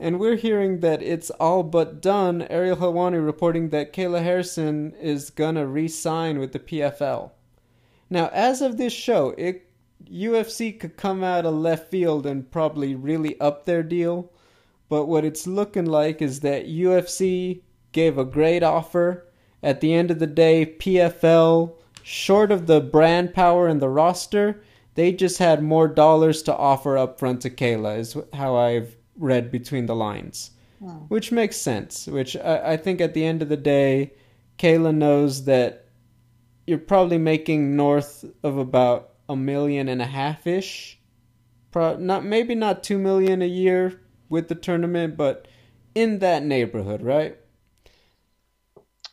And 0.00 0.18
we're 0.18 0.34
hearing 0.34 0.80
that 0.80 1.00
it's 1.00 1.30
all 1.30 1.62
but 1.62 2.02
done. 2.02 2.42
Ariel 2.50 2.76
Helwani 2.76 3.24
reporting 3.24 3.68
that 3.68 3.92
Kayla 3.92 4.22
Harrison 4.22 4.92
is 5.00 5.30
gonna 5.30 5.66
re-sign 5.66 6.40
with 6.40 6.50
the 6.50 6.58
PFL. 6.58 7.30
Now, 8.10 8.28
as 8.32 8.60
of 8.60 8.76
this 8.76 8.92
show, 8.92 9.34
it 9.38 9.70
UFC 10.04 10.78
could 10.78 10.96
come 10.96 11.22
out 11.22 11.46
of 11.46 11.54
left 11.54 11.88
field 11.88 12.26
and 12.26 12.50
probably 12.50 12.96
really 12.96 13.40
up 13.40 13.64
their 13.64 13.84
deal. 13.84 14.32
But 14.88 15.06
what 15.06 15.24
it's 15.24 15.46
looking 15.46 15.86
like 15.86 16.20
is 16.20 16.40
that 16.40 16.66
UFC 16.66 17.62
gave 17.92 18.18
a 18.18 18.24
great 18.24 18.64
offer. 18.64 19.28
At 19.62 19.80
the 19.80 19.94
end 19.94 20.10
of 20.10 20.18
the 20.18 20.26
day, 20.26 20.66
PFL, 20.66 21.74
short 22.02 22.50
of 22.50 22.66
the 22.66 22.80
brand 22.80 23.32
power 23.32 23.68
and 23.68 23.80
the 23.80 23.88
roster, 23.88 24.60
they 24.94 25.12
just 25.12 25.38
had 25.38 25.62
more 25.62 25.88
dollars 25.88 26.42
to 26.42 26.56
offer 26.56 26.98
up 26.98 27.18
front 27.18 27.40
to 27.42 27.50
Kayla, 27.50 27.98
is 27.98 28.16
how 28.32 28.56
I've 28.56 28.96
read 29.16 29.50
between 29.50 29.86
the 29.86 29.94
lines, 29.94 30.50
hmm. 30.78 30.90
which 31.08 31.32
makes 31.32 31.56
sense. 31.56 32.06
Which 32.06 32.36
I, 32.36 32.72
I, 32.72 32.76
think 32.76 33.00
at 33.00 33.14
the 33.14 33.24
end 33.24 33.42
of 33.42 33.48
the 33.48 33.56
day, 33.56 34.12
Kayla 34.58 34.94
knows 34.94 35.44
that 35.44 35.86
you're 36.66 36.78
probably 36.78 37.18
making 37.18 37.76
north 37.76 38.24
of 38.42 38.58
about 38.58 39.10
a 39.28 39.36
million 39.36 39.88
and 39.88 40.02
a 40.02 40.06
half 40.06 40.46
ish. 40.46 40.98
Pro- 41.70 41.96
not 41.96 42.24
maybe 42.24 42.54
not 42.54 42.82
two 42.82 42.98
million 42.98 43.40
a 43.40 43.46
year 43.46 44.00
with 44.28 44.48
the 44.48 44.54
tournament, 44.54 45.16
but 45.16 45.48
in 45.94 46.18
that 46.18 46.42
neighborhood, 46.44 47.02
right? 47.02 47.38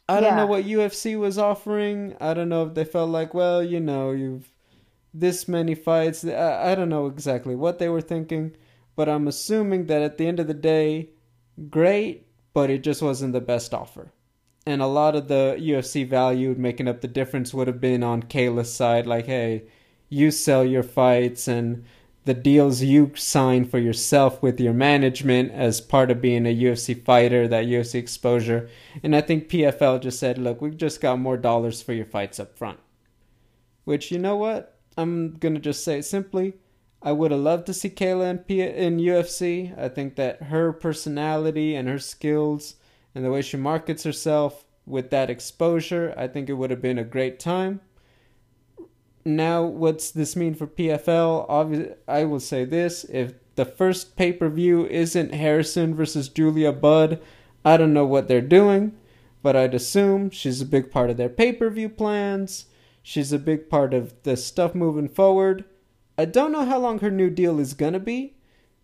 I 0.07 0.15
yeah. 0.15 0.21
don't 0.21 0.37
know 0.37 0.47
what 0.47 0.65
UFC 0.65 1.17
was 1.17 1.37
offering. 1.37 2.15
I 2.19 2.33
don't 2.33 2.49
know 2.49 2.65
if 2.65 2.73
they 2.73 2.83
felt 2.83 3.11
like, 3.11 3.33
well, 3.33 3.63
you 3.63 3.79
know, 3.79 4.11
you've 4.11 4.49
this 5.13 5.47
many 5.47 5.75
fights. 5.75 6.23
I, 6.25 6.71
I 6.71 6.75
don't 6.75 6.89
know 6.89 7.07
exactly 7.07 7.55
what 7.55 7.79
they 7.79 7.89
were 7.89 8.01
thinking 8.01 8.55
but 8.99 9.07
I'm 9.07 9.29
assuming 9.29 9.85
that 9.85 10.01
at 10.01 10.17
the 10.17 10.27
end 10.27 10.41
of 10.41 10.47
the 10.47 10.53
day, 10.53 11.11
great, 11.69 12.27
but 12.53 12.69
it 12.69 12.83
just 12.83 13.01
wasn't 13.01 13.31
the 13.31 13.39
best 13.39 13.73
offer. 13.73 14.11
And 14.65 14.81
a 14.81 14.87
lot 14.87 15.15
of 15.15 15.29
the 15.29 15.55
UFC 15.57 16.05
value 16.05 16.53
making 16.57 16.89
up 16.89 16.99
the 16.99 17.07
difference 17.07 17.53
would 17.53 17.67
have 17.67 17.79
been 17.79 18.03
on 18.03 18.23
Kayla's 18.23 18.73
side, 18.73 19.07
like, 19.07 19.25
hey, 19.25 19.63
you 20.09 20.31
sell 20.31 20.65
your 20.65 20.83
fights 20.83 21.47
and 21.47 21.85
the 22.25 22.33
deals 22.33 22.81
you 22.81 23.13
sign 23.15 23.63
for 23.63 23.79
yourself 23.79 24.43
with 24.43 24.59
your 24.59 24.73
management 24.73 25.53
as 25.53 25.79
part 25.79 26.11
of 26.11 26.19
being 26.19 26.45
a 26.45 26.53
UFC 26.53 27.01
fighter, 27.01 27.47
that 27.47 27.67
UFC 27.67 27.95
exposure. 27.95 28.69
And 29.01 29.15
I 29.15 29.21
think 29.21 29.47
PFL 29.47 30.01
just 30.01 30.19
said, 30.19 30.37
look, 30.37 30.61
we've 30.61 30.75
just 30.75 30.99
got 30.99 31.19
more 31.19 31.37
dollars 31.37 31.81
for 31.81 31.93
your 31.93 32.05
fights 32.05 32.37
up 32.37 32.57
front. 32.57 32.81
Which, 33.85 34.11
you 34.11 34.19
know 34.19 34.35
what? 34.35 34.78
I'm 35.01 35.37
to 35.39 35.59
just 35.59 35.83
say 35.83 35.99
it 35.99 36.05
simply 36.05 36.55
I 37.01 37.11
would 37.13 37.31
have 37.31 37.39
loved 37.39 37.65
to 37.67 37.73
see 37.73 37.89
Kayla 37.89 38.29
in, 38.29 38.37
P- 38.39 38.61
in 38.61 38.97
UFC. 38.97 39.77
I 39.77 39.87
think 39.87 40.15
that 40.15 40.43
her 40.43 40.73
personality 40.73 41.75
and 41.75 41.87
her 41.87 41.99
skills 41.99 42.75
and 43.15 43.23
the 43.23 43.31
way 43.31 43.41
she 43.41 43.57
markets 43.57 44.03
herself 44.03 44.65
with 44.85 45.09
that 45.11 45.29
exposure, 45.29 46.13
I 46.17 46.27
think 46.27 46.49
it 46.49 46.53
would 46.53 46.71
have 46.71 46.81
been 46.81 46.97
a 46.97 47.03
great 47.03 47.39
time. 47.39 47.79
Now, 49.23 49.63
what's 49.63 50.11
this 50.11 50.35
mean 50.35 50.55
for 50.55 50.67
PFL? 50.67 51.45
Obviously, 51.47 51.95
I 52.07 52.25
will 52.25 52.39
say 52.39 52.65
this: 52.65 53.05
if 53.05 53.33
the 53.55 53.65
first 53.65 54.15
pay 54.15 54.33
per 54.33 54.49
view 54.49 54.85
isn't 54.87 55.33
Harrison 55.33 55.93
versus 55.95 56.29
Julia 56.29 56.71
Budd, 56.71 57.21
I 57.63 57.77
don't 57.77 57.93
know 57.93 58.05
what 58.05 58.27
they're 58.27 58.41
doing, 58.41 58.97
but 59.41 59.55
I'd 59.55 59.73
assume 59.73 60.31
she's 60.31 60.61
a 60.61 60.65
big 60.65 60.91
part 60.91 61.09
of 61.09 61.17
their 61.17 61.29
pay 61.29 61.53
per 61.53 61.69
view 61.69 61.89
plans. 61.89 62.65
She's 63.09 63.33
a 63.33 63.39
big 63.39 63.71
part 63.71 63.95
of 63.95 64.13
the 64.21 64.37
stuff 64.37 64.75
moving 64.75 65.07
forward. 65.09 65.65
I 66.15 66.25
don't 66.25 66.51
know 66.51 66.63
how 66.63 66.77
long 66.77 66.99
her 66.99 67.09
new 67.09 67.31
deal 67.31 67.59
is 67.59 67.73
gonna 67.73 67.99
be, 67.99 68.35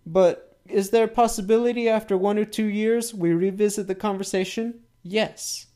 but 0.03 0.57
is 0.67 0.89
there 0.89 1.03
a 1.03 1.07
possibility 1.07 1.87
after 1.87 2.17
one 2.17 2.39
or 2.39 2.45
two 2.45 2.65
years 2.65 3.13
we 3.13 3.33
revisit 3.33 3.85
the 3.85 3.93
conversation? 3.93 4.79
Yes. 5.03 5.67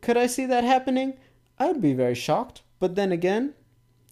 Could 0.00 0.16
I 0.16 0.26
see 0.26 0.44
that 0.46 0.64
happening? 0.64 1.14
I'd 1.56 1.80
be 1.80 1.92
very 1.92 2.16
shocked. 2.16 2.62
But 2.80 2.96
then 2.96 3.12
again, 3.12 3.54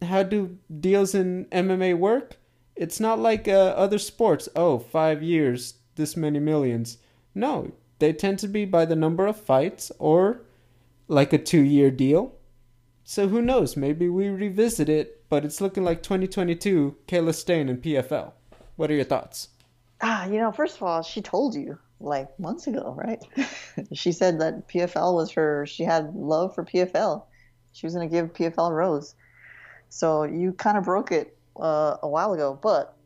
how 0.00 0.22
do 0.22 0.56
deals 0.78 1.12
in 1.16 1.46
MMA 1.46 1.98
work? 1.98 2.36
It's 2.76 3.00
not 3.00 3.18
like 3.18 3.48
uh, 3.48 3.74
other 3.76 3.98
sports. 3.98 4.48
Oh, 4.54 4.78
five 4.78 5.24
years, 5.24 5.74
this 5.96 6.16
many 6.16 6.38
millions. 6.38 6.98
No, 7.34 7.72
they 7.98 8.12
tend 8.12 8.38
to 8.38 8.46
be 8.46 8.64
by 8.64 8.84
the 8.84 8.94
number 8.94 9.26
of 9.26 9.40
fights 9.40 9.90
or 9.98 10.42
like 11.08 11.32
a 11.32 11.38
two 11.38 11.62
year 11.62 11.90
deal. 11.90 12.36
So 13.10 13.26
who 13.26 13.42
knows? 13.42 13.76
Maybe 13.76 14.08
we 14.08 14.28
revisit 14.28 14.88
it 14.88 15.20
but 15.28 15.44
it's 15.44 15.60
looking 15.60 15.82
like 15.82 16.04
2022 16.04 16.96
Kayla 17.08 17.34
Stain 17.34 17.68
in 17.68 17.78
PFL. 17.78 18.30
What 18.76 18.88
are 18.88 18.94
your 18.94 19.02
thoughts? 19.02 19.48
Ah, 20.00 20.26
you 20.26 20.38
know, 20.38 20.52
first 20.52 20.76
of 20.76 20.84
all, 20.84 21.02
she 21.02 21.20
told 21.20 21.56
you 21.56 21.76
like 21.98 22.38
months 22.38 22.68
ago, 22.68 22.94
right? 22.96 23.20
she 23.92 24.12
said 24.12 24.40
that 24.40 24.68
PFL 24.68 25.12
was 25.12 25.32
her, 25.32 25.66
she 25.66 25.82
had 25.82 26.14
love 26.14 26.54
for 26.54 26.64
PFL. 26.64 27.24
She 27.72 27.84
was 27.84 27.96
going 27.96 28.08
to 28.08 28.14
give 28.14 28.32
PFL 28.32 28.70
a 28.70 28.74
rose. 28.74 29.16
So 29.88 30.22
you 30.22 30.52
kind 30.52 30.78
of 30.78 30.84
broke 30.84 31.10
it 31.10 31.36
uh, 31.60 31.96
a 32.04 32.08
while 32.08 32.32
ago, 32.32 32.56
but 32.62 32.96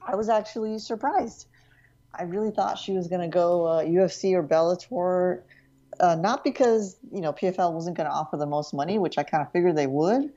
I 0.00 0.16
was 0.16 0.30
actually 0.30 0.78
surprised. 0.78 1.46
I 2.14 2.22
really 2.22 2.52
thought 2.52 2.78
she 2.78 2.92
was 2.92 3.06
going 3.06 3.20
to 3.20 3.28
go 3.28 3.66
uh, 3.66 3.84
UFC 3.84 4.32
or 4.32 4.42
Bellator, 4.42 5.42
uh, 6.00 6.14
not 6.14 6.44
because, 6.44 6.96
you 7.12 7.20
know, 7.20 7.32
PFL 7.32 7.72
wasn't 7.72 7.96
going 7.96 8.08
to 8.08 8.12
offer 8.12 8.36
the 8.36 8.46
most 8.46 8.74
money, 8.74 8.98
which 8.98 9.18
I 9.18 9.22
kind 9.22 9.44
of 9.44 9.52
figured 9.52 9.76
they 9.76 9.86
would 9.86 10.32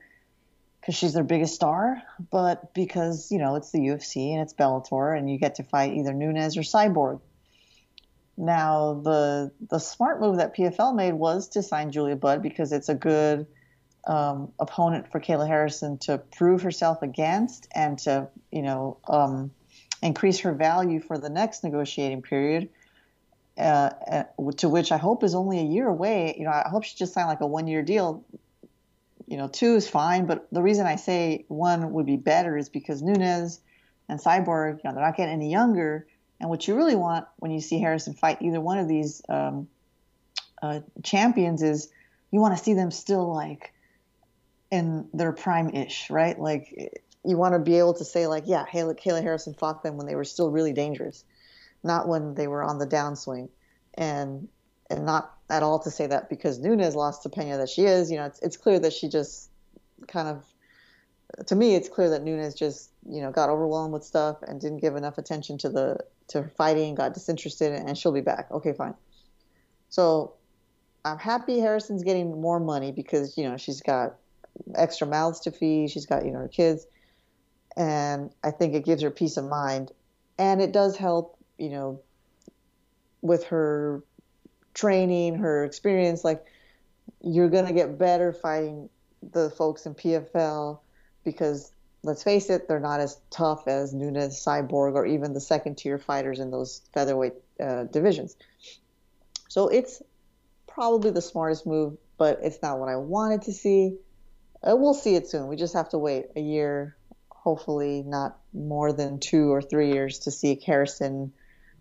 because 0.80 0.94
she's 0.94 1.12
their 1.12 1.24
biggest 1.24 1.54
star, 1.54 2.02
but 2.30 2.72
because 2.74 3.30
you 3.30 3.38
know 3.38 3.56
it's 3.56 3.70
the 3.70 3.78
UFC 3.78 4.32
and 4.32 4.40
it's 4.40 4.54
Bellator, 4.54 5.16
and 5.16 5.30
you 5.30 5.38
get 5.38 5.56
to 5.56 5.62
fight 5.62 5.92
either 5.92 6.12
Nunes 6.12 6.56
or 6.56 6.62
Cyborg. 6.62 7.20
Now, 8.36 8.94
the 8.94 9.52
the 9.68 9.78
smart 9.78 10.20
move 10.20 10.38
that 10.38 10.56
PFL 10.56 10.94
made 10.94 11.12
was 11.12 11.48
to 11.50 11.62
sign 11.62 11.92
Julia 11.92 12.16
Budd 12.16 12.42
because 12.42 12.72
it's 12.72 12.88
a 12.88 12.94
good 12.94 13.46
um, 14.06 14.52
opponent 14.58 15.12
for 15.12 15.20
Kayla 15.20 15.46
Harrison 15.46 15.98
to 15.98 16.18
prove 16.18 16.62
herself 16.62 17.02
against 17.02 17.68
and 17.74 17.98
to 18.00 18.28
you 18.50 18.62
know 18.62 18.96
um, 19.06 19.50
increase 20.02 20.40
her 20.40 20.54
value 20.54 21.00
for 21.00 21.18
the 21.18 21.28
next 21.28 21.62
negotiating 21.62 22.22
period. 22.22 22.70
Uh, 23.60 23.90
uh 24.10 24.52
to 24.56 24.68
which 24.68 24.90
I 24.90 24.96
hope 24.96 25.22
is 25.22 25.34
only 25.34 25.58
a 25.58 25.64
year 25.64 25.86
away. 25.86 26.34
You 26.38 26.44
know, 26.44 26.50
I 26.50 26.68
hope 26.68 26.84
she 26.84 26.96
just 26.96 27.12
signed 27.12 27.28
like 27.28 27.40
a 27.40 27.46
one 27.46 27.66
year 27.66 27.82
deal 27.82 28.24
you 29.30 29.36
know, 29.36 29.46
two 29.46 29.76
is 29.76 29.88
fine, 29.88 30.26
but 30.26 30.48
the 30.50 30.60
reason 30.60 30.86
I 30.86 30.96
say 30.96 31.44
one 31.46 31.92
would 31.92 32.04
be 32.04 32.16
better 32.16 32.58
is 32.58 32.68
because 32.68 33.00
Nunes 33.00 33.60
and 34.08 34.18
Cyborg, 34.18 34.78
you 34.82 34.90
know, 34.90 34.92
they're 34.92 35.04
not 35.04 35.16
getting 35.16 35.32
any 35.32 35.52
younger. 35.52 36.08
And 36.40 36.50
what 36.50 36.66
you 36.66 36.74
really 36.74 36.96
want 36.96 37.28
when 37.36 37.52
you 37.52 37.60
see 37.60 37.78
Harrison 37.78 38.14
fight 38.14 38.42
either 38.42 38.60
one 38.60 38.78
of 38.78 38.88
these 38.88 39.22
um, 39.28 39.68
uh, 40.60 40.80
champions 41.04 41.62
is 41.62 41.92
you 42.32 42.40
want 42.40 42.58
to 42.58 42.62
see 42.62 42.74
them 42.74 42.90
still 42.90 43.32
like 43.32 43.72
in 44.72 45.08
their 45.14 45.30
prime 45.30 45.70
ish, 45.70 46.10
right? 46.10 46.36
Like 46.36 47.00
you 47.24 47.36
want 47.36 47.54
to 47.54 47.60
be 47.60 47.78
able 47.78 47.94
to 47.94 48.04
say 48.04 48.26
like, 48.26 48.44
yeah, 48.46 48.64
Kayla, 48.66 48.98
Kayla 48.98 49.22
Harrison 49.22 49.54
fought 49.54 49.84
them 49.84 49.96
when 49.96 50.08
they 50.08 50.16
were 50.16 50.24
still 50.24 50.50
really 50.50 50.72
dangerous, 50.72 51.22
not 51.82 52.08
when 52.08 52.34
they 52.34 52.46
were 52.46 52.62
on 52.62 52.78
the 52.78 52.86
downswing. 52.86 53.48
And 53.94 54.48
and 54.90 55.06
not 55.06 55.34
at 55.48 55.62
all 55.62 55.78
to 55.78 55.90
say 55.90 56.06
that 56.08 56.28
because 56.28 56.58
Nunes 56.58 56.96
lost 56.96 57.22
to 57.22 57.28
Pena 57.28 57.56
that 57.58 57.68
she 57.68 57.82
is. 57.82 58.10
You 58.10 58.18
know, 58.18 58.24
it's, 58.24 58.40
it's 58.40 58.56
clear 58.56 58.78
that 58.80 58.92
she 58.92 59.08
just 59.08 59.50
kind 60.08 60.28
of, 60.28 60.44
to 61.46 61.54
me, 61.54 61.76
it's 61.76 61.88
clear 61.88 62.10
that 62.10 62.22
Nunes 62.24 62.54
just 62.54 62.90
you 63.08 63.22
know 63.22 63.30
got 63.30 63.48
overwhelmed 63.48 63.92
with 63.92 64.04
stuff 64.04 64.38
and 64.42 64.60
didn't 64.60 64.78
give 64.78 64.96
enough 64.96 65.16
attention 65.16 65.58
to 65.58 65.68
the 65.68 65.98
to 66.28 66.42
her 66.42 66.48
fighting, 66.48 66.94
got 66.94 67.14
disinterested, 67.14 67.72
and 67.72 67.96
she'll 67.96 68.12
be 68.12 68.20
back. 68.20 68.50
Okay, 68.50 68.72
fine. 68.72 68.94
So 69.88 70.34
I'm 71.04 71.18
happy 71.18 71.60
Harrison's 71.60 72.02
getting 72.02 72.40
more 72.40 72.60
money 72.60 72.92
because 72.92 73.38
you 73.38 73.44
know 73.44 73.56
she's 73.56 73.80
got 73.80 74.16
extra 74.74 75.06
mouths 75.06 75.40
to 75.40 75.52
feed, 75.52 75.90
she's 75.90 76.06
got 76.06 76.24
you 76.24 76.32
know 76.32 76.40
her 76.40 76.48
kids, 76.48 76.86
and 77.76 78.30
I 78.42 78.50
think 78.50 78.74
it 78.74 78.84
gives 78.84 79.02
her 79.02 79.10
peace 79.10 79.36
of 79.36 79.44
mind, 79.44 79.92
and 80.38 80.60
it 80.60 80.72
does 80.72 80.96
help 80.96 81.36
you 81.60 81.68
know 81.68 82.00
with 83.22 83.44
her 83.44 84.02
training, 84.74 85.36
her 85.36 85.64
experience, 85.64 86.24
like 86.24 86.44
you're 87.22 87.50
gonna 87.50 87.72
get 87.72 87.98
better 87.98 88.32
fighting 88.32 88.88
the 89.32 89.50
folks 89.50 89.86
in 89.86 89.94
PFL 89.94 90.80
because 91.24 91.72
let's 92.02 92.22
face 92.22 92.48
it, 92.48 92.66
they're 92.66 92.80
not 92.80 93.00
as 93.00 93.20
tough 93.30 93.68
as 93.68 93.92
Nunes, 93.92 94.42
Cyborg, 94.42 94.94
or 94.94 95.04
even 95.06 95.34
the 95.34 95.40
second 95.40 95.76
tier 95.76 95.98
fighters 95.98 96.40
in 96.40 96.50
those 96.50 96.82
featherweight 96.94 97.34
uh, 97.60 97.84
divisions. 97.84 98.36
So 99.48 99.68
it's 99.68 100.02
probably 100.66 101.10
the 101.10 101.20
smartest 101.20 101.66
move, 101.66 101.98
but 102.16 102.38
it's 102.42 102.62
not 102.62 102.78
what 102.78 102.88
I 102.88 102.96
wanted 102.96 103.42
to 103.42 103.52
see. 103.52 103.96
Uh, 104.62 104.76
we'll 104.76 104.94
see 104.94 105.14
it 105.14 105.28
soon. 105.28 105.48
We 105.48 105.56
just 105.56 105.74
have 105.74 105.90
to 105.90 105.98
wait 105.98 106.26
a 106.36 106.40
year, 106.40 106.96
hopefully 107.28 108.02
not 108.06 108.38
more 108.54 108.92
than 108.92 109.18
two 109.18 109.52
or 109.52 109.60
three 109.60 109.92
years 109.92 110.20
to 110.20 110.30
see 110.30 110.60
Harrison 110.64 111.32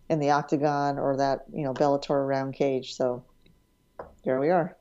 in 0.10 0.20
the 0.20 0.32
octagon 0.32 0.98
or 0.98 1.16
that 1.18 1.46
you 1.54 1.64
know 1.64 1.74
Bellator 1.74 2.28
round 2.28 2.54
cage. 2.54 2.96
So 2.96 3.24
here 4.24 4.40
we 4.40 4.50
are. 4.50 4.76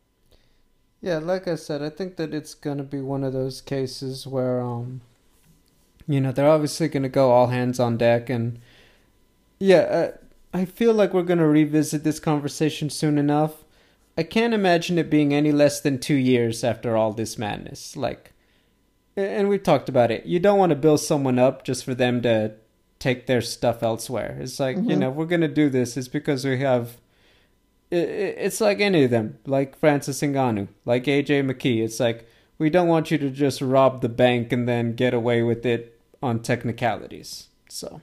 Yeah, 1.01 1.19
like 1.19 1.47
I 1.47 1.55
said, 1.55 1.83
I 1.83 1.91
think 1.91 2.17
that 2.17 2.35
it's 2.35 2.55
gonna 2.55 2.83
be 2.83 3.01
one 3.01 3.23
of 3.23 3.33
those 3.33 3.61
cases 3.61 4.27
where 4.27 4.61
um, 4.61 5.03
you 6.09 6.21
know, 6.21 6.33
they're 6.33 6.49
obviously 6.49 6.89
gonna 6.89 7.09
go 7.09 7.31
all 7.31 7.49
hands 7.49 7.79
on 7.79 7.99
deck, 7.99 8.31
and 8.31 8.59
yeah, 9.59 10.13
I 10.53 10.65
feel 10.65 10.95
like 10.95 11.13
we're 11.13 11.23
gonna 11.23 11.47
revisit 11.47 12.03
this 12.03 12.19
conversation 12.19 12.91
soon 12.91 13.19
enough. 13.19 13.65
I 14.17 14.25
can't 14.25 14.55
imagine 14.55 14.99
it 14.99 15.11
being 15.11 15.33
any 15.33 15.53
less 15.53 15.81
than 15.81 16.01
two 16.01 16.15
years 16.15 16.65
after 16.65 16.97
all 16.97 17.13
this 17.13 17.39
madness. 17.39 17.97
Like, 17.97 18.33
and 19.17 19.49
we've 19.49 19.63
talked 19.63 19.89
about 19.89 20.11
it. 20.11 20.27
You 20.27 20.41
don't 20.41 20.59
want 20.59 20.71
to 20.71 20.77
build 20.77 21.01
someone 21.01 21.39
up 21.39 21.63
just 21.63 21.85
for 21.85 21.95
them 21.95 22.23
to 22.23 22.55
take 22.99 23.27
their 23.27 23.41
stuff 23.41 23.83
elsewhere. 23.83 24.39
It's 24.41 24.59
like 24.59 24.77
mm-hmm. 24.77 24.91
you 24.91 24.97
know 24.97 25.11
we're 25.11 25.27
gonna 25.27 25.49
do 25.49 25.69
this. 25.69 25.97
It's 25.97 26.09
because 26.09 26.45
we 26.45 26.59
have. 26.61 26.97
it's 27.91 28.61
like 28.61 28.81
any 28.81 29.05
of 29.05 29.11
them, 29.11 29.39
like 29.47 29.79
Francis 29.79 30.21
Ngannou, 30.21 30.69
like 30.85 31.05
AJ 31.05 31.51
McKee. 31.51 31.83
It's 31.83 32.01
like 32.01 32.29
we 32.59 32.71
don't 32.71 32.89
want 32.89 33.11
you 33.11 33.19
to 33.19 33.31
just 33.31 33.61
rob 33.61 34.01
the 34.01 34.09
bank 34.09 34.53
and 34.53 34.69
then 34.69 34.95
get 34.95 35.15
away 35.15 35.43
with 35.43 35.65
it 35.65 35.99
on 36.23 36.41
technicalities. 36.41 37.49
So, 37.69 38.01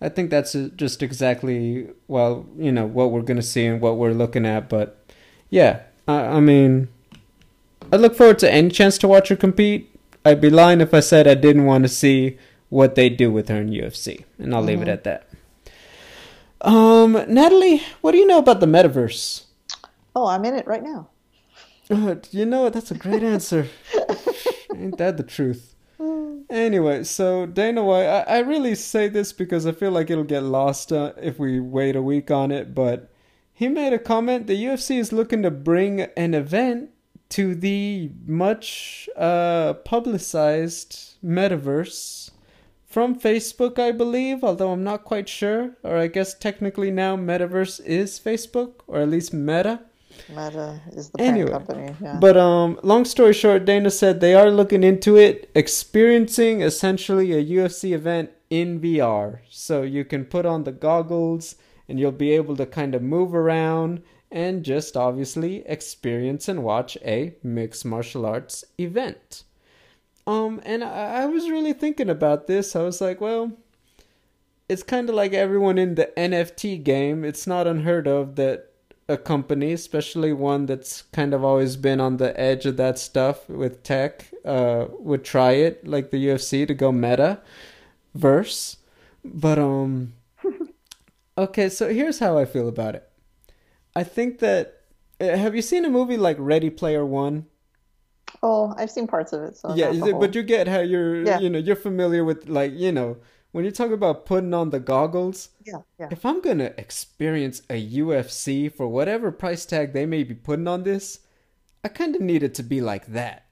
I 0.00 0.10
think 0.10 0.30
that's 0.30 0.52
just 0.76 1.02
exactly 1.02 1.88
well, 2.08 2.46
you 2.56 2.72
know, 2.72 2.86
what 2.86 3.10
we're 3.10 3.22
gonna 3.22 3.42
see 3.42 3.66
and 3.66 3.80
what 3.80 3.96
we're 3.96 4.12
looking 4.12 4.46
at. 4.46 4.68
But 4.68 4.98
yeah, 5.50 5.82
I, 6.06 6.14
I 6.14 6.40
mean, 6.40 6.88
I 7.92 7.96
look 7.96 8.14
forward 8.14 8.38
to 8.40 8.50
any 8.50 8.70
chance 8.70 8.98
to 8.98 9.08
watch 9.08 9.28
her 9.28 9.36
compete. 9.36 9.90
I'd 10.24 10.40
be 10.40 10.50
lying 10.50 10.80
if 10.80 10.94
I 10.94 11.00
said 11.00 11.26
I 11.28 11.34
didn't 11.34 11.66
want 11.66 11.84
to 11.84 11.88
see 11.88 12.38
what 12.74 12.96
they 12.96 13.08
do 13.08 13.30
with 13.30 13.48
her 13.48 13.60
in 13.60 13.70
UFC. 13.70 14.24
And 14.36 14.52
I'll 14.52 14.58
mm-hmm. 14.58 14.66
leave 14.66 14.82
it 14.82 14.88
mm-hmm. 14.88 14.90
at 14.90 15.04
that. 15.04 15.28
Um, 16.60 17.12
Natalie, 17.28 17.82
what 18.00 18.12
do 18.12 18.18
you 18.18 18.26
know 18.26 18.38
about 18.38 18.58
the 18.58 18.66
metaverse? 18.66 19.44
Oh, 20.16 20.26
I'm 20.26 20.44
in 20.44 20.56
it 20.56 20.66
right 20.66 20.82
now. 20.82 21.08
Uh, 21.88 22.16
you 22.32 22.44
know 22.44 22.62
what? 22.62 22.72
That's 22.72 22.90
a 22.90 22.96
great 22.96 23.22
answer. 23.34 23.68
Ain't 24.74 24.98
that 24.98 25.16
the 25.16 25.22
truth? 25.22 25.76
Anyway, 26.50 27.02
so 27.02 27.46
Dana 27.46 27.82
White, 27.82 28.06
I, 28.06 28.20
I 28.20 28.38
really 28.40 28.74
say 28.74 29.08
this 29.08 29.32
because 29.32 29.66
I 29.66 29.72
feel 29.72 29.90
like 29.90 30.10
it'll 30.10 30.22
get 30.22 30.42
lost 30.42 30.92
uh, 30.92 31.12
if 31.16 31.38
we 31.38 31.58
wait 31.58 31.96
a 31.96 32.02
week 32.02 32.30
on 32.30 32.52
it, 32.52 32.74
but 32.74 33.10
he 33.52 33.66
made 33.66 33.94
a 33.94 33.98
comment 33.98 34.46
the 34.46 34.62
UFC 34.62 34.98
is 34.98 35.10
looking 35.10 35.42
to 35.42 35.50
bring 35.50 36.02
an 36.02 36.34
event 36.34 36.90
to 37.30 37.54
the 37.54 38.10
much 38.26 39.08
uh, 39.16 39.72
publicized 39.84 41.16
metaverse 41.24 42.30
from 42.94 43.18
Facebook, 43.18 43.76
I 43.76 43.90
believe, 43.90 44.44
although 44.44 44.70
I'm 44.70 44.84
not 44.84 45.02
quite 45.02 45.28
sure. 45.28 45.72
Or 45.82 45.96
I 45.96 46.06
guess 46.06 46.32
technically 46.32 46.92
now 46.92 47.16
Metaverse 47.16 47.84
is 47.84 48.20
Facebook, 48.20 48.74
or 48.86 49.00
at 49.00 49.08
least 49.08 49.34
Meta. 49.34 49.80
Meta 50.28 50.80
is 50.92 51.10
the 51.10 51.18
parent 51.18 51.34
anyway, 51.34 51.50
company. 51.50 51.94
Yeah. 52.00 52.18
But 52.20 52.36
um, 52.36 52.78
long 52.84 53.04
story 53.04 53.32
short, 53.32 53.64
Dana 53.64 53.90
said 53.90 54.20
they 54.20 54.36
are 54.36 54.48
looking 54.48 54.84
into 54.84 55.16
it, 55.16 55.50
experiencing 55.56 56.60
essentially 56.60 57.32
a 57.32 57.44
UFC 57.44 57.92
event 57.92 58.30
in 58.48 58.80
VR. 58.80 59.40
So 59.50 59.82
you 59.82 60.04
can 60.04 60.24
put 60.24 60.46
on 60.46 60.62
the 60.62 60.70
goggles 60.70 61.56
and 61.88 61.98
you'll 61.98 62.12
be 62.12 62.30
able 62.30 62.56
to 62.58 62.64
kind 62.64 62.94
of 62.94 63.02
move 63.02 63.34
around 63.34 64.04
and 64.30 64.64
just 64.64 64.96
obviously 64.96 65.66
experience 65.66 66.48
and 66.48 66.62
watch 66.62 66.96
a 67.04 67.34
mixed 67.42 67.84
martial 67.84 68.24
arts 68.24 68.64
event. 68.78 69.42
Um, 70.26 70.60
and 70.64 70.82
I, 70.82 71.22
I 71.22 71.26
was 71.26 71.50
really 71.50 71.72
thinking 71.72 72.08
about 72.08 72.46
this. 72.46 72.74
I 72.74 72.82
was 72.82 73.00
like, 73.00 73.20
well, 73.20 73.52
it's 74.68 74.82
kind 74.82 75.08
of 75.08 75.14
like 75.14 75.32
everyone 75.32 75.78
in 75.78 75.94
the 75.94 76.10
NFT 76.16 76.82
game. 76.82 77.24
It's 77.24 77.46
not 77.46 77.66
unheard 77.66 78.06
of 78.06 78.36
that 78.36 78.70
a 79.08 79.16
company, 79.16 79.72
especially 79.72 80.32
one 80.32 80.66
that's 80.66 81.02
kind 81.12 81.34
of 81.34 81.44
always 81.44 81.76
been 81.76 82.00
on 82.00 82.16
the 82.16 82.38
edge 82.40 82.64
of 82.64 82.76
that 82.78 82.98
stuff 82.98 83.48
with 83.48 83.82
tech, 83.82 84.30
uh, 84.44 84.86
would 84.98 85.24
try 85.24 85.52
it, 85.52 85.86
like 85.86 86.10
the 86.10 86.26
UFC, 86.26 86.66
to 86.66 86.74
go 86.74 86.90
meta 86.90 87.40
verse. 88.14 88.78
But 89.24 89.58
um, 89.58 90.14
okay, 91.38 91.68
so 91.68 91.92
here's 91.92 92.18
how 92.18 92.38
I 92.38 92.44
feel 92.44 92.68
about 92.68 92.94
it. 92.94 93.08
I 93.94 94.04
think 94.04 94.38
that 94.38 94.80
uh, 95.20 95.36
have 95.36 95.54
you 95.54 95.62
seen 95.62 95.84
a 95.84 95.90
movie 95.90 96.16
like 96.16 96.36
Ready 96.38 96.70
Player 96.70 97.04
One? 97.04 97.46
Oh, 98.42 98.74
I've 98.76 98.90
seen 98.90 99.06
parts 99.06 99.32
of 99.32 99.42
it. 99.42 99.56
So 99.56 99.74
yeah, 99.74 99.92
but 100.12 100.34
you 100.34 100.42
get 100.42 100.68
how 100.68 100.80
you're, 100.80 101.24
yeah. 101.24 101.38
you 101.38 101.48
know, 101.48 101.58
you're 101.58 101.76
familiar 101.76 102.24
with 102.24 102.48
like, 102.48 102.72
you 102.74 102.92
know, 102.92 103.16
when 103.52 103.64
you 103.64 103.70
talk 103.70 103.92
about 103.92 104.26
putting 104.26 104.52
on 104.52 104.70
the 104.70 104.80
goggles. 104.80 105.50
Yeah, 105.64 105.82
yeah. 105.98 106.08
If 106.10 106.26
I'm 106.26 106.40
gonna 106.40 106.72
experience 106.76 107.62
a 107.70 107.74
UFC 107.74 108.74
for 108.74 108.88
whatever 108.88 109.30
price 109.30 109.64
tag 109.64 109.92
they 109.92 110.06
may 110.06 110.24
be 110.24 110.34
putting 110.34 110.66
on 110.66 110.82
this, 110.82 111.20
I 111.84 111.88
kind 111.88 112.16
of 112.16 112.20
need 112.20 112.42
it 112.42 112.54
to 112.54 112.62
be 112.62 112.80
like 112.80 113.06
that. 113.06 113.46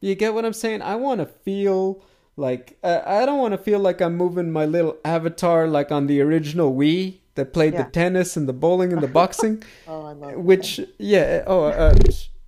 You 0.00 0.14
get 0.14 0.32
what 0.32 0.44
I'm 0.44 0.52
saying? 0.52 0.82
I 0.82 0.94
want 0.94 1.20
to 1.20 1.26
feel 1.26 2.04
like 2.36 2.78
uh, 2.84 3.00
I 3.04 3.26
don't 3.26 3.38
want 3.38 3.52
to 3.52 3.58
feel 3.58 3.80
like 3.80 4.00
I'm 4.00 4.16
moving 4.16 4.52
my 4.52 4.64
little 4.64 4.96
avatar 5.04 5.66
like 5.66 5.90
on 5.90 6.06
the 6.06 6.20
original 6.20 6.72
Wii 6.72 7.18
that 7.34 7.52
played 7.52 7.72
yeah. 7.72 7.82
the 7.82 7.90
tennis 7.90 8.36
and 8.36 8.48
the 8.48 8.52
bowling 8.52 8.92
and 8.92 9.02
the 9.02 9.08
boxing. 9.08 9.62
oh, 9.88 10.04
I 10.04 10.12
love. 10.12 10.34
Which 10.34 10.76
that. 10.76 10.94
yeah. 10.98 11.44
Oh, 11.46 11.64
uh, 11.64 11.96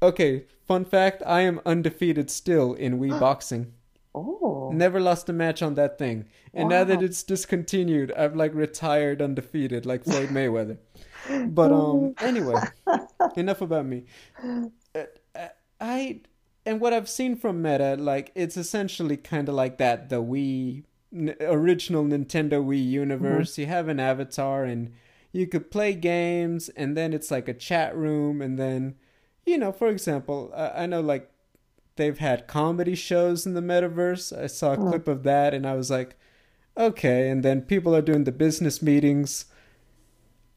okay. 0.02 0.44
Fun 0.66 0.84
fact: 0.84 1.22
I 1.26 1.40
am 1.42 1.60
undefeated 1.64 2.30
still 2.30 2.74
in 2.74 2.98
Wii 2.98 3.18
boxing. 3.20 3.72
Oh. 4.14 4.70
Never 4.72 5.00
lost 5.00 5.28
a 5.28 5.32
match 5.32 5.62
on 5.62 5.74
that 5.74 5.98
thing. 5.98 6.26
And 6.52 6.64
wow. 6.64 6.78
now 6.78 6.84
that 6.84 7.02
it's 7.02 7.22
discontinued, 7.22 8.12
I've 8.12 8.34
like 8.34 8.54
retired 8.54 9.22
undefeated 9.22 9.86
like 9.86 10.04
Floyd 10.04 10.30
Mayweather. 10.30 10.78
but 11.48 11.72
um 11.72 12.14
anyway, 12.20 12.60
enough 13.36 13.60
about 13.60 13.86
me. 13.86 14.04
Uh, 14.94 15.04
I 15.80 16.20
and 16.66 16.80
what 16.80 16.92
I've 16.92 17.08
seen 17.08 17.36
from 17.36 17.62
Meta, 17.62 17.96
like 17.98 18.32
it's 18.34 18.56
essentially 18.56 19.16
kind 19.16 19.48
of 19.48 19.54
like 19.54 19.78
that 19.78 20.08
the 20.08 20.22
Wii 20.22 20.84
original 21.40 22.04
Nintendo 22.04 22.64
Wii 22.64 22.84
universe. 22.84 23.52
Mm-hmm. 23.52 23.60
You 23.62 23.66
have 23.68 23.88
an 23.88 24.00
avatar 24.00 24.64
and 24.64 24.92
you 25.32 25.46
could 25.46 25.70
play 25.70 25.94
games 25.94 26.68
and 26.70 26.96
then 26.96 27.12
it's 27.12 27.30
like 27.30 27.48
a 27.48 27.54
chat 27.54 27.96
room 27.96 28.42
and 28.42 28.58
then 28.58 28.96
you 29.48 29.58
know, 29.58 29.72
for 29.72 29.88
example, 29.88 30.52
I, 30.54 30.82
I 30.82 30.86
know 30.86 31.00
like 31.00 31.30
they've 31.96 32.18
had 32.18 32.46
comedy 32.46 32.94
shows 32.94 33.46
in 33.46 33.54
the 33.54 33.60
metaverse. 33.60 34.36
I 34.36 34.46
saw 34.46 34.74
a 34.74 34.76
mm. 34.76 34.90
clip 34.90 35.08
of 35.08 35.22
that 35.24 35.54
and 35.54 35.66
I 35.66 35.74
was 35.74 35.90
like, 35.90 36.16
okay. 36.76 37.28
And 37.28 37.42
then 37.42 37.62
people 37.62 37.94
are 37.94 38.02
doing 38.02 38.24
the 38.24 38.32
business 38.32 38.80
meetings. 38.80 39.46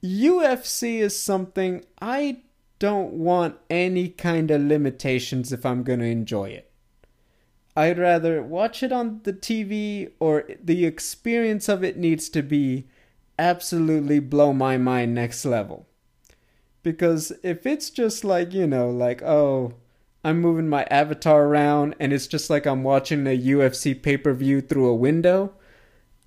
UFC 0.03 0.99
is 0.99 1.17
something 1.17 1.83
I 2.01 2.43
don't 2.79 3.13
want 3.13 3.57
any 3.69 4.09
kind 4.09 4.49
of 4.49 4.61
limitations 4.61 5.51
if 5.51 5.65
I'm 5.65 5.83
going 5.83 5.99
to 5.99 6.05
enjoy 6.05 6.45
it. 6.49 6.71
I'd 7.75 7.99
rather 7.99 8.41
watch 8.43 8.83
it 8.83 8.91
on 8.91 9.21
the 9.23 9.33
TV 9.33 10.11
or 10.19 10.45
the 10.61 10.85
experience 10.85 11.69
of 11.69 11.83
it 11.83 11.97
needs 11.97 12.27
to 12.29 12.41
be 12.41 12.87
absolutely 13.39 14.19
blow 14.19 14.51
my 14.51 14.77
mind 14.77 15.15
next 15.15 15.45
level. 15.45 15.87
Because 16.83 17.31
if 17.43 17.65
it's 17.65 17.89
just 17.89 18.23
like, 18.23 18.53
you 18.53 18.65
know, 18.65 18.89
like, 18.89 19.21
oh, 19.21 19.73
I'm 20.23 20.39
moving 20.41 20.69
my 20.69 20.83
avatar 20.85 21.45
around 21.45 21.95
and 21.99 22.13
it's 22.13 22.27
just 22.27 22.49
like 22.49 22.65
I'm 22.65 22.83
watching 22.83 23.25
a 23.25 23.37
UFC 23.37 24.01
pay-per-view 24.01 24.61
through 24.61 24.87
a 24.87 24.95
window, 24.95 25.53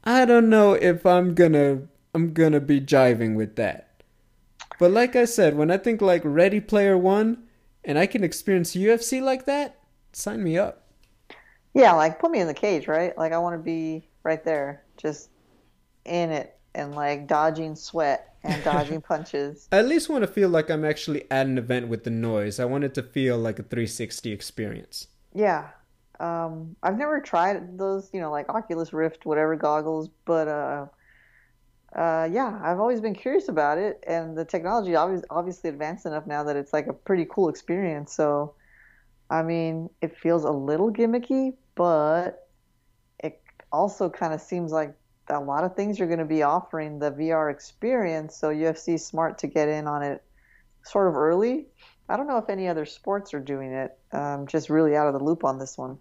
I 0.02 0.24
don't 0.24 0.48
know 0.48 0.74
if 0.74 1.06
I'm 1.06 1.34
gonna 1.34 1.82
I'm 2.14 2.32
gonna 2.32 2.60
be 2.60 2.80
jiving 2.80 3.34
with 3.36 3.56
that. 3.56 4.02
But 4.78 4.90
like 4.90 5.16
I 5.16 5.24
said, 5.24 5.56
when 5.56 5.70
I 5.70 5.78
think 5.78 6.00
like 6.00 6.22
Ready 6.24 6.60
Player 6.60 6.98
One 6.98 7.44
and 7.84 7.98
I 7.98 8.06
can 8.06 8.24
experience 8.24 8.74
UFC 8.74 9.22
like 9.22 9.46
that, 9.46 9.78
sign 10.12 10.42
me 10.42 10.58
up. 10.58 10.82
Yeah, 11.72 11.92
like 11.92 12.18
put 12.18 12.30
me 12.30 12.40
in 12.40 12.46
the 12.46 12.54
cage, 12.54 12.86
right? 12.88 13.16
Like 13.16 13.32
I 13.32 13.38
want 13.38 13.54
to 13.54 13.62
be 13.62 14.08
right 14.24 14.44
there, 14.44 14.82
just 14.96 15.30
in 16.04 16.30
it 16.30 16.58
and 16.74 16.94
like 16.94 17.26
dodging 17.26 17.76
sweat 17.76 18.33
and 18.44 18.62
dodging 18.62 19.00
punches. 19.08 19.68
I 19.72 19.78
at 19.78 19.86
least 19.86 20.08
want 20.08 20.22
to 20.22 20.28
feel 20.28 20.48
like 20.48 20.70
I'm 20.70 20.84
actually 20.84 21.30
at 21.30 21.46
an 21.46 21.58
event 21.58 21.88
with 21.88 22.04
the 22.04 22.10
noise. 22.10 22.60
I 22.60 22.64
want 22.64 22.84
it 22.84 22.94
to 22.94 23.02
feel 23.02 23.38
like 23.38 23.58
a 23.58 23.62
360 23.62 24.30
experience. 24.30 25.08
Yeah. 25.34 25.68
Um, 26.20 26.76
I've 26.82 26.96
never 26.96 27.20
tried 27.20 27.76
those, 27.76 28.10
you 28.12 28.20
know, 28.20 28.30
like 28.30 28.48
Oculus 28.48 28.92
Rift, 28.92 29.26
whatever 29.26 29.56
goggles, 29.56 30.08
but 30.24 30.46
uh, 30.46 30.86
uh, 31.94 32.28
yeah, 32.30 32.60
I've 32.62 32.78
always 32.80 33.00
been 33.00 33.14
curious 33.14 33.48
about 33.48 33.78
it, 33.78 34.02
and 34.06 34.36
the 34.36 34.44
technology 34.44 34.94
obviously 34.94 35.26
obviously 35.30 35.70
advanced 35.70 36.06
enough 36.06 36.26
now 36.26 36.44
that 36.44 36.56
it's 36.56 36.72
like 36.72 36.86
a 36.86 36.92
pretty 36.92 37.26
cool 37.28 37.48
experience. 37.48 38.12
So 38.12 38.54
I 39.30 39.42
mean, 39.42 39.90
it 40.00 40.16
feels 40.16 40.44
a 40.44 40.50
little 40.50 40.92
gimmicky, 40.92 41.54
but 41.74 42.48
it 43.18 43.40
also 43.72 44.10
kind 44.10 44.34
of 44.34 44.40
seems 44.40 44.72
like 44.72 44.94
a 45.28 45.40
lot 45.40 45.64
of 45.64 45.74
things 45.74 45.98
you're 45.98 46.08
going 46.08 46.18
to 46.18 46.24
be 46.24 46.42
offering 46.42 46.98
the 46.98 47.10
VR 47.10 47.50
experience. 47.50 48.36
So 48.36 48.48
UFC 48.48 48.94
is 48.94 49.06
smart 49.06 49.38
to 49.38 49.46
get 49.46 49.68
in 49.68 49.86
on 49.86 50.02
it 50.02 50.22
sort 50.82 51.08
of 51.08 51.16
early. 51.16 51.66
I 52.08 52.16
don't 52.16 52.26
know 52.26 52.38
if 52.38 52.50
any 52.50 52.68
other 52.68 52.84
sports 52.84 53.32
are 53.32 53.40
doing 53.40 53.72
it. 53.72 53.96
Um, 54.12 54.46
just 54.46 54.68
really 54.68 54.96
out 54.96 55.06
of 55.06 55.14
the 55.14 55.24
loop 55.24 55.44
on 55.44 55.58
this 55.58 55.78
one. 55.78 55.98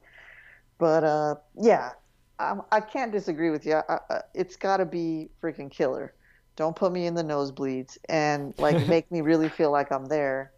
But 0.77 1.03
uh, 1.03 1.35
yeah, 1.55 1.91
I, 2.39 2.57
I, 2.71 2.81
can't 2.81 3.11
disagree 3.11 3.51
with 3.51 3.65
you. 3.65 3.75
I, 3.75 3.99
I, 4.09 4.21
it's 4.33 4.57
got 4.57 4.77
to 4.77 4.85
be 4.85 5.29
freaking 5.41 5.71
killer. 5.71 6.13
Don't 6.55 6.75
put 6.75 6.91
me 6.91 7.05
in 7.05 7.13
the 7.13 7.23
nosebleeds 7.23 7.97
and 8.09 8.53
like 8.57 8.87
make 8.89 9.09
me 9.11 9.21
really 9.21 9.49
feel 9.49 9.71
like 9.71 9.91
I'm 9.91 10.07
there 10.07 10.51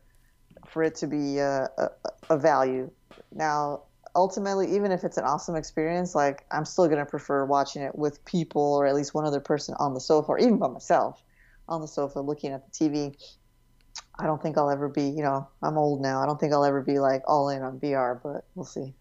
for 0.68 0.84
it 0.84 0.96
to 0.96 1.08
be 1.08 1.38
a, 1.38 1.70
a, 1.78 1.90
a 2.32 2.38
value. 2.38 2.90
Now, 3.32 3.84
ultimately, 4.16 4.74
even 4.76 4.92
if 4.92 5.04
it's 5.04 5.18
an 5.18 5.24
awesome 5.26 5.56
experience, 5.56 6.16
like 6.16 6.46
I'm 6.52 6.66
still 6.66 6.88
gonna 6.88 7.06
prefer 7.06 7.46
watching 7.46 7.82
it 7.82 7.96
with 7.96 8.24
people 8.26 8.76
or 8.76 8.86
at 8.86 8.96
least 8.96 9.14
one 9.14 9.26
other 9.26 9.40
person 9.40 9.76
on 9.80 9.94
the 9.94 10.00
sofa, 10.00 10.32
or 10.32 10.40
even 10.40 10.58
by 10.58 10.68
myself 10.68 11.22
on 11.68 11.82
the 11.82 11.88
sofa 11.88 12.20
looking 12.20 12.52
at 12.52 12.64
the 12.66 12.72
TV. 12.72 13.16
I 14.18 14.26
don't 14.26 14.42
think 14.42 14.58
I'll 14.58 14.70
ever 14.70 14.88
be, 14.88 15.04
you 15.04 15.24
know, 15.24 15.48
I'm 15.62 15.78
old 15.78 16.02
now. 16.02 16.22
I 16.22 16.26
don't 16.26 16.40
think 16.40 16.54
I'll 16.54 16.66
ever 16.66 16.82
be 16.82 17.00
like 17.00 17.24
all 17.28 17.50
in 17.50 17.62
on 17.62 17.80
VR, 17.80 18.20
but 18.22 18.46
we'll 18.56 18.66
see. 18.66 18.94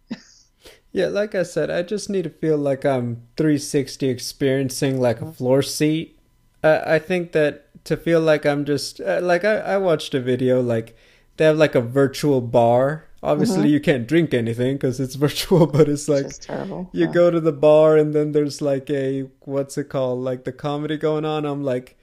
yeah, 0.92 1.06
like 1.06 1.34
I 1.34 1.42
said, 1.44 1.70
I 1.70 1.82
just 1.82 2.10
need 2.10 2.24
to 2.24 2.30
feel 2.30 2.56
like 2.56 2.84
I'm 2.84 3.22
360 3.36 4.08
experiencing 4.08 5.00
like 5.00 5.20
a 5.20 5.32
floor 5.32 5.62
seat. 5.62 6.18
Uh, 6.62 6.80
I 6.86 6.98
think 6.98 7.32
that 7.32 7.84
to 7.84 7.96
feel 7.96 8.20
like 8.20 8.44
I'm 8.46 8.64
just 8.64 9.00
uh, 9.00 9.20
like 9.22 9.44
I, 9.44 9.56
I 9.56 9.78
watched 9.78 10.14
a 10.14 10.20
video 10.20 10.60
like 10.60 10.96
they 11.36 11.44
have 11.44 11.58
like 11.58 11.74
a 11.74 11.80
virtual 11.80 12.40
bar 12.40 13.06
obviously 13.24 13.64
mm-hmm. 13.64 13.66
you 13.66 13.80
can't 13.80 14.06
drink 14.06 14.34
anything 14.34 14.76
because 14.76 15.00
it's 15.00 15.14
virtual 15.26 15.66
but 15.66 15.88
it's 15.88 16.08
like 16.08 16.26
it's 16.26 16.48
you 16.48 16.88
yeah. 16.92 17.06
go 17.06 17.30
to 17.30 17.40
the 17.40 17.52
bar 17.52 17.96
and 17.96 18.14
then 18.14 18.32
there's 18.32 18.60
like 18.60 18.88
a 18.90 19.22
what's 19.40 19.76
it 19.78 19.88
called 19.88 20.20
like 20.20 20.44
the 20.44 20.52
comedy 20.52 20.96
going 20.96 21.24
on 21.24 21.44
i'm 21.44 21.64
like 21.64 21.96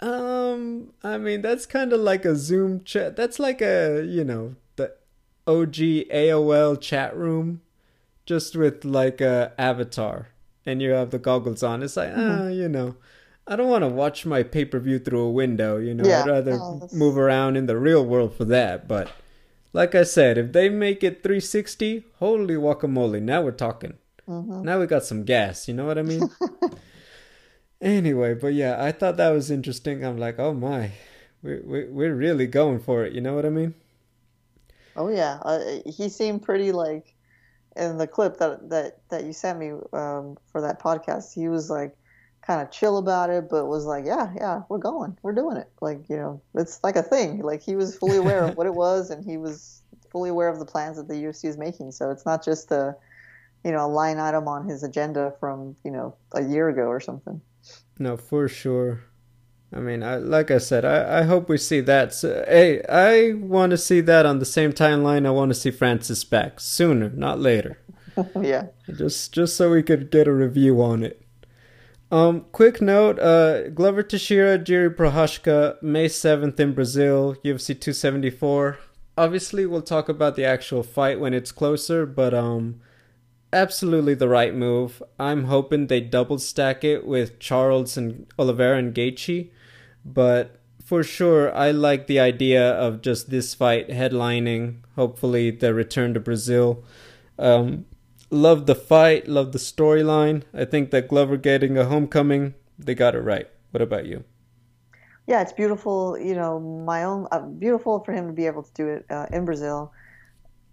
um 0.00 0.92
i 1.02 1.16
mean 1.16 1.40
that's 1.42 1.64
kind 1.64 1.92
of 1.92 2.00
like 2.00 2.24
a 2.24 2.34
zoom 2.34 2.82
chat 2.84 3.16
that's 3.16 3.38
like 3.38 3.62
a 3.62 4.04
you 4.04 4.24
know 4.24 4.56
the 4.76 4.92
og 5.46 5.72
aol 5.72 6.80
chat 6.80 7.16
room 7.16 7.62
just 8.26 8.56
with 8.56 8.84
like 8.84 9.20
a 9.20 9.52
avatar 9.58 10.28
and 10.66 10.82
you 10.82 10.90
have 10.90 11.10
the 11.10 11.18
goggles 11.18 11.62
on 11.62 11.82
it's 11.82 11.96
like 11.96 12.10
ah 12.10 12.16
mm-hmm. 12.16 12.42
uh, 12.42 12.48
you 12.48 12.68
know 12.68 12.96
I 13.46 13.56
don't 13.56 13.68
want 13.68 13.82
to 13.82 13.88
watch 13.88 14.24
my 14.24 14.42
pay 14.42 14.64
per 14.64 14.78
view 14.78 14.98
through 14.98 15.20
a 15.20 15.30
window. 15.30 15.76
You 15.76 15.94
know, 15.94 16.08
yeah. 16.08 16.22
I'd 16.22 16.28
rather 16.28 16.52
oh, 16.52 16.88
move 16.92 17.18
around 17.18 17.56
in 17.56 17.66
the 17.66 17.76
real 17.76 18.04
world 18.04 18.36
for 18.36 18.44
that. 18.44 18.86
But 18.86 19.10
like 19.72 19.94
I 19.94 20.02
said, 20.02 20.38
if 20.38 20.52
they 20.52 20.68
make 20.68 21.02
it 21.02 21.22
360, 21.22 22.04
holy 22.18 22.54
guacamole! 22.54 23.22
Now 23.22 23.42
we're 23.42 23.52
talking. 23.52 23.94
Mm-hmm. 24.28 24.62
Now 24.62 24.80
we 24.80 24.86
got 24.86 25.04
some 25.04 25.24
gas. 25.24 25.68
You 25.68 25.74
know 25.74 25.86
what 25.86 25.98
I 25.98 26.02
mean? 26.02 26.30
anyway, 27.80 28.34
but 28.34 28.54
yeah, 28.54 28.82
I 28.82 28.92
thought 28.92 29.16
that 29.16 29.30
was 29.30 29.50
interesting. 29.50 30.04
I'm 30.04 30.18
like, 30.18 30.38
oh 30.38 30.54
my, 30.54 30.92
we 31.42 31.60
we 31.60 31.84
we're 31.84 32.14
really 32.14 32.46
going 32.46 32.80
for 32.80 33.04
it. 33.04 33.12
You 33.12 33.20
know 33.20 33.34
what 33.34 33.46
I 33.46 33.50
mean? 33.50 33.74
Oh 34.96 35.08
yeah, 35.08 35.38
uh, 35.42 35.60
he 35.86 36.08
seemed 36.08 36.42
pretty 36.42 36.72
like 36.72 37.14
in 37.76 37.96
the 37.98 38.06
clip 38.06 38.36
that 38.38 38.68
that 38.70 38.98
that 39.08 39.24
you 39.24 39.32
sent 39.32 39.58
me 39.58 39.70
um, 39.92 40.36
for 40.50 40.60
that 40.60 40.80
podcast. 40.80 41.32
He 41.34 41.48
was 41.48 41.70
like 41.70 41.96
kind 42.42 42.60
of 42.60 42.70
chill 42.70 42.98
about 42.98 43.30
it, 43.30 43.48
but 43.48 43.66
was 43.66 43.84
like, 43.84 44.04
yeah, 44.04 44.32
yeah, 44.36 44.62
we're 44.68 44.78
going, 44.78 45.16
we're 45.22 45.32
doing 45.32 45.56
it. 45.56 45.68
Like, 45.80 46.08
you 46.08 46.16
know, 46.16 46.42
it's 46.54 46.82
like 46.82 46.96
a 46.96 47.02
thing. 47.02 47.40
Like 47.40 47.62
he 47.62 47.76
was 47.76 47.96
fully 47.96 48.16
aware 48.16 48.44
of 48.44 48.56
what 48.56 48.66
it 48.66 48.74
was, 48.86 49.10
and 49.10 49.24
he 49.24 49.36
was 49.36 49.82
fully 50.10 50.30
aware 50.30 50.48
of 50.48 50.58
the 50.58 50.66
plans 50.66 50.96
that 50.96 51.08
the 51.08 51.14
UFC 51.14 51.44
is 51.44 51.56
making. 51.56 51.92
So 51.92 52.10
it's 52.10 52.26
not 52.26 52.44
just 52.44 52.70
a, 52.70 52.96
you 53.64 53.70
know, 53.70 53.86
a 53.86 53.88
line 53.88 54.18
item 54.18 54.48
on 54.48 54.68
his 54.68 54.82
agenda 54.82 55.34
from 55.38 55.76
you 55.84 55.90
know 55.90 56.14
a 56.32 56.42
year 56.42 56.68
ago 56.68 56.82
or 56.82 57.00
something. 57.00 57.40
No, 57.98 58.16
for 58.16 58.48
sure. 58.48 59.04
I 59.74 59.78
mean, 59.80 60.02
I, 60.02 60.16
like 60.16 60.50
I 60.50 60.58
said, 60.58 60.84
I, 60.84 61.20
I 61.20 61.22
hope 61.22 61.48
we 61.48 61.56
see 61.56 61.80
that. 61.80 62.12
So, 62.12 62.44
hey, 62.46 62.82
I 62.90 63.32
want 63.32 63.70
to 63.70 63.78
see 63.78 64.02
that 64.02 64.26
on 64.26 64.38
the 64.38 64.44
same 64.44 64.72
timeline. 64.72 65.26
I 65.26 65.30
want 65.30 65.50
to 65.50 65.54
see 65.54 65.70
Francis 65.70 66.24
back 66.24 66.60
sooner, 66.60 67.08
not 67.08 67.38
later. 67.38 67.78
yeah. 68.42 68.66
Just 68.94 69.32
just 69.32 69.56
so 69.56 69.70
we 69.70 69.82
could 69.82 70.10
get 70.10 70.28
a 70.28 70.32
review 70.32 70.82
on 70.82 71.02
it. 71.02 71.21
Um, 72.12 72.44
quick 72.52 72.82
note: 72.82 73.18
uh, 73.18 73.70
Glover 73.70 74.02
Teixeira, 74.02 74.58
Jiri 74.58 74.94
Prochazka, 74.94 75.82
May 75.82 76.08
seventh 76.08 76.60
in 76.60 76.74
Brazil, 76.74 77.36
UFC 77.42 77.68
274. 77.68 78.78
Obviously, 79.16 79.64
we'll 79.64 79.80
talk 79.80 80.10
about 80.10 80.36
the 80.36 80.44
actual 80.44 80.82
fight 80.82 81.18
when 81.18 81.32
it's 81.32 81.50
closer, 81.50 82.04
but 82.04 82.34
um, 82.34 82.80
absolutely 83.50 84.12
the 84.12 84.28
right 84.28 84.54
move. 84.54 85.02
I'm 85.18 85.44
hoping 85.44 85.86
they 85.86 86.00
double 86.02 86.38
stack 86.38 86.84
it 86.84 87.06
with 87.06 87.38
Charles 87.38 87.96
and 87.96 88.26
Oliveira 88.38 88.76
and 88.76 88.94
Gaethje, 88.94 89.50
but 90.04 90.60
for 90.84 91.02
sure, 91.02 91.54
I 91.54 91.70
like 91.70 92.08
the 92.08 92.20
idea 92.20 92.72
of 92.72 93.00
just 93.00 93.30
this 93.30 93.54
fight 93.54 93.88
headlining. 93.88 94.80
Hopefully, 94.96 95.50
the 95.50 95.72
return 95.72 96.12
to 96.12 96.20
Brazil. 96.20 96.84
Um, 97.38 97.86
Love 98.32 98.64
the 98.64 98.74
fight, 98.74 99.28
love 99.28 99.52
the 99.52 99.58
storyline. 99.58 100.42
I 100.54 100.64
think 100.64 100.90
that 100.90 101.06
Glover 101.06 101.36
getting 101.36 101.76
a 101.76 101.84
homecoming, 101.84 102.54
they 102.78 102.94
got 102.94 103.14
it 103.14 103.20
right. 103.20 103.46
What 103.72 103.82
about 103.82 104.06
you? 104.06 104.24
Yeah, 105.26 105.42
it's 105.42 105.52
beautiful. 105.52 106.16
You 106.18 106.34
know, 106.34 106.58
my 106.58 107.04
own 107.04 107.28
uh, 107.30 107.40
beautiful 107.40 108.02
for 108.02 108.12
him 108.12 108.28
to 108.28 108.32
be 108.32 108.46
able 108.46 108.62
to 108.62 108.72
do 108.72 108.88
it 108.88 109.04
uh, 109.10 109.26
in 109.30 109.44
Brazil. 109.44 109.92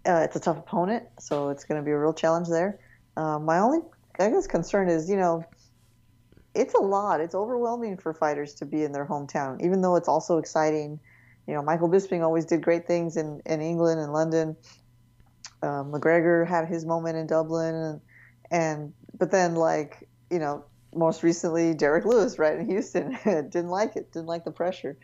Uh, 0.06 0.22
it's 0.24 0.36
a 0.36 0.40
tough 0.40 0.56
opponent, 0.56 1.04
so 1.18 1.50
it's 1.50 1.64
going 1.64 1.78
to 1.78 1.84
be 1.84 1.90
a 1.90 1.98
real 1.98 2.14
challenge 2.14 2.48
there. 2.48 2.78
Uh, 3.18 3.38
my 3.38 3.58
only, 3.58 3.80
I 4.18 4.30
guess, 4.30 4.46
concern 4.46 4.88
is, 4.88 5.10
you 5.10 5.18
know, 5.18 5.44
it's 6.54 6.72
a 6.72 6.80
lot. 6.80 7.20
It's 7.20 7.34
overwhelming 7.34 7.98
for 7.98 8.14
fighters 8.14 8.54
to 8.54 8.64
be 8.64 8.84
in 8.84 8.92
their 8.92 9.04
hometown, 9.04 9.62
even 9.62 9.82
though 9.82 9.96
it's 9.96 10.08
also 10.08 10.38
exciting. 10.38 10.98
You 11.46 11.52
know, 11.52 11.62
Michael 11.62 11.90
Bisping 11.90 12.22
always 12.22 12.46
did 12.46 12.62
great 12.62 12.86
things 12.86 13.18
in, 13.18 13.42
in 13.44 13.60
England 13.60 14.00
and 14.00 14.14
London 14.14 14.56
um, 15.62 15.92
McGregor 15.92 16.46
had 16.46 16.68
his 16.68 16.84
moment 16.84 17.16
in 17.16 17.26
Dublin, 17.26 17.74
and, 17.74 18.00
and 18.50 18.92
but 19.18 19.30
then 19.30 19.54
like 19.54 20.08
you 20.30 20.38
know 20.38 20.64
most 20.94 21.22
recently 21.22 21.74
Derrick 21.74 22.04
Lewis 22.04 22.38
right 22.38 22.58
in 22.58 22.66
Houston 22.68 23.18
didn't 23.24 23.68
like 23.68 23.96
it, 23.96 24.12
didn't 24.12 24.26
like 24.26 24.44
the 24.44 24.50
pressure, 24.50 24.96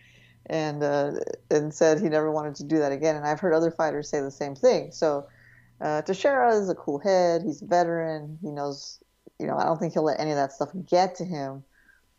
and 0.46 0.82
uh, 0.82 1.12
and 1.50 1.72
said 1.72 2.00
he 2.00 2.08
never 2.08 2.30
wanted 2.30 2.56
to 2.56 2.64
do 2.64 2.78
that 2.78 2.92
again. 2.92 3.16
And 3.16 3.26
I've 3.26 3.40
heard 3.40 3.54
other 3.54 3.70
fighters 3.70 4.08
say 4.08 4.20
the 4.20 4.30
same 4.30 4.54
thing. 4.54 4.92
So 4.92 5.26
uh, 5.80 6.02
Teixeira 6.02 6.56
is 6.56 6.68
a 6.68 6.74
cool 6.74 6.98
head. 6.98 7.42
He's 7.42 7.62
a 7.62 7.66
veteran. 7.66 8.38
He 8.42 8.50
knows. 8.50 9.00
You 9.38 9.46
know, 9.46 9.56
I 9.56 9.64
don't 9.64 9.78
think 9.78 9.92
he'll 9.92 10.04
let 10.04 10.18
any 10.18 10.30
of 10.30 10.36
that 10.36 10.52
stuff 10.52 10.70
get 10.86 11.16
to 11.16 11.24
him. 11.24 11.62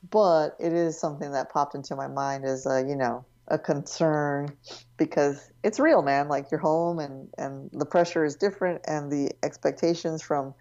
But 0.10 0.56
it 0.60 0.74
is 0.74 1.00
something 1.00 1.32
that 1.32 1.52
popped 1.52 1.74
into 1.74 1.96
my 1.96 2.08
mind 2.08 2.46
as 2.46 2.68
a, 2.68 2.86
you 2.88 2.96
know, 2.96 3.26
a 3.48 3.58
concern 3.58 4.50
because 4.98 5.52
it's 5.64 5.80
real, 5.80 6.02
man. 6.02 6.28
Like 6.28 6.52
you're 6.52 6.60
home 6.60 7.00
and, 7.00 7.30
and 7.38 7.70
the 7.72 7.86
pressure 7.86 8.26
is 8.26 8.36
different 8.36 8.82
and 8.88 9.12
the 9.12 9.32
expectations 9.44 10.22
from 10.22 10.54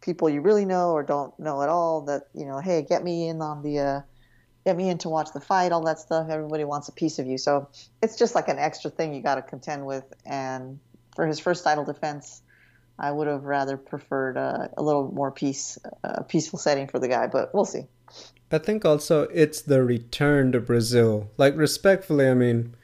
people 0.00 0.30
you 0.30 0.40
really 0.40 0.64
know 0.64 0.92
or 0.92 1.02
don't 1.02 1.38
know 1.38 1.62
at 1.62 1.68
all 1.68 2.02
that, 2.02 2.22
you 2.34 2.46
know, 2.46 2.58
hey, 2.58 2.82
get 2.88 3.04
me 3.04 3.28
in 3.28 3.42
on 3.42 3.62
the, 3.62 3.78
uh, 3.78 4.00
get 4.64 4.76
me 4.76 4.88
in 4.88 4.98
to 4.98 5.08
watch 5.08 5.28
the 5.32 5.40
fight, 5.40 5.72
all 5.72 5.84
that 5.84 5.98
stuff. 5.98 6.28
Everybody 6.30 6.64
wants 6.64 6.88
a 6.88 6.92
piece 6.92 7.18
of 7.18 7.26
you. 7.26 7.36
So 7.36 7.68
it's 8.02 8.16
just 8.16 8.34
like 8.34 8.48
an 8.48 8.58
extra 8.58 8.90
thing 8.90 9.14
you 9.14 9.22
got 9.22 9.34
to 9.34 9.42
contend 9.42 9.84
with. 9.84 10.04
And 10.24 10.80
for 11.14 11.26
his 11.26 11.38
first 11.38 11.64
title 11.64 11.84
defense, 11.84 12.42
I 12.98 13.10
would 13.10 13.26
have 13.26 13.44
rather 13.44 13.76
preferred 13.76 14.36
uh, 14.36 14.68
a 14.76 14.82
little 14.82 15.10
more 15.10 15.30
peace, 15.30 15.78
a 16.04 16.22
peaceful 16.22 16.58
setting 16.58 16.86
for 16.86 16.98
the 16.98 17.08
guy, 17.08 17.26
but 17.26 17.54
we'll 17.54 17.64
see. 17.64 17.86
I 18.52 18.58
think 18.58 18.84
also 18.84 19.22
it's 19.32 19.62
the 19.62 19.82
return 19.82 20.52
to 20.52 20.60
Brazil. 20.60 21.30
Like 21.36 21.56
respectfully, 21.56 22.28
I 22.28 22.34
mean, 22.34 22.74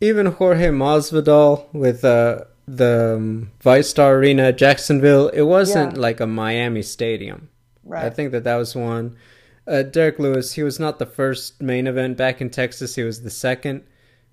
even 0.00 0.26
Jorge 0.26 0.68
Masvidal 0.68 1.72
with 1.72 2.04
uh, 2.04 2.44
the 2.66 3.14
um, 3.16 3.50
VyStar 3.62 4.12
Arena 4.14 4.52
Jacksonville, 4.52 5.28
it 5.28 5.42
wasn't 5.42 5.94
yeah. 5.94 6.00
like 6.00 6.20
a 6.20 6.26
Miami 6.26 6.82
stadium. 6.82 7.48
Right. 7.84 8.04
I 8.04 8.10
think 8.10 8.32
that 8.32 8.44
that 8.44 8.56
was 8.56 8.74
one. 8.74 9.16
Uh, 9.66 9.82
Derrick 9.82 10.18
Lewis, 10.18 10.54
he 10.54 10.62
was 10.62 10.80
not 10.80 10.98
the 10.98 11.06
first 11.06 11.60
main 11.60 11.86
event 11.86 12.16
back 12.16 12.40
in 12.40 12.50
Texas. 12.50 12.94
He 12.94 13.02
was 13.02 13.22
the 13.22 13.30
second. 13.30 13.84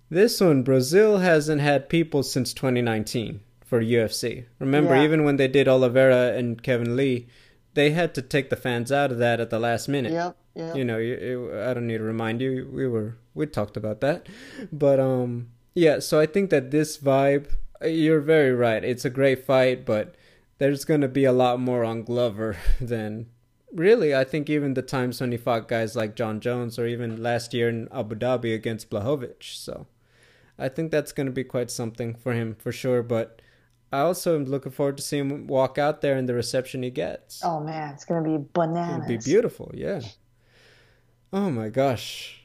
This 0.09 0.39
one, 0.39 0.63
Brazil 0.63 1.17
hasn't 1.17 1.61
had 1.61 1.89
people 1.89 2.23
since 2.23 2.53
2019 2.53 3.41
for 3.65 3.81
UFC. 3.81 4.45
Remember, 4.59 4.95
yeah. 4.95 5.03
even 5.03 5.23
when 5.23 5.37
they 5.37 5.47
did 5.47 5.67
Oliveira 5.67 6.33
and 6.37 6.61
Kevin 6.61 6.95
Lee, 6.95 7.27
they 7.73 7.91
had 7.91 8.13
to 8.15 8.21
take 8.21 8.49
the 8.49 8.55
fans 8.55 8.91
out 8.91 9.11
of 9.11 9.17
that 9.17 9.39
at 9.39 9.49
the 9.49 9.59
last 9.59 9.87
minute. 9.87 10.13
Yep. 10.13 10.37
Yeah. 10.55 10.73
You 10.73 10.85
know, 10.85 10.97
I 10.97 11.73
don't 11.73 11.87
need 11.87 11.97
to 11.97 12.03
remind 12.03 12.41
you. 12.41 12.69
We 12.71 12.87
were 12.87 13.17
we 13.33 13.45
talked 13.45 13.75
about 13.75 13.99
that, 14.01 14.27
but 14.71 14.99
um, 14.99 15.49
yeah. 15.73 15.99
So 15.99 16.19
I 16.19 16.25
think 16.25 16.49
that 16.49 16.71
this 16.71 16.97
vibe, 16.97 17.51
you're 17.85 18.21
very 18.21 18.53
right. 18.53 18.83
It's 18.83 19.03
a 19.03 19.09
great 19.09 19.45
fight, 19.45 19.85
but 19.85 20.15
there's 20.57 20.85
gonna 20.85 21.09
be 21.09 21.25
a 21.25 21.33
lot 21.33 21.59
more 21.59 21.83
on 21.83 22.03
Glover 22.03 22.55
than 22.81 23.27
really. 23.73 24.15
I 24.15 24.23
think 24.23 24.49
even 24.49 24.75
the 24.75 24.81
times 24.81 25.19
when 25.19 25.33
he 25.33 25.37
fought 25.37 25.67
guys 25.67 25.95
like 25.95 26.15
Jon 26.15 26.39
Jones, 26.39 26.79
or 26.79 26.87
even 26.87 27.21
last 27.21 27.53
year 27.53 27.67
in 27.67 27.89
Abu 27.91 28.15
Dhabi 28.15 28.55
against 28.55 28.89
Blachowicz. 28.89 29.43
So 29.43 29.87
I 30.57 30.69
think 30.69 30.89
that's 30.89 31.11
gonna 31.11 31.31
be 31.31 31.43
quite 31.43 31.69
something 31.69 32.15
for 32.15 32.31
him 32.31 32.55
for 32.55 32.71
sure. 32.71 33.03
But 33.03 33.41
I 33.91 33.99
also 33.99 34.35
am 34.35 34.45
looking 34.45 34.71
forward 34.71 34.97
to 34.97 35.03
seeing 35.03 35.29
him 35.29 35.47
walk 35.47 35.77
out 35.77 36.01
there 36.01 36.15
and 36.17 36.29
the 36.29 36.33
reception 36.33 36.83
he 36.83 36.91
gets. 36.91 37.41
Oh 37.43 37.59
man, 37.59 37.93
it's 37.93 38.05
gonna 38.05 38.23
be 38.23 38.45
bananas. 38.53 39.05
It'll 39.05 39.17
be 39.17 39.23
beautiful, 39.23 39.71
yeah. 39.73 39.99
Oh 41.33 41.49
my 41.49 41.69
gosh. 41.69 42.43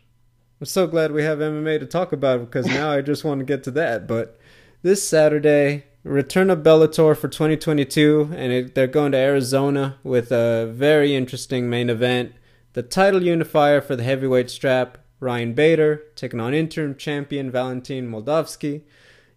I'm 0.61 0.67
so 0.67 0.87
glad 0.87 1.13
we 1.13 1.23
have 1.23 1.39
MMA 1.39 1.79
to 1.81 1.87
talk 1.87 2.13
about 2.13 2.41
because 2.41 2.67
now 2.67 2.91
I 2.91 3.03
just 3.03 3.25
want 3.25 3.39
to 3.39 3.45
get 3.45 3.63
to 3.65 3.71
that. 3.73 4.07
But 4.07 4.39
this 4.83 5.07
Saturday, 5.07 5.85
return 6.03 6.51
of 6.51 6.61
Bellator 6.61 7.17
for 7.17 7.29
2022, 7.29 8.31
and 8.35 8.53
it, 8.53 8.75
they're 8.75 8.87
going 8.87 9.13
to 9.13 9.19
Arizona 9.19 9.99
with 10.03 10.33
a 10.33 10.71
very 10.73 11.15
interesting 11.15 11.71
main 11.71 11.89
event. 11.91 12.33
The 12.73 12.83
title 12.83 13.23
unifier 13.23 13.81
for 13.81 13.97
the 13.97 14.03
heavyweight 14.03 14.51
strap, 14.51 14.99
Ryan 15.19 15.55
Bader 15.55 16.03
taking 16.15 16.41
on 16.41 16.55
interim 16.55 16.97
champion 16.97 17.51
Valentin 17.51 18.11
Moldavsky. 18.11 18.83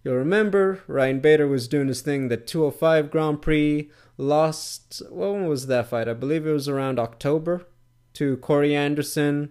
You'll 0.04 0.16
remember 0.16 0.84
Ryan 0.88 1.20
Bader 1.20 1.48
was 1.48 1.68
doing 1.68 1.88
his 1.88 2.02
thing 2.02 2.28
the 2.28 2.38
205 2.38 3.12
Grand 3.12 3.41
Prix, 3.41 3.89
lost, 4.18 5.02
when 5.10 5.48
was 5.48 5.68
that 5.68 5.89
fight? 5.89 6.08
I 6.08 6.14
believe 6.14 6.46
it 6.46 6.52
was 6.52 6.68
around 6.68 7.00
October 7.00 7.66
to 8.14 8.38
Corey 8.38 8.76
Anderson, 8.76 9.49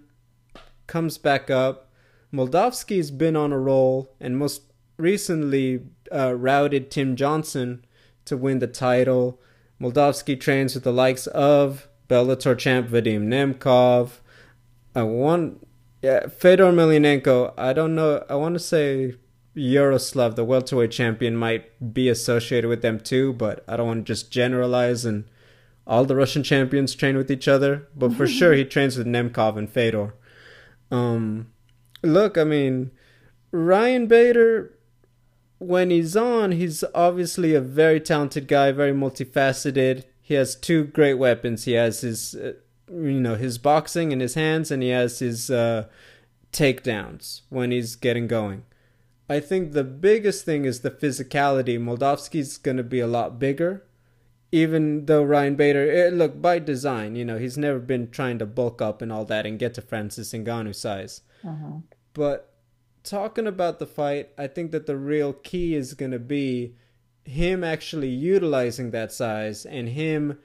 comes 0.86 1.18
back 1.18 1.50
up. 1.50 1.90
Moldavsky's 2.32 3.10
been 3.10 3.36
on 3.36 3.52
a 3.52 3.58
roll 3.58 4.14
and 4.20 4.38
most 4.38 4.62
recently 4.96 5.84
uh, 6.12 6.34
routed 6.34 6.90
Tim 6.90 7.16
Johnson 7.16 7.84
to 8.24 8.36
win 8.36 8.58
the 8.58 8.66
title. 8.66 9.40
Moldavsky 9.80 10.38
trains 10.40 10.74
with 10.74 10.84
the 10.84 10.92
likes 10.92 11.26
of 11.28 11.88
Bellator 12.08 12.56
champ 12.56 12.88
Vadim 12.88 13.24
Nemkov. 13.24 14.20
I 14.94 15.02
want, 15.02 15.66
yeah, 16.02 16.28
Fedor 16.28 16.72
Emelianenko. 16.72 17.54
I 17.56 17.72
don't 17.72 17.94
know. 17.94 18.24
I 18.28 18.34
want 18.34 18.54
to 18.54 18.60
say 18.60 19.14
Yaroslav, 19.54 20.36
the 20.36 20.44
welterweight 20.44 20.90
champion, 20.90 21.36
might 21.36 21.94
be 21.94 22.08
associated 22.08 22.68
with 22.68 22.82
them 22.82 23.00
too, 23.00 23.32
but 23.32 23.64
I 23.66 23.76
don't 23.76 23.86
want 23.86 24.06
to 24.06 24.12
just 24.12 24.30
generalize 24.30 25.04
and 25.04 25.24
all 25.86 26.04
the 26.04 26.16
Russian 26.16 26.42
champions 26.42 26.94
train 26.94 27.16
with 27.16 27.30
each 27.30 27.48
other. 27.48 27.88
But 27.96 28.14
for 28.14 28.26
sure, 28.38 28.52
he 28.52 28.64
trains 28.64 28.96
with 28.96 29.06
Nemkov 29.06 29.56
and 29.56 29.68
Fedor. 29.68 30.14
Um, 30.90 31.52
look, 32.02 32.36
I 32.36 32.44
mean, 32.44 32.90
Ryan 33.50 34.06
Bader, 34.06 34.78
when 35.58 35.90
he's 35.90 36.16
on, 36.16 36.52
he's 36.52 36.84
obviously 36.94 37.54
a 37.54 37.60
very 37.60 38.00
talented 38.00 38.48
guy, 38.48 38.72
very 38.72 38.92
multifaceted. 38.92 40.04
He 40.20 40.34
has 40.34 40.54
two 40.54 40.84
great 40.84 41.14
weapons. 41.14 41.64
He 41.64 41.72
has 41.72 42.00
his, 42.00 42.34
uh, 42.34 42.54
you 42.88 43.20
know, 43.20 43.34
his 43.34 43.58
boxing 43.58 44.12
in 44.12 44.20
his 44.20 44.34
hands, 44.34 44.70
and 44.70 44.82
he 44.82 44.90
has 44.90 45.18
his 45.18 45.50
uh, 45.50 45.86
takedowns 46.52 47.42
when 47.48 47.70
he's 47.70 47.96
getting 47.96 48.26
going. 48.26 48.64
I 49.28 49.40
think 49.40 49.72
the 49.72 49.84
biggest 49.84 50.44
thing 50.44 50.64
is 50.64 50.80
the 50.80 50.90
physicality. 50.90 51.78
Moldavsky's 51.78 52.58
going 52.58 52.76
to 52.76 52.82
be 52.82 53.00
a 53.00 53.06
lot 53.06 53.38
bigger, 53.38 53.84
even 54.52 55.06
though 55.06 55.22
Ryan 55.22 55.56
Bader, 55.56 55.90
eh, 55.90 56.10
look, 56.12 56.40
by 56.40 56.58
design, 56.58 57.16
you 57.16 57.24
know, 57.24 57.38
he's 57.38 57.56
never 57.56 57.78
been 57.78 58.10
trying 58.10 58.38
to 58.38 58.46
bulk 58.46 58.82
up 58.82 59.00
and 59.00 59.10
all 59.10 59.24
that 59.24 59.46
and 59.46 59.58
get 59.58 59.72
to 59.74 59.80
Francis 59.82 60.32
Ngannou 60.32 60.74
size. 60.74 61.22
Uh-huh. 61.42 61.78
But 62.12 62.52
talking 63.02 63.46
about 63.46 63.78
the 63.78 63.86
fight, 63.86 64.28
I 64.36 64.46
think 64.46 64.70
that 64.72 64.84
the 64.86 64.96
real 64.96 65.32
key 65.32 65.74
is 65.74 65.94
going 65.94 66.10
to 66.10 66.18
be 66.18 66.74
him 67.24 67.64
actually 67.64 68.08
utilizing 68.08 68.90
that 68.90 69.10
size 69.10 69.64
and 69.64 69.88
him 69.88 70.38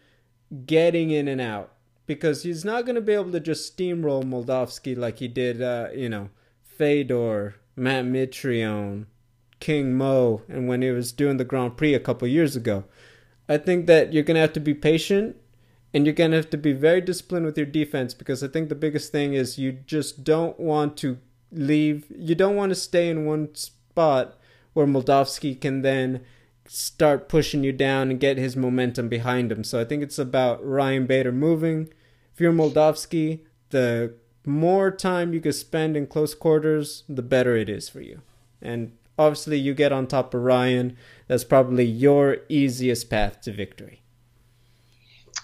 getting 0.66 1.10
in 1.10 1.28
and 1.28 1.42
out 1.42 1.74
because 2.06 2.44
he's 2.44 2.64
not 2.64 2.86
going 2.86 2.96
to 2.96 3.02
be 3.02 3.14
able 3.14 3.32
to 3.32 3.40
just 3.42 3.76
steamroll 3.76 4.24
Moldavsky 4.24 4.98
like 4.98 5.20
he 5.20 5.28
did, 5.28 5.62
uh, 5.62 5.90
you 5.94 6.08
know, 6.08 6.30
Fedor, 6.64 7.56
Matt 7.76 8.06
Mitrione, 8.06 9.06
King 9.60 9.96
Mo, 9.96 10.44
and 10.48 10.70
when 10.70 10.82
he 10.82 10.92
was 10.92 11.12
doing 11.12 11.36
the 11.36 11.44
Grand 11.44 11.76
Prix 11.76 11.94
a 11.94 12.00
couple 12.00 12.28
years 12.28 12.56
ago. 12.56 12.86
I 13.50 13.58
think 13.58 13.88
that 13.88 14.14
you're 14.14 14.24
going 14.24 14.36
to 14.36 14.42
have 14.42 14.54
to 14.54 14.60
be 14.60 14.74
patient 14.74 15.36
and 15.94 16.06
you're 16.06 16.14
going 16.14 16.32
to 16.32 16.38
have 16.38 16.50
to 16.52 16.58
be 16.58 16.74
very 16.74 17.02
disciplined 17.02 17.46
with 17.46 17.58
your 17.58 17.66
defense 17.66 18.14
because 18.14 18.44
I 18.44 18.48
think 18.48 18.70
the 18.70 18.76
biggest 18.76 19.12
thing 19.12 19.34
is 19.34 19.58
you 19.58 19.72
just 19.72 20.24
don't 20.24 20.60
want 20.60 20.98
to 20.98 21.18
leave, 21.52 22.06
you 22.16 22.36
don't 22.36 22.56
want 22.56 22.72
to 22.72 22.76
stay 22.76 23.10
in 23.10 23.26
one 23.26 23.56
spot 23.56 24.38
where 24.74 24.86
Moldavsky 24.86 25.60
can 25.60 25.82
then 25.82 26.24
start 26.68 27.30
pushing 27.30 27.64
you 27.64 27.72
down 27.72 28.12
and 28.12 28.20
get 28.20 28.38
his 28.38 28.56
momentum 28.56 29.08
behind 29.08 29.52
him. 29.52 29.64
So 29.64 29.80
I 29.80 29.86
think 29.86 30.04
it's 30.04 30.20
about 30.20 30.66
Ryan 30.66 31.06
Bader 31.06 31.32
moving. 31.32 31.90
If 32.34 32.42
you're 32.42 32.54
Moldavsky, 32.54 33.40
the 33.70 34.14
more 34.46 34.92
time 34.92 35.34
you 35.34 35.42
can 35.42 35.54
spend 35.54 35.98
in 35.98 36.08
close 36.08 36.36
quarters, 36.36 37.04
the 37.08 37.22
better 37.22 37.56
it 37.56 37.70
is 37.70 37.90
for 37.90 38.02
you. 38.02 38.22
And 38.62 38.92
obviously, 39.18 39.58
you 39.58 39.74
get 39.74 39.92
on 39.92 40.08
top 40.08 40.34
of 40.34 40.42
Ryan. 40.42 40.98
That's 41.28 41.44
probably 41.44 41.86
your 41.86 42.38
easiest 42.50 43.10
path 43.10 43.42
to 43.42 43.52
victory. 43.52 44.02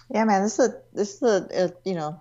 Yeah, 0.09 0.25
man, 0.25 0.43
this 0.43 0.59
is 0.59 0.69
a 0.69 0.81
this 0.93 1.15
is 1.15 1.21
a, 1.23 1.47
a 1.53 1.89
you 1.89 1.95
know 1.95 2.19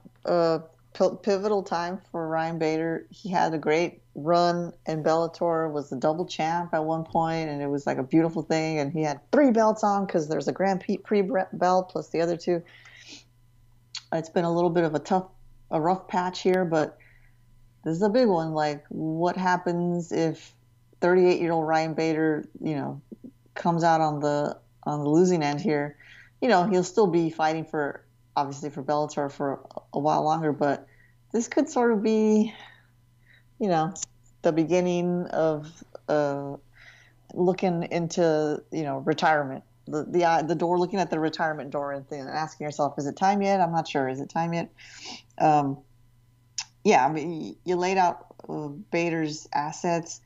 pivotal 1.23 1.63
time 1.63 2.01
for 2.11 2.29
Ryan 2.29 2.59
Bader. 2.59 3.07
He 3.11 3.29
had 3.29 3.55
a 3.55 3.59
great 3.59 4.03
run 4.15 4.73
in 4.87 5.03
Bellator, 5.03 5.71
was 5.71 5.91
the 5.91 5.97
double 5.97 6.27
champ 6.27 6.75
at 6.75 6.85
one 6.85 7.05
point, 7.05 7.49
and 7.49 7.63
it 7.63 7.67
was 7.67 7.87
like 7.87 7.99
a 7.99 8.03
beautiful 8.03 8.43
thing. 8.43 8.79
And 8.79 8.93
he 8.93 9.03
had 9.03 9.21
three 9.31 9.51
belts 9.51 9.83
on 9.85 10.07
because 10.07 10.29
there's 10.29 10.49
a 10.49 10.53
Grand 10.53 10.85
Prix 11.05 11.23
belt 11.53 11.91
plus 11.91 12.11
the 12.11 12.21
other 12.21 12.37
two. 12.37 12.63
It's 14.13 14.29
been 14.29 14.45
a 14.45 14.53
little 14.53 14.71
bit 14.71 14.85
of 14.85 14.95
a 14.95 14.99
tough, 14.99 15.29
a 15.71 15.81
rough 15.81 16.07
patch 16.09 16.41
here, 16.41 16.65
but 16.65 16.99
this 17.85 17.97
is 17.97 18.03
a 18.03 18.11
big 18.11 18.29
one. 18.29 18.53
Like, 18.53 18.85
what 18.89 19.37
happens 19.37 20.13
if 20.13 20.55
38 21.01 21.41
year 21.41 21.53
old 21.53 21.67
Ryan 21.67 21.95
Bader, 21.95 22.45
you 22.61 22.77
know, 22.77 23.01
comes 23.55 23.85
out 23.85 24.01
on 24.01 24.21
the 24.21 24.59
on 24.85 25.01
the 25.01 25.09
losing 25.09 25.43
end 25.43 25.61
here? 25.61 25.97
You 26.41 26.49
know, 26.49 26.65
he'll 26.65 26.85
still 26.85 27.07
be 27.07 27.31
fighting 27.31 27.65
for 27.65 28.05
obviously 28.37 28.71
for 28.71 28.83
Bellator 28.83 29.31
for 29.31 29.61
a 29.93 29.99
while 29.99 30.25
longer, 30.25 30.53
but 30.53 30.87
this 31.33 31.49
could 31.49 31.69
sort 31.69 31.93
of 31.93 32.03
be, 32.03 32.53
you 33.59 33.69
know, 33.69 33.95
the 34.43 34.53
beginning 34.53 35.27
of 35.29 35.85
uh, 36.09 36.57
looking 37.35 37.85
into 37.91 38.63
you 38.71 38.83
know 38.83 38.99
retirement. 38.99 39.65
The 39.87 40.05
the 40.05 40.45
the 40.47 40.55
door, 40.55 40.79
looking 40.79 41.01
at 41.01 41.11
the 41.11 41.19
retirement 41.19 41.71
door 41.71 41.93
and, 41.93 42.07
and 42.11 42.29
asking 42.29 42.65
yourself, 42.65 42.99
is 42.99 43.07
it 43.07 43.17
time 43.17 43.43
yet? 43.43 43.61
I'm 43.61 43.73
not 43.73 43.89
sure. 43.89 44.09
Is 44.09 44.21
it 44.21 44.29
time 44.29 44.53
yet? 44.53 44.71
Um, 45.39 45.79
yeah, 46.85 47.05
I 47.05 47.13
mean, 47.13 47.57
you 47.65 47.77
laid 47.77 47.99
out 47.99 48.27
uh, 48.49 48.69
Bader's 48.91 49.49
assets 49.53 50.21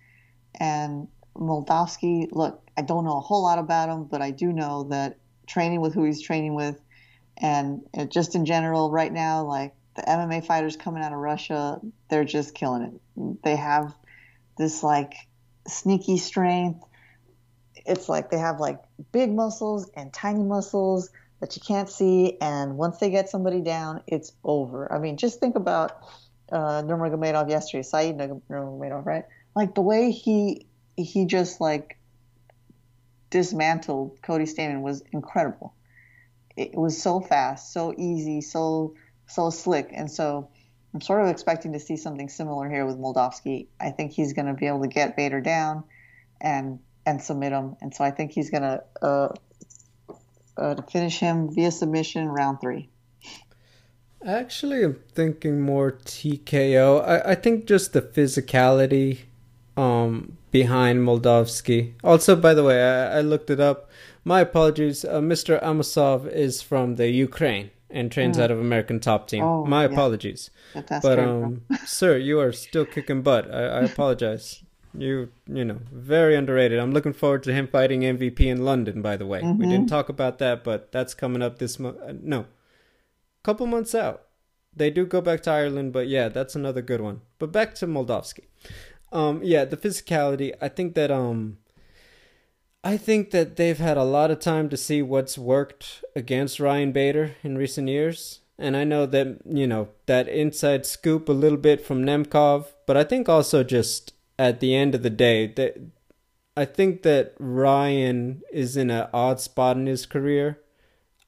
and 0.58 1.08
Moldavsky. 1.38 2.28
Look, 2.30 2.62
I 2.76 2.82
don't 2.82 3.04
know 3.04 3.16
a 3.16 3.20
whole 3.20 3.42
lot 3.42 3.58
about 3.58 3.88
him, 3.88 4.04
but 4.04 4.22
I 4.22 4.30
do 4.30 4.52
know 4.52 4.84
that 4.84 5.18
training 5.46 5.80
with 5.80 5.94
who 5.94 6.04
he's 6.04 6.20
training 6.20 6.54
with, 6.54 6.80
and 7.36 7.82
just 8.08 8.34
in 8.34 8.44
general, 8.44 8.90
right 8.90 9.12
now, 9.12 9.44
like 9.44 9.74
the 9.94 10.02
MMA 10.02 10.44
fighters 10.44 10.76
coming 10.76 11.02
out 11.02 11.12
of 11.12 11.18
Russia, 11.18 11.80
they're 12.08 12.24
just 12.24 12.54
killing 12.54 12.82
it. 12.82 13.42
They 13.42 13.56
have 13.56 13.94
this 14.58 14.82
like 14.82 15.14
sneaky 15.66 16.18
strength. 16.18 16.84
It's 17.74 18.08
like 18.08 18.30
they 18.30 18.38
have 18.38 18.60
like 18.60 18.80
big 19.12 19.32
muscles 19.32 19.90
and 19.94 20.12
tiny 20.12 20.42
muscles 20.42 21.10
that 21.40 21.54
you 21.56 21.62
can't 21.66 21.90
see, 21.90 22.38
and 22.40 22.76
once 22.76 22.98
they 22.98 23.10
get 23.10 23.28
somebody 23.28 23.60
down, 23.60 24.02
it's 24.06 24.32
over. 24.42 24.90
I 24.92 24.98
mean, 24.98 25.16
just 25.16 25.38
think 25.38 25.54
about 25.56 25.98
uh, 26.50 26.82
Nurmagomedov 26.82 27.50
yesterday, 27.50 27.82
Saeed 27.82 28.16
Nurmagomedov, 28.16 29.04
right? 29.04 29.24
Like 29.54 29.74
the 29.74 29.82
way 29.82 30.10
he 30.10 30.66
he 30.96 31.26
just 31.26 31.60
like 31.60 31.98
dismantled 33.30 34.20
Cody 34.22 34.44
Stamann 34.44 34.80
was 34.80 35.02
incredible. 35.12 35.74
It 36.56 36.74
was 36.74 37.00
so 37.00 37.20
fast, 37.20 37.72
so 37.72 37.94
easy, 37.96 38.40
so 38.40 38.94
so 39.26 39.50
slick, 39.50 39.90
and 39.92 40.10
so 40.10 40.48
I'm 40.94 41.00
sort 41.00 41.22
of 41.22 41.28
expecting 41.28 41.72
to 41.72 41.80
see 41.80 41.96
something 41.96 42.28
similar 42.28 42.70
here 42.70 42.86
with 42.86 42.96
Moldavsky. 42.96 43.66
I 43.78 43.90
think 43.90 44.12
he's 44.12 44.32
going 44.32 44.46
to 44.46 44.54
be 44.54 44.66
able 44.66 44.82
to 44.82 44.88
get 44.88 45.16
Bader 45.16 45.40
down 45.40 45.84
and 46.40 46.78
and 47.04 47.22
submit 47.22 47.52
him, 47.52 47.76
and 47.80 47.94
so 47.94 48.04
I 48.04 48.10
think 48.10 48.32
he's 48.32 48.50
going 48.50 48.62
to 48.62 48.82
uh, 49.02 49.28
uh, 50.56 50.82
finish 50.90 51.18
him 51.18 51.54
via 51.54 51.70
submission 51.70 52.26
round 52.26 52.60
three. 52.60 52.88
Actually, 54.26 54.82
I'm 54.82 54.98
thinking 55.12 55.60
more 55.60 55.92
TKO. 55.92 57.06
I, 57.06 57.32
I 57.32 57.34
think 57.34 57.66
just 57.66 57.92
the 57.92 58.02
physicality 58.02 59.20
um, 59.76 60.38
behind 60.50 61.00
Moldavsky. 61.00 61.94
Also, 62.02 62.36
by 62.36 62.54
the 62.54 62.64
way, 62.64 62.82
I, 62.82 63.18
I 63.18 63.20
looked 63.20 63.50
it 63.50 63.60
up. 63.60 63.90
My 64.24 64.40
apologies. 64.40 65.04
Uh, 65.04 65.20
Mr. 65.20 65.62
Amosov 65.62 66.30
is 66.30 66.62
from 66.62 66.96
the 66.96 67.10
Ukraine 67.10 67.70
and 67.90 68.10
trains 68.10 68.38
mm. 68.38 68.42
out 68.42 68.50
of 68.50 68.58
American 68.58 69.00
Top 69.00 69.28
Team. 69.28 69.42
Oh, 69.42 69.64
My 69.64 69.84
yeah. 69.84 69.92
apologies. 69.92 70.50
but 70.74 71.18
um, 71.18 71.62
sir, 71.86 72.16
you 72.16 72.40
are 72.40 72.52
still 72.52 72.84
kicking 72.84 73.22
butt. 73.22 73.52
I, 73.52 73.62
I 73.64 73.80
apologize. 73.82 74.62
you 74.98 75.30
you 75.46 75.64
know 75.64 75.80
very 75.92 76.34
underrated. 76.34 76.78
I'm 76.78 76.92
looking 76.92 77.12
forward 77.12 77.42
to 77.44 77.52
him 77.52 77.68
fighting 77.68 78.00
MVP 78.00 78.40
in 78.40 78.64
London. 78.64 79.02
By 79.02 79.16
the 79.16 79.26
way, 79.26 79.40
mm-hmm. 79.40 79.58
we 79.58 79.66
didn't 79.66 79.88
talk 79.88 80.08
about 80.08 80.38
that, 80.38 80.64
but 80.64 80.90
that's 80.92 81.14
coming 81.14 81.42
up 81.42 81.58
this 81.58 81.78
month. 81.78 81.98
Uh, 82.00 82.14
no, 82.20 82.46
couple 83.42 83.66
months 83.66 83.94
out. 83.94 84.22
They 84.74 84.90
do 84.90 85.06
go 85.06 85.20
back 85.20 85.42
to 85.44 85.50
Ireland, 85.50 85.92
but 85.92 86.08
yeah, 86.08 86.28
that's 86.28 86.54
another 86.54 86.82
good 86.82 87.00
one. 87.00 87.22
But 87.38 87.52
back 87.52 87.74
to 87.76 87.86
Moldavsky. 87.86 88.44
Um, 89.12 89.40
yeah, 89.42 89.64
the 89.64 89.76
physicality. 89.76 90.52
I 90.60 90.68
think 90.68 90.94
that 90.94 91.10
um, 91.10 91.58
I 92.84 92.96
think 92.96 93.30
that 93.32 93.56
they've 93.56 93.78
had 93.78 93.96
a 93.96 94.04
lot 94.04 94.30
of 94.30 94.38
time 94.38 94.68
to 94.68 94.76
see 94.76 95.02
what's 95.02 95.36
worked 95.36 96.04
against 96.14 96.60
Ryan 96.60 96.92
Bader 96.92 97.34
in 97.42 97.58
recent 97.58 97.88
years. 97.88 98.40
And 98.58 98.76
I 98.76 98.84
know 98.84 99.06
that, 99.06 99.38
you 99.44 99.66
know, 99.66 99.88
that 100.06 100.28
inside 100.28 100.86
scoop 100.86 101.28
a 101.28 101.32
little 101.32 101.58
bit 101.58 101.84
from 101.84 102.04
Nemkov, 102.04 102.66
but 102.86 102.96
I 102.96 103.04
think 103.04 103.28
also 103.28 103.64
just 103.64 104.12
at 104.38 104.60
the 104.60 104.74
end 104.74 104.94
of 104.94 105.02
the 105.02 105.10
day, 105.10 105.46
that 105.46 105.78
I 106.56 106.64
think 106.64 107.02
that 107.02 107.34
Ryan 107.38 108.42
is 108.52 108.76
in 108.76 108.90
an 108.90 109.08
odd 109.12 109.40
spot 109.40 109.76
in 109.76 109.86
his 109.86 110.06
career. 110.06 110.60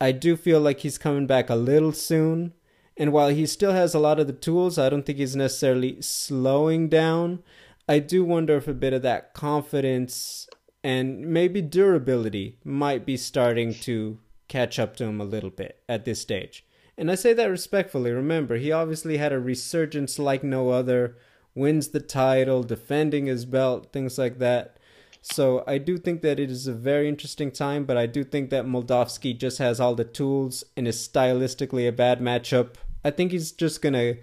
I 0.01 0.13
do 0.13 0.37
feel 0.37 0.61
like 0.61 0.81
he's 0.81 0.97
coming 0.97 1.27
back 1.27 1.51
a 1.51 1.57
little 1.57 1.93
soon. 1.93 2.55
And 2.97 3.13
while 3.13 3.29
he 3.29 3.47
still 3.47 3.73
has 3.73 3.95
a 3.95 3.99
lot 3.99 4.19
of 4.19 4.27
the 4.27 4.33
tools, 4.33 4.79
I 4.79 4.89
don't 4.89 5.05
think 5.05 5.19
he's 5.19 5.37
necessarily 5.37 6.01
slowing 6.01 6.89
down. 6.89 7.43
I 7.89 8.01
do 8.01 8.25
wonder 8.25 8.57
if 8.57 8.69
a 8.69 8.75
bit 8.75 8.93
of 8.93 9.03
that 9.03 9.33
confidence 9.33 10.47
and 10.85 11.21
maybe 11.21 11.63
durability 11.63 12.59
might 12.63 13.07
be 13.07 13.17
starting 13.17 13.73
to 13.75 14.19
catch 14.47 14.79
up 14.79 14.97
to 14.97 15.05
him 15.05 15.21
a 15.21 15.25
little 15.25 15.51
bit 15.51 15.83
at 15.89 16.05
this 16.05 16.21
stage. 16.21 16.65
And 16.97 17.11
I 17.11 17.15
say 17.15 17.33
that 17.33 17.47
respectfully. 17.47 18.11
Remember, 18.11 18.57
he 18.57 18.73
obviously 18.73 19.17
had 19.17 19.33
a 19.33 19.39
resurgence 19.39 20.19
like 20.19 20.43
no 20.43 20.71
other, 20.71 21.17
wins 21.55 21.89
the 21.89 22.01
title, 22.01 22.63
defending 22.63 23.27
his 23.27 23.45
belt, 23.45 23.93
things 23.93 24.19
like 24.19 24.39
that. 24.39 24.77
So 25.21 25.65
I 25.67 25.79
do 25.79 25.99
think 25.99 26.23
that 26.23 26.39
it 26.39 26.51
is 26.51 26.67
a 26.67 26.73
very 26.73 27.09
interesting 27.09 27.51
time, 27.51 27.85
but 27.85 27.97
I 27.97 28.07
do 28.07 28.25
think 28.25 28.51
that 28.51 28.67
Moldavsky 28.67 29.37
just 29.37 29.59
has 29.59 29.81
all 29.81 29.95
the 29.95 30.05
tools 30.05 30.65
and 30.77 30.87
is 30.87 30.97
stylistically 30.97 31.89
a 31.89 31.93
bad 31.93 32.21
matchup. 32.21 32.75
I 33.05 33.11
think 33.11 33.33
he's 33.33 33.53
just 33.53 33.83
gonna 33.83 34.17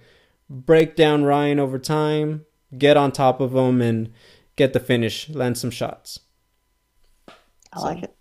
break 0.49 0.95
down 0.95 1.23
Ryan 1.23 1.59
over 1.59 1.79
time, 1.79 2.45
get 2.77 2.97
on 2.97 3.11
top 3.11 3.39
of 3.39 3.53
them 3.53 3.81
and 3.81 4.11
get 4.55 4.73
the 4.73 4.79
finish, 4.79 5.29
land 5.29 5.57
some 5.57 5.71
shots. 5.71 6.19
I 7.27 7.79
so, 7.79 7.83
like 7.83 8.03
it. 8.03 8.15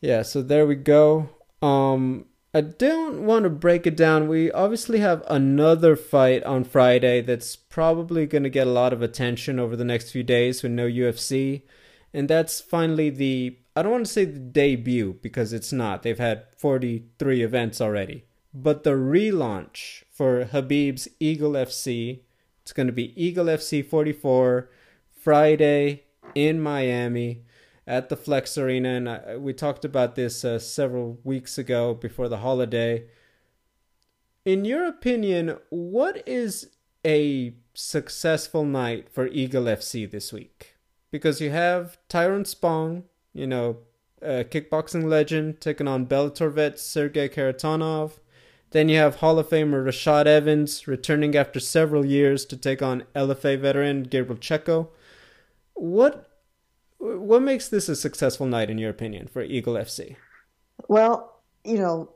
Yeah, 0.00 0.22
so 0.22 0.42
there 0.42 0.66
we 0.66 0.74
go. 0.74 1.30
Um, 1.60 2.26
I 2.54 2.60
don't 2.60 3.24
want 3.24 3.44
to 3.44 3.50
break 3.50 3.86
it 3.86 3.96
down. 3.96 4.28
We 4.28 4.52
obviously 4.52 4.98
have 4.98 5.22
another 5.28 5.96
fight 5.96 6.44
on 6.44 6.64
Friday 6.64 7.22
that's 7.22 7.56
probably 7.56 8.26
going 8.26 8.42
to 8.42 8.50
get 8.50 8.66
a 8.66 8.70
lot 8.70 8.92
of 8.92 9.00
attention 9.00 9.58
over 9.58 9.74
the 9.74 9.84
next 9.84 10.10
few 10.10 10.22
days 10.22 10.62
with 10.62 10.72
no 10.72 10.86
UFC. 10.86 11.62
And 12.12 12.28
that's 12.28 12.60
finally 12.60 13.08
the, 13.08 13.56
I 13.74 13.82
don't 13.82 13.92
want 13.92 14.04
to 14.04 14.12
say 14.12 14.26
the 14.26 14.38
debut 14.38 15.18
because 15.22 15.54
it's 15.54 15.72
not. 15.72 16.02
They've 16.02 16.18
had 16.18 16.44
43 16.58 17.42
events 17.42 17.80
already. 17.80 18.24
But 18.52 18.84
the 18.84 18.90
relaunch 18.90 20.02
for 20.10 20.44
Khabib's 20.44 21.08
Eagle 21.20 21.52
FC. 21.52 22.20
It's 22.72 22.76
going 22.78 22.86
to 22.86 22.92
be 22.94 23.12
Eagle 23.22 23.44
FC 23.48 23.84
44 23.84 24.70
Friday 25.10 26.04
in 26.34 26.58
Miami 26.58 27.42
at 27.86 28.08
the 28.08 28.16
Flex 28.16 28.56
Arena, 28.56 28.88
and 28.94 29.10
I, 29.10 29.36
we 29.36 29.52
talked 29.52 29.84
about 29.84 30.14
this 30.14 30.42
uh, 30.42 30.58
several 30.58 31.18
weeks 31.22 31.58
ago 31.58 31.92
before 31.92 32.30
the 32.30 32.38
holiday. 32.38 33.08
In 34.46 34.64
your 34.64 34.86
opinion, 34.86 35.58
what 35.68 36.26
is 36.26 36.70
a 37.06 37.52
successful 37.74 38.64
night 38.64 39.10
for 39.10 39.26
Eagle 39.26 39.64
FC 39.64 40.10
this 40.10 40.32
week? 40.32 40.76
Because 41.10 41.42
you 41.42 41.50
have 41.50 41.98
Tyrone 42.08 42.46
Spong, 42.46 43.02
you 43.34 43.46
know, 43.46 43.80
a 44.22 44.44
kickboxing 44.44 45.04
legend, 45.04 45.60
taking 45.60 45.88
on 45.88 46.06
Bellator 46.06 46.50
vet 46.50 46.80
Sergey 46.80 47.28
Kharitonov. 47.28 48.12
Then 48.72 48.88
you 48.88 48.96
have 48.96 49.16
Hall 49.16 49.38
of 49.38 49.48
Famer 49.48 49.84
Rashad 49.84 50.26
Evans 50.26 50.88
returning 50.88 51.36
after 51.36 51.60
several 51.60 52.04
years 52.04 52.44
to 52.46 52.56
take 52.56 52.82
on 52.82 53.04
LFA 53.14 53.58
veteran 53.58 54.04
Gabriel 54.04 54.40
Checo. 54.40 54.88
What 55.74 56.28
what 56.98 57.42
makes 57.42 57.68
this 57.68 57.88
a 57.88 57.96
successful 57.96 58.46
night 58.46 58.70
in 58.70 58.78
your 58.78 58.90
opinion 58.90 59.26
for 59.26 59.42
Eagle 59.42 59.74
FC? 59.74 60.16
Well, 60.88 61.40
you 61.64 61.78
know, 61.78 62.12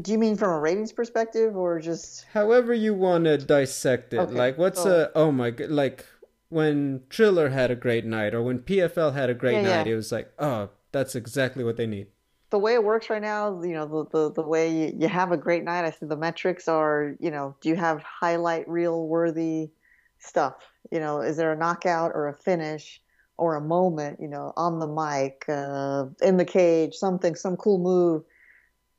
do 0.00 0.12
you 0.12 0.18
mean 0.18 0.36
from 0.36 0.50
a 0.50 0.58
ratings 0.58 0.92
perspective 0.92 1.56
or 1.56 1.80
just 1.80 2.26
however 2.32 2.72
you 2.72 2.94
want 2.94 3.24
to 3.24 3.36
dissect 3.36 4.14
it? 4.14 4.18
Okay. 4.18 4.32
Like 4.32 4.58
what's 4.58 4.86
oh. 4.86 5.10
a 5.14 5.18
oh 5.18 5.32
my 5.32 5.50
god 5.50 5.70
like 5.70 6.06
when 6.50 7.02
Triller 7.08 7.48
had 7.48 7.70
a 7.70 7.76
great 7.76 8.04
night 8.04 8.34
or 8.34 8.42
when 8.42 8.58
PFL 8.58 9.14
had 9.14 9.30
a 9.30 9.34
great 9.34 9.62
yeah, 9.62 9.76
night, 9.76 9.86
yeah. 9.86 9.92
it 9.92 9.96
was 9.96 10.12
like, 10.12 10.32
oh, 10.38 10.68
that's 10.92 11.14
exactly 11.14 11.64
what 11.64 11.76
they 11.76 11.86
need. 11.86 12.08
The 12.50 12.58
way 12.58 12.74
it 12.74 12.82
works 12.82 13.10
right 13.10 13.22
now, 13.22 13.62
you 13.62 13.74
know, 13.74 13.86
the, 13.86 14.10
the, 14.10 14.32
the 14.32 14.42
way 14.42 14.72
you, 14.72 14.94
you 14.98 15.08
have 15.08 15.30
a 15.30 15.36
great 15.36 15.64
night, 15.64 15.84
I 15.84 15.90
think 15.90 16.10
the 16.10 16.16
metrics 16.16 16.66
are, 16.66 17.14
you 17.20 17.30
know, 17.30 17.56
do 17.60 17.68
you 17.68 17.76
have 17.76 18.02
highlight 18.02 18.68
reel 18.68 19.06
worthy 19.06 19.70
stuff? 20.18 20.56
You 20.90 20.98
know, 20.98 21.20
is 21.20 21.36
there 21.36 21.52
a 21.52 21.56
knockout 21.56 22.10
or 22.14 22.28
a 22.28 22.34
finish? 22.34 23.00
or 23.40 23.56
a 23.56 23.60
moment, 23.60 24.20
you 24.20 24.28
know, 24.28 24.52
on 24.54 24.78
the 24.78 24.86
mic, 24.86 25.46
uh, 25.48 26.04
in 26.20 26.36
the 26.36 26.44
cage, 26.44 26.94
something, 26.94 27.34
some 27.34 27.56
cool 27.56 27.78
move. 27.78 28.22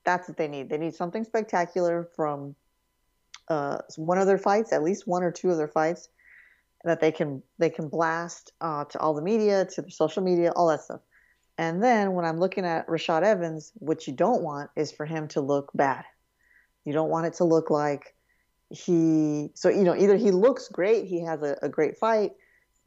That's 0.04 0.28
what 0.28 0.36
they 0.36 0.48
need. 0.48 0.68
They 0.68 0.80
need 0.80 0.96
something 0.96 1.24
spectacular 1.24 2.10
from 2.16 2.56
uh, 3.50 3.78
one 3.98 4.18
of 4.18 4.26
their 4.26 4.40
fights, 4.40 4.74
at 4.74 4.82
least 4.82 5.08
one 5.08 5.22
or 5.22 5.32
two 5.32 5.52
of 5.52 5.58
their 5.58 5.68
fights, 5.68 6.10
that 6.84 7.00
they 7.00 7.12
can 7.12 7.44
they 7.60 7.70
can 7.70 7.88
blast 7.88 8.52
uh, 8.62 8.84
to 8.86 9.00
all 9.00 9.14
the 9.14 9.22
media, 9.22 9.66
to 9.76 9.84
the 9.84 9.92
social 9.92 10.24
media, 10.24 10.52
all 10.56 10.68
that 10.70 10.82
stuff. 10.82 11.02
And 11.62 11.84
then 11.84 12.14
when 12.14 12.26
I'm 12.26 12.40
looking 12.40 12.66
at 12.66 12.88
Rashad 12.88 13.22
Evans, 13.22 13.72
what 13.76 14.08
you 14.08 14.14
don't 14.14 14.42
want 14.42 14.72
is 14.76 14.92
for 14.92 15.06
him 15.06 15.28
to 15.28 15.42
look 15.42 15.70
bad. 15.76 16.04
You 16.86 16.92
don't 16.92 17.12
want 17.12 17.28
it 17.28 17.34
to 17.34 17.44
look 17.44 17.70
like 17.70 18.16
he. 18.72 19.52
So 19.54 19.70
you 19.70 19.84
know, 19.84 19.96
either 19.96 20.18
he 20.18 20.32
looks 20.32 20.70
great, 20.70 21.06
he 21.06 21.22
has 21.22 21.44
a, 21.44 21.56
a 21.62 21.70
great 21.70 22.00
fight, 22.00 22.32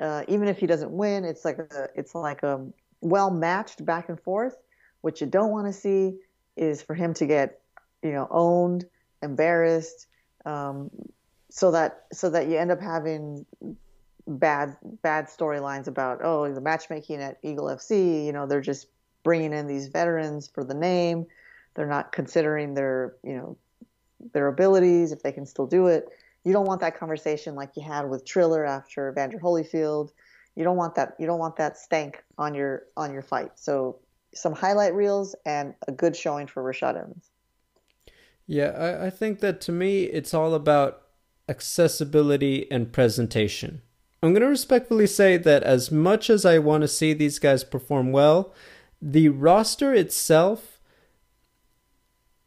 uh, 0.01 0.25
even 0.27 0.49
if 0.49 0.59
he 0.59 0.67
doesn't 0.67 0.91
win, 0.91 1.25
it's 1.25 1.45
like 1.45 1.61
a, 1.61 1.89
it's 1.95 2.17
like 2.17 2.43
a 2.43 2.67
well 3.01 3.31
matched 3.31 3.85
back 3.85 4.09
and 4.09 4.21
forth. 4.21 4.57
What 5.03 5.21
you 5.21 5.29
don't 5.29 5.53
want 5.53 5.69
to 5.69 5.73
see 5.73 6.17
is 6.57 6.83
for 6.83 6.95
him 6.95 7.15
to 7.15 7.27
get, 7.27 7.61
you 8.03 8.11
know, 8.11 8.27
owned, 8.29 8.87
embarrassed, 9.23 10.09
um, 10.47 10.91
so 11.49 11.71
that 11.71 12.07
so 12.13 12.29
that 12.29 12.49
you 12.49 12.57
end 12.57 12.73
up 12.73 12.81
having 12.81 13.47
bad 14.27 14.77
bad 15.03 15.27
storylines 15.27 15.87
about 15.87 16.21
oh 16.23 16.53
the 16.53 16.61
matchmaking 16.61 17.21
at 17.21 17.39
Eagle 17.43 17.67
FC. 17.67 18.25
You 18.25 18.33
know, 18.33 18.47
they're 18.47 18.61
just 18.61 18.89
bringing 19.23 19.53
in 19.53 19.67
these 19.67 19.89
veterans 19.89 20.49
for 20.49 20.65
the 20.65 20.75
name. 20.75 21.27
They're 21.75 21.87
not 21.87 22.13
considering 22.13 22.75
their 22.75 23.15
you 23.23 23.37
know 23.37 23.57
their 24.33 24.49
abilities 24.49 25.13
if 25.13 25.23
they 25.23 25.33
can 25.33 25.47
still 25.47 25.67
do 25.67 25.89
it 25.89 26.09
you 26.45 26.53
don't 26.53 26.67
want 26.67 26.81
that 26.83 26.99
conversation 26.99 27.55
like 27.55 27.71
you 27.75 27.83
had 27.83 28.09
with 28.09 28.25
Triller 28.25 28.65
after 28.65 29.11
Vander 29.13 29.39
Holyfield. 29.39 30.13
You 30.55 30.63
don't 30.63 30.77
want 30.77 30.95
that. 30.95 31.15
You 31.19 31.27
don't 31.27 31.39
want 31.39 31.57
that 31.57 31.79
stank 31.79 32.23
on 32.39 32.55
your 32.55 32.85
on 32.97 33.13
your 33.13 33.23
fight. 33.23 33.53
So 33.57 33.99
some 34.35 34.53
highlight 34.53 34.95
reels 34.95 35.35
and 35.47 35.75
a 35.89 35.93
good 35.93 36.15
showing 36.15 36.47
for 36.47 36.63
Rashad 36.63 36.97
Evans. 36.97 37.31
Yeah, 38.47 38.69
I, 38.69 39.07
I 39.07 39.11
think 39.11 39.41
that 39.41 39.61
to 39.63 39.73
me 39.73 40.05
it's 40.05 40.35
all 40.35 40.55
about 40.55 41.03
accessibility 41.49 42.71
and 42.71 42.93
presentation. 42.93 43.81
I'm 44.25 44.33
going 44.33 44.41
to 44.41 44.49
respectfully 44.49 45.07
say 45.07 45.37
that 45.37 45.63
as 45.65 45.91
much 45.93 46.31
as 46.31 46.47
I 46.47 46.59
want 46.59 46.81
to 46.81 46.89
see 46.89 47.13
these 47.13 47.39
guys 47.39 47.63
perform 47.63 48.11
well, 48.11 48.55
the 49.03 49.29
roster 49.29 49.93
itself 49.93 50.81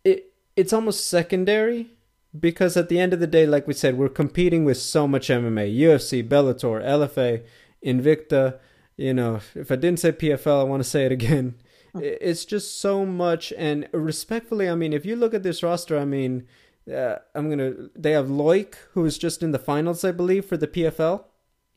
it 0.03 0.33
it's 0.55 0.73
almost 0.73 1.05
secondary 1.05 1.91
because 2.37 2.77
at 2.77 2.89
the 2.89 2.99
end 2.99 3.13
of 3.13 3.19
the 3.19 3.27
day, 3.27 3.45
like 3.45 3.67
we 3.67 3.75
said, 3.75 3.95
we're 3.95 4.09
competing 4.09 4.65
with 4.65 4.77
so 4.77 5.07
much 5.07 5.27
MMA, 5.27 5.77
UFC, 5.77 6.27
Bellator, 6.27 6.83
LFA, 6.83 7.45
Invicta. 7.85 8.57
You 8.95 9.13
know, 9.13 9.41
if 9.53 9.71
I 9.71 9.75
didn't 9.75 9.99
say 9.99 10.11
PFL, 10.11 10.61
I 10.61 10.63
want 10.63 10.81
to 10.81 10.89
say 10.89 11.05
it 11.05 11.11
again. 11.11 11.55
It's 11.99 12.45
just 12.45 12.81
so 12.81 13.05
much, 13.05 13.53
and 13.57 13.87
respectfully, 13.91 14.67
I 14.69 14.75
mean, 14.75 14.93
if 14.93 15.05
you 15.05 15.15
look 15.15 15.33
at 15.33 15.43
this 15.43 15.63
roster, 15.63 15.97
I 15.97 16.05
mean, 16.05 16.47
uh, 16.91 17.17
I'm 17.35 17.49
gonna. 17.49 17.73
They 17.95 18.11
have 18.11 18.27
Loik, 18.27 18.75
who 18.93 19.05
is 19.05 19.17
just 19.17 19.41
in 19.41 19.51
the 19.51 19.59
finals, 19.59 20.03
I 20.03 20.11
believe, 20.11 20.45
for 20.45 20.57
the 20.57 20.67
PFL. 20.67 21.23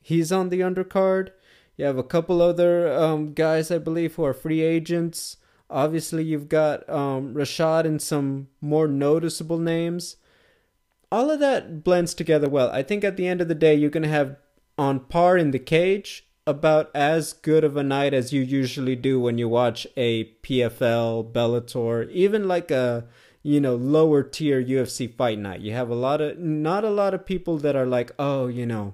He's 0.01 0.31
on 0.31 0.49
the 0.49 0.59
undercard. 0.59 1.29
You 1.77 1.85
have 1.85 1.97
a 1.97 2.03
couple 2.03 2.41
other 2.41 2.91
um, 2.91 3.33
guys, 3.33 3.71
I 3.71 3.77
believe, 3.77 4.15
who 4.15 4.25
are 4.25 4.33
free 4.33 4.61
agents. 4.61 5.37
Obviously, 5.69 6.23
you've 6.23 6.49
got 6.49 6.87
um, 6.89 7.33
Rashad 7.33 7.85
and 7.85 8.01
some 8.01 8.47
more 8.59 8.87
noticeable 8.87 9.57
names 9.57 10.17
all 11.11 11.29
of 11.29 11.39
that 11.41 11.83
blends 11.83 12.13
together 12.13 12.49
well. 12.49 12.71
I 12.71 12.83
think 12.83 13.03
at 13.03 13.17
the 13.17 13.27
end 13.27 13.41
of 13.41 13.47
the 13.47 13.55
day, 13.55 13.75
you're 13.75 13.89
going 13.89 14.03
to 14.03 14.09
have 14.09 14.37
on 14.77 15.01
par 15.01 15.37
in 15.37 15.51
the 15.51 15.59
cage 15.59 16.25
about 16.47 16.89
as 16.95 17.33
good 17.33 17.63
of 17.63 17.75
a 17.77 17.83
night 17.83 18.13
as 18.13 18.33
you 18.33 18.41
usually 18.41 18.95
do 18.95 19.19
when 19.19 19.37
you 19.37 19.49
watch 19.49 19.85
a 19.97 20.25
PFL, 20.41 21.31
Bellator, 21.31 22.09
even 22.11 22.47
like 22.47 22.71
a 22.71 23.05
you 23.43 23.59
know 23.59 23.75
lower 23.75 24.23
tier 24.23 24.63
UFC 24.63 25.13
fight 25.13 25.37
night. 25.37 25.59
You 25.59 25.73
have 25.73 25.89
a 25.89 25.95
lot 25.95 26.21
of 26.21 26.39
not 26.39 26.83
a 26.83 26.89
lot 26.89 27.13
of 27.13 27.25
people 27.25 27.57
that 27.57 27.75
are 27.75 27.85
like, 27.85 28.11
"Oh, 28.17 28.47
you 28.47 28.65
know, 28.65 28.93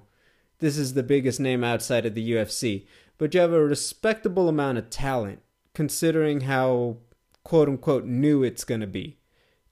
this 0.58 0.76
is 0.76 0.94
the 0.94 1.02
biggest 1.02 1.40
name 1.40 1.62
outside 1.64 2.06
of 2.06 2.14
the 2.14 2.32
UFC." 2.32 2.86
But 3.18 3.34
you 3.34 3.40
have 3.40 3.52
a 3.52 3.64
respectable 3.64 4.48
amount 4.48 4.78
of 4.78 4.90
talent 4.90 5.40
considering 5.74 6.42
how 6.42 6.98
quote 7.44 7.68
unquote 7.68 8.04
new 8.04 8.42
it's 8.42 8.64
going 8.64 8.80
to 8.80 8.86
be. 8.86 9.18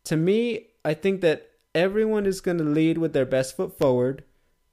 To 0.04 0.16
me, 0.16 0.68
I 0.84 0.94
think 0.94 1.20
that 1.20 1.50
everyone 1.74 2.26
is 2.26 2.40
going 2.40 2.58
to 2.58 2.64
lead 2.64 2.98
with 2.98 3.12
their 3.12 3.26
best 3.26 3.56
foot 3.56 3.76
forward. 3.76 4.24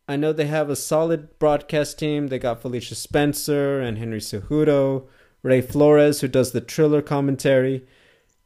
I 0.08 0.16
know 0.16 0.34
they 0.34 0.48
have 0.48 0.70
a 0.70 0.76
solid 0.76 1.38
broadcast 1.40 1.98
team. 1.98 2.28
They 2.28 2.40
got 2.40 2.62
Felicia 2.62 2.96
Spencer 2.96 3.80
and 3.80 3.98
Henry 3.98 4.20
Cejudo 4.20 5.08
Ray 5.44 5.62
Flores, 5.62 6.22
who 6.22 6.28
does 6.28 6.52
the 6.52 6.62
Triller 6.62 7.02
commentary. 7.02 7.86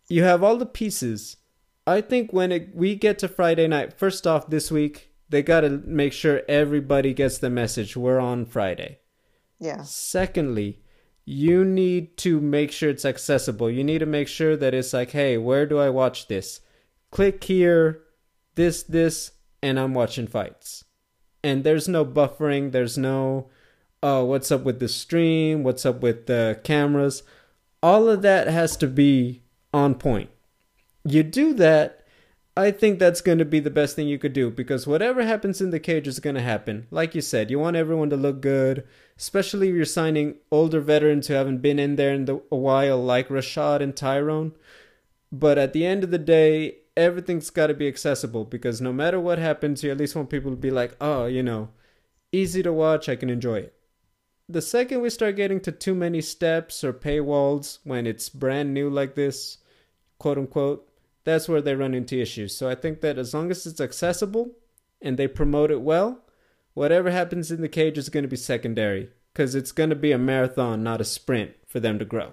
You 0.09 0.24
have 0.24 0.43
all 0.43 0.57
the 0.57 0.65
pieces. 0.65 1.38
I 1.86 2.01
think 2.01 2.34
when 2.34 2.51
it, 2.51 2.76
we 2.76 2.95
get 2.95 3.20
to 3.20 3.28
Friday 3.28 3.68
night, 3.68 3.97
first 3.97 4.26
off, 4.26 4.49
this 4.49 4.72
week, 4.72 5.07
they 5.30 5.41
got 5.41 5.61
to 5.61 5.69
make 5.69 6.13
sure 6.13 6.41
everybody 6.47 7.13
gets 7.13 7.38
the 7.38 7.49
message. 7.49 7.97
We're 7.97 8.19
on 8.19 8.45
Friday. 8.45 8.99
Yeah. 9.59 9.84
Secondly, 9.84 10.82
you 11.25 11.65
need 11.65 12.17
to 12.17 12.39
make 12.39 12.71
sure 12.71 12.89
it's 12.89 13.05
accessible. 13.05 13.69
You 13.69 13.84
need 13.84 13.99
to 13.99 14.05
make 14.05 14.28
sure 14.28 14.55
that 14.55 14.73
it's 14.73 14.93
like, 14.93 15.11
hey, 15.11 15.38
where 15.38 15.65
do 15.65 15.78
I 15.78 15.89
watch 15.89 16.28
this? 16.28 16.61
Click 17.11 17.43
here, 17.43 18.03
this, 18.55 18.84
this, 18.84 19.32
and 19.61 19.80
I'm 19.80 19.93
watching 19.93 20.28
fights. 20.28 20.86
And 21.43 21.63
there's 21.63 21.88
no 21.88 22.05
buffering, 22.05 22.71
there's 22.71 22.97
no, 22.97 23.49
oh, 24.01 24.25
what's 24.25 24.51
up 24.51 24.63
with 24.63 24.80
the 24.80 24.88
stream, 24.88 25.63
what's 25.63 25.86
up 25.86 26.01
with 26.01 26.28
the 26.28 26.59
cameras. 26.63 27.23
All 27.84 28.09
of 28.09 28.21
that 28.21 28.47
has 28.47 28.78
to 28.78 28.88
be 28.88 29.43
on 29.73 29.95
point. 29.95 30.30
You 31.03 31.23
do 31.23 31.53
that, 31.55 32.05
I 32.58 32.72
think 32.72 32.97
that's 32.97 33.22
going 33.22 33.38
to 33.38 33.45
be 33.45 33.60
the 33.60 33.70
best 33.70 33.95
thing 33.95 34.08
you 34.08 34.18
could 34.18 34.34
do 34.34 34.49
because 34.49 34.88
whatever 34.88 35.24
happens 35.24 35.62
in 35.62 35.70
the 35.70 35.80
cage 35.80 36.08
is 36.08 36.20
going 36.20 36.36
to 36.38 36.41
happen. 36.41 36.88
Like 36.89 37.14
you 37.14 37.22
said, 37.22 37.51
you 37.51 37.60
want 37.60 37.76
everyone 37.76 38.10
to 38.10 38.18
look 38.18 38.41
good, 38.41 38.84
especially 39.16 39.70
if 39.70 39.76
you're 39.76 39.86
signing 39.86 40.38
older 40.51 40.82
veterans 40.82 41.28
who 41.28 41.36
haven't 41.36 41.60
been 41.60 41.78
in 41.78 41.97
there 41.97 42.16
in 42.16 42.26
the, 42.26 42.41
a 42.51 42.55
while, 42.55 42.99
like 42.99 43.28
Rashad 43.28 43.82
and 43.82 43.95
Tyrone. 43.95 44.53
But 45.32 45.60
at 45.60 45.74
the 45.74 45.86
end 45.86 46.03
of 46.03 46.10
the 46.10 46.18
day, 46.18 46.78
everything's 46.95 47.51
got 47.51 47.68
to 47.68 47.76
be 47.76 47.88
accessible 47.88 48.43
because 48.43 48.82
no 48.82 48.91
matter 48.91 49.20
what 49.20 49.38
happens, 49.38 49.84
you 49.84 49.91
at 49.91 49.97
least 49.97 50.16
want 50.16 50.32
people 50.32 50.49
to 50.49 50.58
be 50.58 50.72
like, 50.72 50.95
oh, 50.99 51.28
you 51.28 51.43
know, 51.43 51.70
easy 52.32 52.64
to 52.64 52.74
watch, 52.74 53.08
I 53.08 53.18
can 53.18 53.30
enjoy 53.30 53.60
it. 53.60 53.76
The 54.49 54.64
second 54.64 55.01
we 55.01 55.12
start 55.12 55.36
getting 55.36 55.60
to 55.62 55.72
too 55.72 55.93
many 55.93 56.22
steps 56.22 56.84
or 56.84 56.91
paywalls 56.91 57.78
when 57.84 58.08
it's 58.08 58.30
brand 58.30 58.74
new 58.74 58.89
like 58.89 59.14
this, 59.14 59.60
quote 60.18 60.39
unquote, 60.39 60.87
that's 61.28 61.49
where 61.49 61.61
they 61.61 61.75
run 61.75 61.93
into 61.93 62.19
issues. 62.19 62.55
So 62.55 62.69
I 62.69 62.75
think 62.75 63.01
that 63.01 63.17
as 63.17 63.34
long 63.34 63.51
as 63.51 63.67
it's 63.67 63.82
accessible 63.82 64.51
and 65.01 65.17
they 65.17 65.28
promote 65.28 65.71
it 65.71 65.82
well, 65.82 66.23
whatever 66.73 67.11
happens 67.11 67.51
in 67.51 67.61
the 67.61 67.67
cage 67.67 67.97
is 67.97 68.07
going 68.07 68.23
to 68.23 68.30
be 68.30 68.38
secondary 68.38 69.09
because 69.34 69.53
it's 69.53 69.73
going 69.73 69.89
to 69.89 69.95
be 69.95 70.13
a 70.13 70.17
marathon, 70.17 70.84
not 70.84 71.01
a 71.01 71.03
sprint 71.03 71.51
for 71.67 71.82
them 71.82 71.99
to 71.99 72.05
grow. 72.05 72.32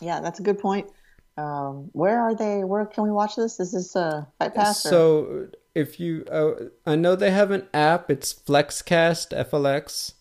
Yeah, 0.00 0.20
that's 0.20 0.38
a 0.38 0.42
good 0.42 0.58
point. 0.58 0.90
Um, 1.38 1.88
where 1.92 2.20
are 2.20 2.34
they? 2.34 2.62
Where 2.62 2.84
can 2.84 3.04
we 3.04 3.10
watch 3.10 3.36
this? 3.36 3.58
Is 3.58 3.72
this 3.72 3.96
a 3.96 4.28
Fight 4.38 4.54
Pass? 4.54 4.84
Or? 4.84 4.88
So 4.90 5.48
if 5.74 5.98
you, 5.98 6.26
uh, 6.30 6.52
I 6.84 6.94
know 6.94 7.16
they 7.16 7.30
have 7.30 7.50
an 7.50 7.68
app. 7.72 8.10
It's 8.10 8.34
Flexcast 8.34 9.32
FLX, 9.48 10.12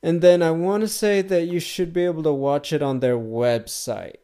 and 0.00 0.20
then 0.20 0.42
I 0.42 0.52
want 0.52 0.82
to 0.82 0.88
say 0.88 1.22
that 1.22 1.46
you 1.46 1.58
should 1.58 1.92
be 1.92 2.04
able 2.04 2.22
to 2.22 2.32
watch 2.32 2.72
it 2.72 2.82
on 2.82 3.00
their 3.00 3.18
website. 3.18 4.18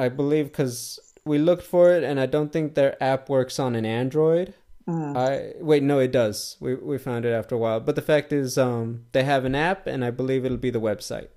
I 0.00 0.08
believe 0.08 0.46
because 0.46 0.98
we 1.24 1.38
looked 1.38 1.64
for 1.64 1.92
it, 1.92 2.02
and 2.02 2.18
I 2.18 2.26
don't 2.26 2.52
think 2.52 2.74
their 2.74 3.00
app 3.02 3.28
works 3.28 3.58
on 3.58 3.74
an 3.74 3.84
Android. 3.84 4.54
Mm. 4.88 5.16
I 5.16 5.62
wait, 5.62 5.82
no, 5.82 5.98
it 5.98 6.12
does. 6.12 6.56
We 6.60 6.74
we 6.74 6.98
found 6.98 7.24
it 7.24 7.32
after 7.32 7.54
a 7.54 7.58
while, 7.58 7.80
but 7.80 7.96
the 7.96 8.02
fact 8.02 8.32
is, 8.32 8.56
um, 8.56 9.04
they 9.12 9.24
have 9.24 9.44
an 9.44 9.54
app, 9.54 9.86
and 9.86 10.04
I 10.04 10.10
believe 10.10 10.44
it'll 10.44 10.56
be 10.56 10.70
the 10.70 10.80
website. 10.80 11.28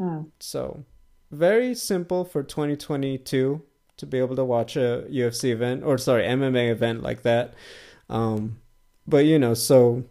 Mm. 0.00 0.30
So 0.40 0.84
very 1.30 1.74
simple 1.74 2.24
for 2.24 2.42
2022 2.42 3.62
to 3.96 4.06
be 4.06 4.18
able 4.18 4.36
to 4.36 4.44
watch 4.44 4.76
a 4.76 5.06
UFC 5.10 5.50
event 5.50 5.82
or 5.82 5.98
sorry 5.98 6.24
MMA 6.24 6.70
event 6.70 7.02
like 7.02 7.22
that. 7.22 7.54
Um, 8.08 8.58
but 9.06 9.24
you 9.24 9.38
know, 9.38 9.54
so 9.54 10.04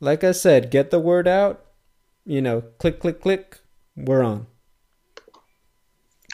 like 0.00 0.24
I 0.24 0.32
said, 0.32 0.70
get 0.70 0.90
the 0.90 1.00
word 1.00 1.28
out. 1.28 1.64
You 2.24 2.40
know, 2.40 2.62
click, 2.78 3.00
click, 3.00 3.20
click. 3.20 3.60
We're 3.96 4.22
on. 4.22 4.46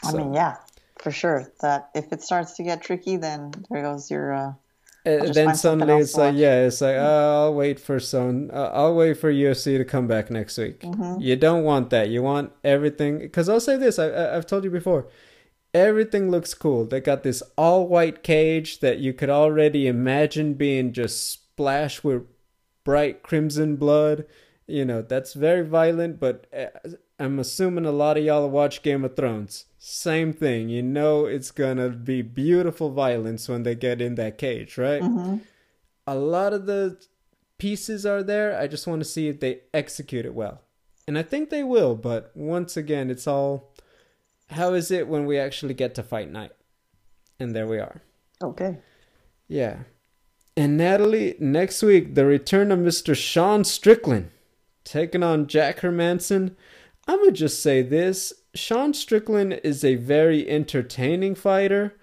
I 0.03 0.11
so. 0.11 0.17
mean, 0.17 0.33
yeah, 0.33 0.57
for 0.99 1.11
sure. 1.11 1.51
That 1.61 1.89
if 1.95 2.11
it 2.11 2.21
starts 2.21 2.53
to 2.53 2.63
get 2.63 2.81
tricky, 2.81 3.17
then 3.17 3.51
there 3.69 3.81
goes 3.81 4.11
your 4.11 4.33
uh, 4.33 4.53
then 5.05 5.55
suddenly 5.55 6.01
it's 6.01 6.15
like, 6.15 6.35
yeah, 6.35 6.65
it's 6.65 6.81
like, 6.81 6.95
oh, 6.97 7.45
I'll 7.45 7.53
wait 7.53 7.79
for 7.79 7.99
some, 7.99 8.49
uh, 8.53 8.69
I'll 8.73 8.95
wait 8.95 9.17
for 9.17 9.31
UFC 9.31 9.77
to 9.77 9.85
come 9.85 10.07
back 10.07 10.29
next 10.29 10.57
week. 10.57 10.81
Mm-hmm. 10.81 11.21
You 11.21 11.35
don't 11.35 11.63
want 11.63 11.89
that. 11.91 12.09
You 12.09 12.21
want 12.21 12.51
everything. 12.63 13.19
Because 13.19 13.49
I'll 13.49 13.59
say 13.59 13.77
this, 13.77 13.97
I, 13.97 14.35
I've 14.35 14.45
told 14.45 14.63
you 14.63 14.69
before, 14.69 15.07
everything 15.73 16.29
looks 16.29 16.53
cool. 16.53 16.85
They 16.85 16.99
got 16.99 17.23
this 17.23 17.41
all 17.57 17.87
white 17.87 18.23
cage 18.23 18.79
that 18.79 18.99
you 18.99 19.13
could 19.13 19.29
already 19.29 19.87
imagine 19.87 20.55
being 20.55 20.91
just 20.91 21.31
splashed 21.31 22.03
with 22.03 22.23
bright 22.83 23.23
crimson 23.23 23.77
blood. 23.77 24.25
You 24.67 24.85
know, 24.85 25.01
that's 25.01 25.33
very 25.33 25.65
violent, 25.65 26.19
but 26.19 26.45
uh, 26.55 26.89
I'm 27.17 27.39
assuming 27.39 27.85
a 27.85 27.91
lot 27.91 28.17
of 28.17 28.23
y'all 28.23 28.49
watch 28.49 28.83
Game 28.83 29.03
of 29.05 29.15
Thrones 29.15 29.65
same 29.79 30.33
thing. 30.33 30.69
You 30.69 30.83
know 30.83 31.25
it's 31.25 31.51
gonna 31.51 31.89
be 31.89 32.21
beautiful 32.21 32.91
violence 32.91 33.49
when 33.49 33.63
they 33.63 33.75
get 33.75 34.01
in 34.01 34.15
that 34.15 34.37
cage, 34.37 34.77
right? 34.77 35.01
Mm-hmm. 35.01 35.37
A 36.05 36.15
lot 36.15 36.53
of 36.53 36.65
the 36.65 36.97
pieces 37.57 38.05
are 38.05 38.21
there. 38.21 38.57
I 38.59 38.67
just 38.67 38.87
want 38.87 39.01
to 39.01 39.09
see 39.09 39.27
if 39.27 39.39
they 39.39 39.61
execute 39.73 40.25
it 40.25 40.33
well. 40.33 40.61
And 41.07 41.17
I 41.17 41.23
think 41.23 41.49
they 41.49 41.63
will, 41.63 41.95
but 41.95 42.31
once 42.35 42.77
again, 42.77 43.09
it's 43.09 43.27
all 43.27 43.73
how 44.49 44.73
is 44.73 44.91
it 44.91 45.07
when 45.07 45.25
we 45.25 45.37
actually 45.37 45.73
get 45.73 45.95
to 45.95 46.03
fight 46.03 46.31
night? 46.31 46.51
And 47.39 47.55
there 47.55 47.67
we 47.67 47.79
are. 47.79 48.01
Okay. 48.41 48.77
Yeah. 49.47 49.79
And 50.57 50.75
Natalie, 50.77 51.35
next 51.39 51.81
week, 51.81 52.15
the 52.15 52.25
return 52.25 52.71
of 52.71 52.79
Mr. 52.79 53.15
Sean 53.15 53.63
Strickland 53.63 54.31
taking 54.83 55.23
on 55.23 55.47
Jack 55.47 55.79
Hermansson. 55.79 56.55
I'm 57.07 57.17
going 57.19 57.29
to 57.29 57.39
just 57.39 57.61
say 57.61 57.81
this 57.81 58.33
Sean 58.55 58.93
Strickland 58.93 59.59
is 59.63 59.83
a 59.83 59.95
very 59.95 60.49
entertaining 60.49 61.35
fighter. 61.35 61.95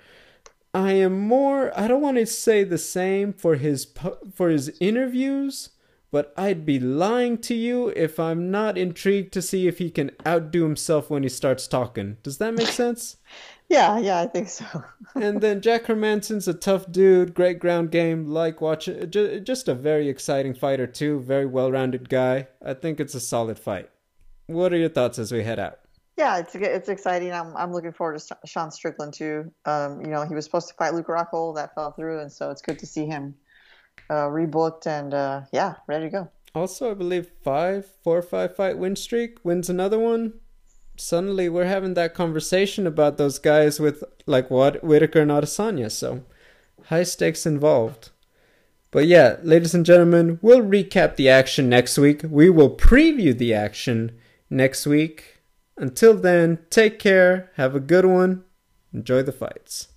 I 0.72 0.92
am 0.92 1.18
more 1.18 1.72
I 1.78 1.88
don't 1.88 2.02
want 2.02 2.18
to 2.18 2.26
say 2.26 2.62
the 2.62 2.78
same 2.78 3.32
for 3.32 3.56
his 3.56 3.86
for 4.34 4.50
his 4.50 4.70
interviews, 4.78 5.70
but 6.10 6.34
I'd 6.36 6.66
be 6.66 6.78
lying 6.78 7.38
to 7.38 7.54
you 7.54 7.88
if 7.88 8.20
I'm 8.20 8.50
not 8.50 8.78
intrigued 8.78 9.32
to 9.32 9.42
see 9.42 9.66
if 9.66 9.78
he 9.78 9.90
can 9.90 10.10
outdo 10.26 10.62
himself 10.62 11.10
when 11.10 11.22
he 11.22 11.28
starts 11.28 11.66
talking. 11.66 12.18
Does 12.22 12.38
that 12.38 12.54
make 12.54 12.68
sense? 12.68 13.16
yeah, 13.68 13.98
yeah, 13.98 14.20
I 14.20 14.26
think 14.26 14.48
so. 14.48 14.64
and 15.14 15.40
then 15.40 15.62
Jack 15.62 15.86
Hermansson's 15.86 16.46
a 16.46 16.54
tough 16.54 16.90
dude, 16.92 17.34
great 17.34 17.58
ground 17.58 17.90
game, 17.90 18.26
like 18.26 18.60
watching 18.60 19.10
just 19.10 19.68
a 19.68 19.74
very 19.74 20.08
exciting 20.08 20.54
fighter 20.54 20.86
too, 20.86 21.20
very 21.20 21.46
well-rounded 21.46 22.08
guy. 22.08 22.48
I 22.64 22.74
think 22.74 23.00
it's 23.00 23.14
a 23.14 23.20
solid 23.20 23.58
fight. 23.58 23.90
What 24.46 24.72
are 24.72 24.78
your 24.78 24.90
thoughts 24.90 25.18
as 25.18 25.32
we 25.32 25.42
head 25.42 25.58
out? 25.58 25.80
Yeah, 26.16 26.38
it's 26.38 26.54
it's 26.54 26.88
exciting. 26.88 27.32
I'm 27.32 27.54
I'm 27.56 27.72
looking 27.72 27.92
forward 27.92 28.18
to 28.18 28.38
Sean 28.46 28.70
Strickland 28.70 29.12
too. 29.12 29.52
Um, 29.66 30.00
you 30.00 30.08
know, 30.08 30.24
he 30.24 30.34
was 30.34 30.46
supposed 30.46 30.68
to 30.68 30.74
fight 30.74 30.94
Luke 30.94 31.08
Rockhold, 31.08 31.56
that 31.56 31.74
fell 31.74 31.92
through, 31.92 32.20
and 32.20 32.32
so 32.32 32.50
it's 32.50 32.62
good 32.62 32.78
to 32.78 32.86
see 32.86 33.04
him 33.04 33.34
uh, 34.08 34.26
rebooked 34.26 34.86
and 34.86 35.12
uh, 35.12 35.42
yeah, 35.52 35.74
ready 35.86 36.06
to 36.06 36.10
go. 36.10 36.30
Also, 36.54 36.90
I 36.90 36.94
believe 36.94 37.30
five, 37.42 37.86
four 38.02 38.16
or 38.16 38.22
five 38.22 38.56
fight 38.56 38.78
win 38.78 38.96
streak 38.96 39.44
wins 39.44 39.68
another 39.68 39.98
one. 39.98 40.34
Suddenly, 40.96 41.50
we're 41.50 41.66
having 41.66 41.92
that 41.94 42.14
conversation 42.14 42.86
about 42.86 43.18
those 43.18 43.38
guys 43.38 43.78
with 43.78 44.02
like 44.24 44.50
what 44.50 44.82
Whitaker 44.82 45.20
and 45.20 45.30
Adesanya. 45.30 45.90
So 45.90 46.22
high 46.84 47.02
stakes 47.02 47.44
involved. 47.44 48.08
But 48.90 49.06
yeah, 49.06 49.36
ladies 49.42 49.74
and 49.74 49.84
gentlemen, 49.84 50.38
we'll 50.40 50.62
recap 50.62 51.16
the 51.16 51.28
action 51.28 51.68
next 51.68 51.98
week. 51.98 52.22
We 52.26 52.48
will 52.48 52.74
preview 52.74 53.36
the 53.36 53.52
action 53.52 54.18
next 54.48 54.86
week 54.86 55.35
until 55.76 56.14
then, 56.14 56.58
take 56.70 56.98
care, 56.98 57.50
have 57.54 57.74
a 57.74 57.80
good 57.80 58.04
one, 58.04 58.44
enjoy 58.92 59.22
the 59.22 59.32
fights. 59.32 59.88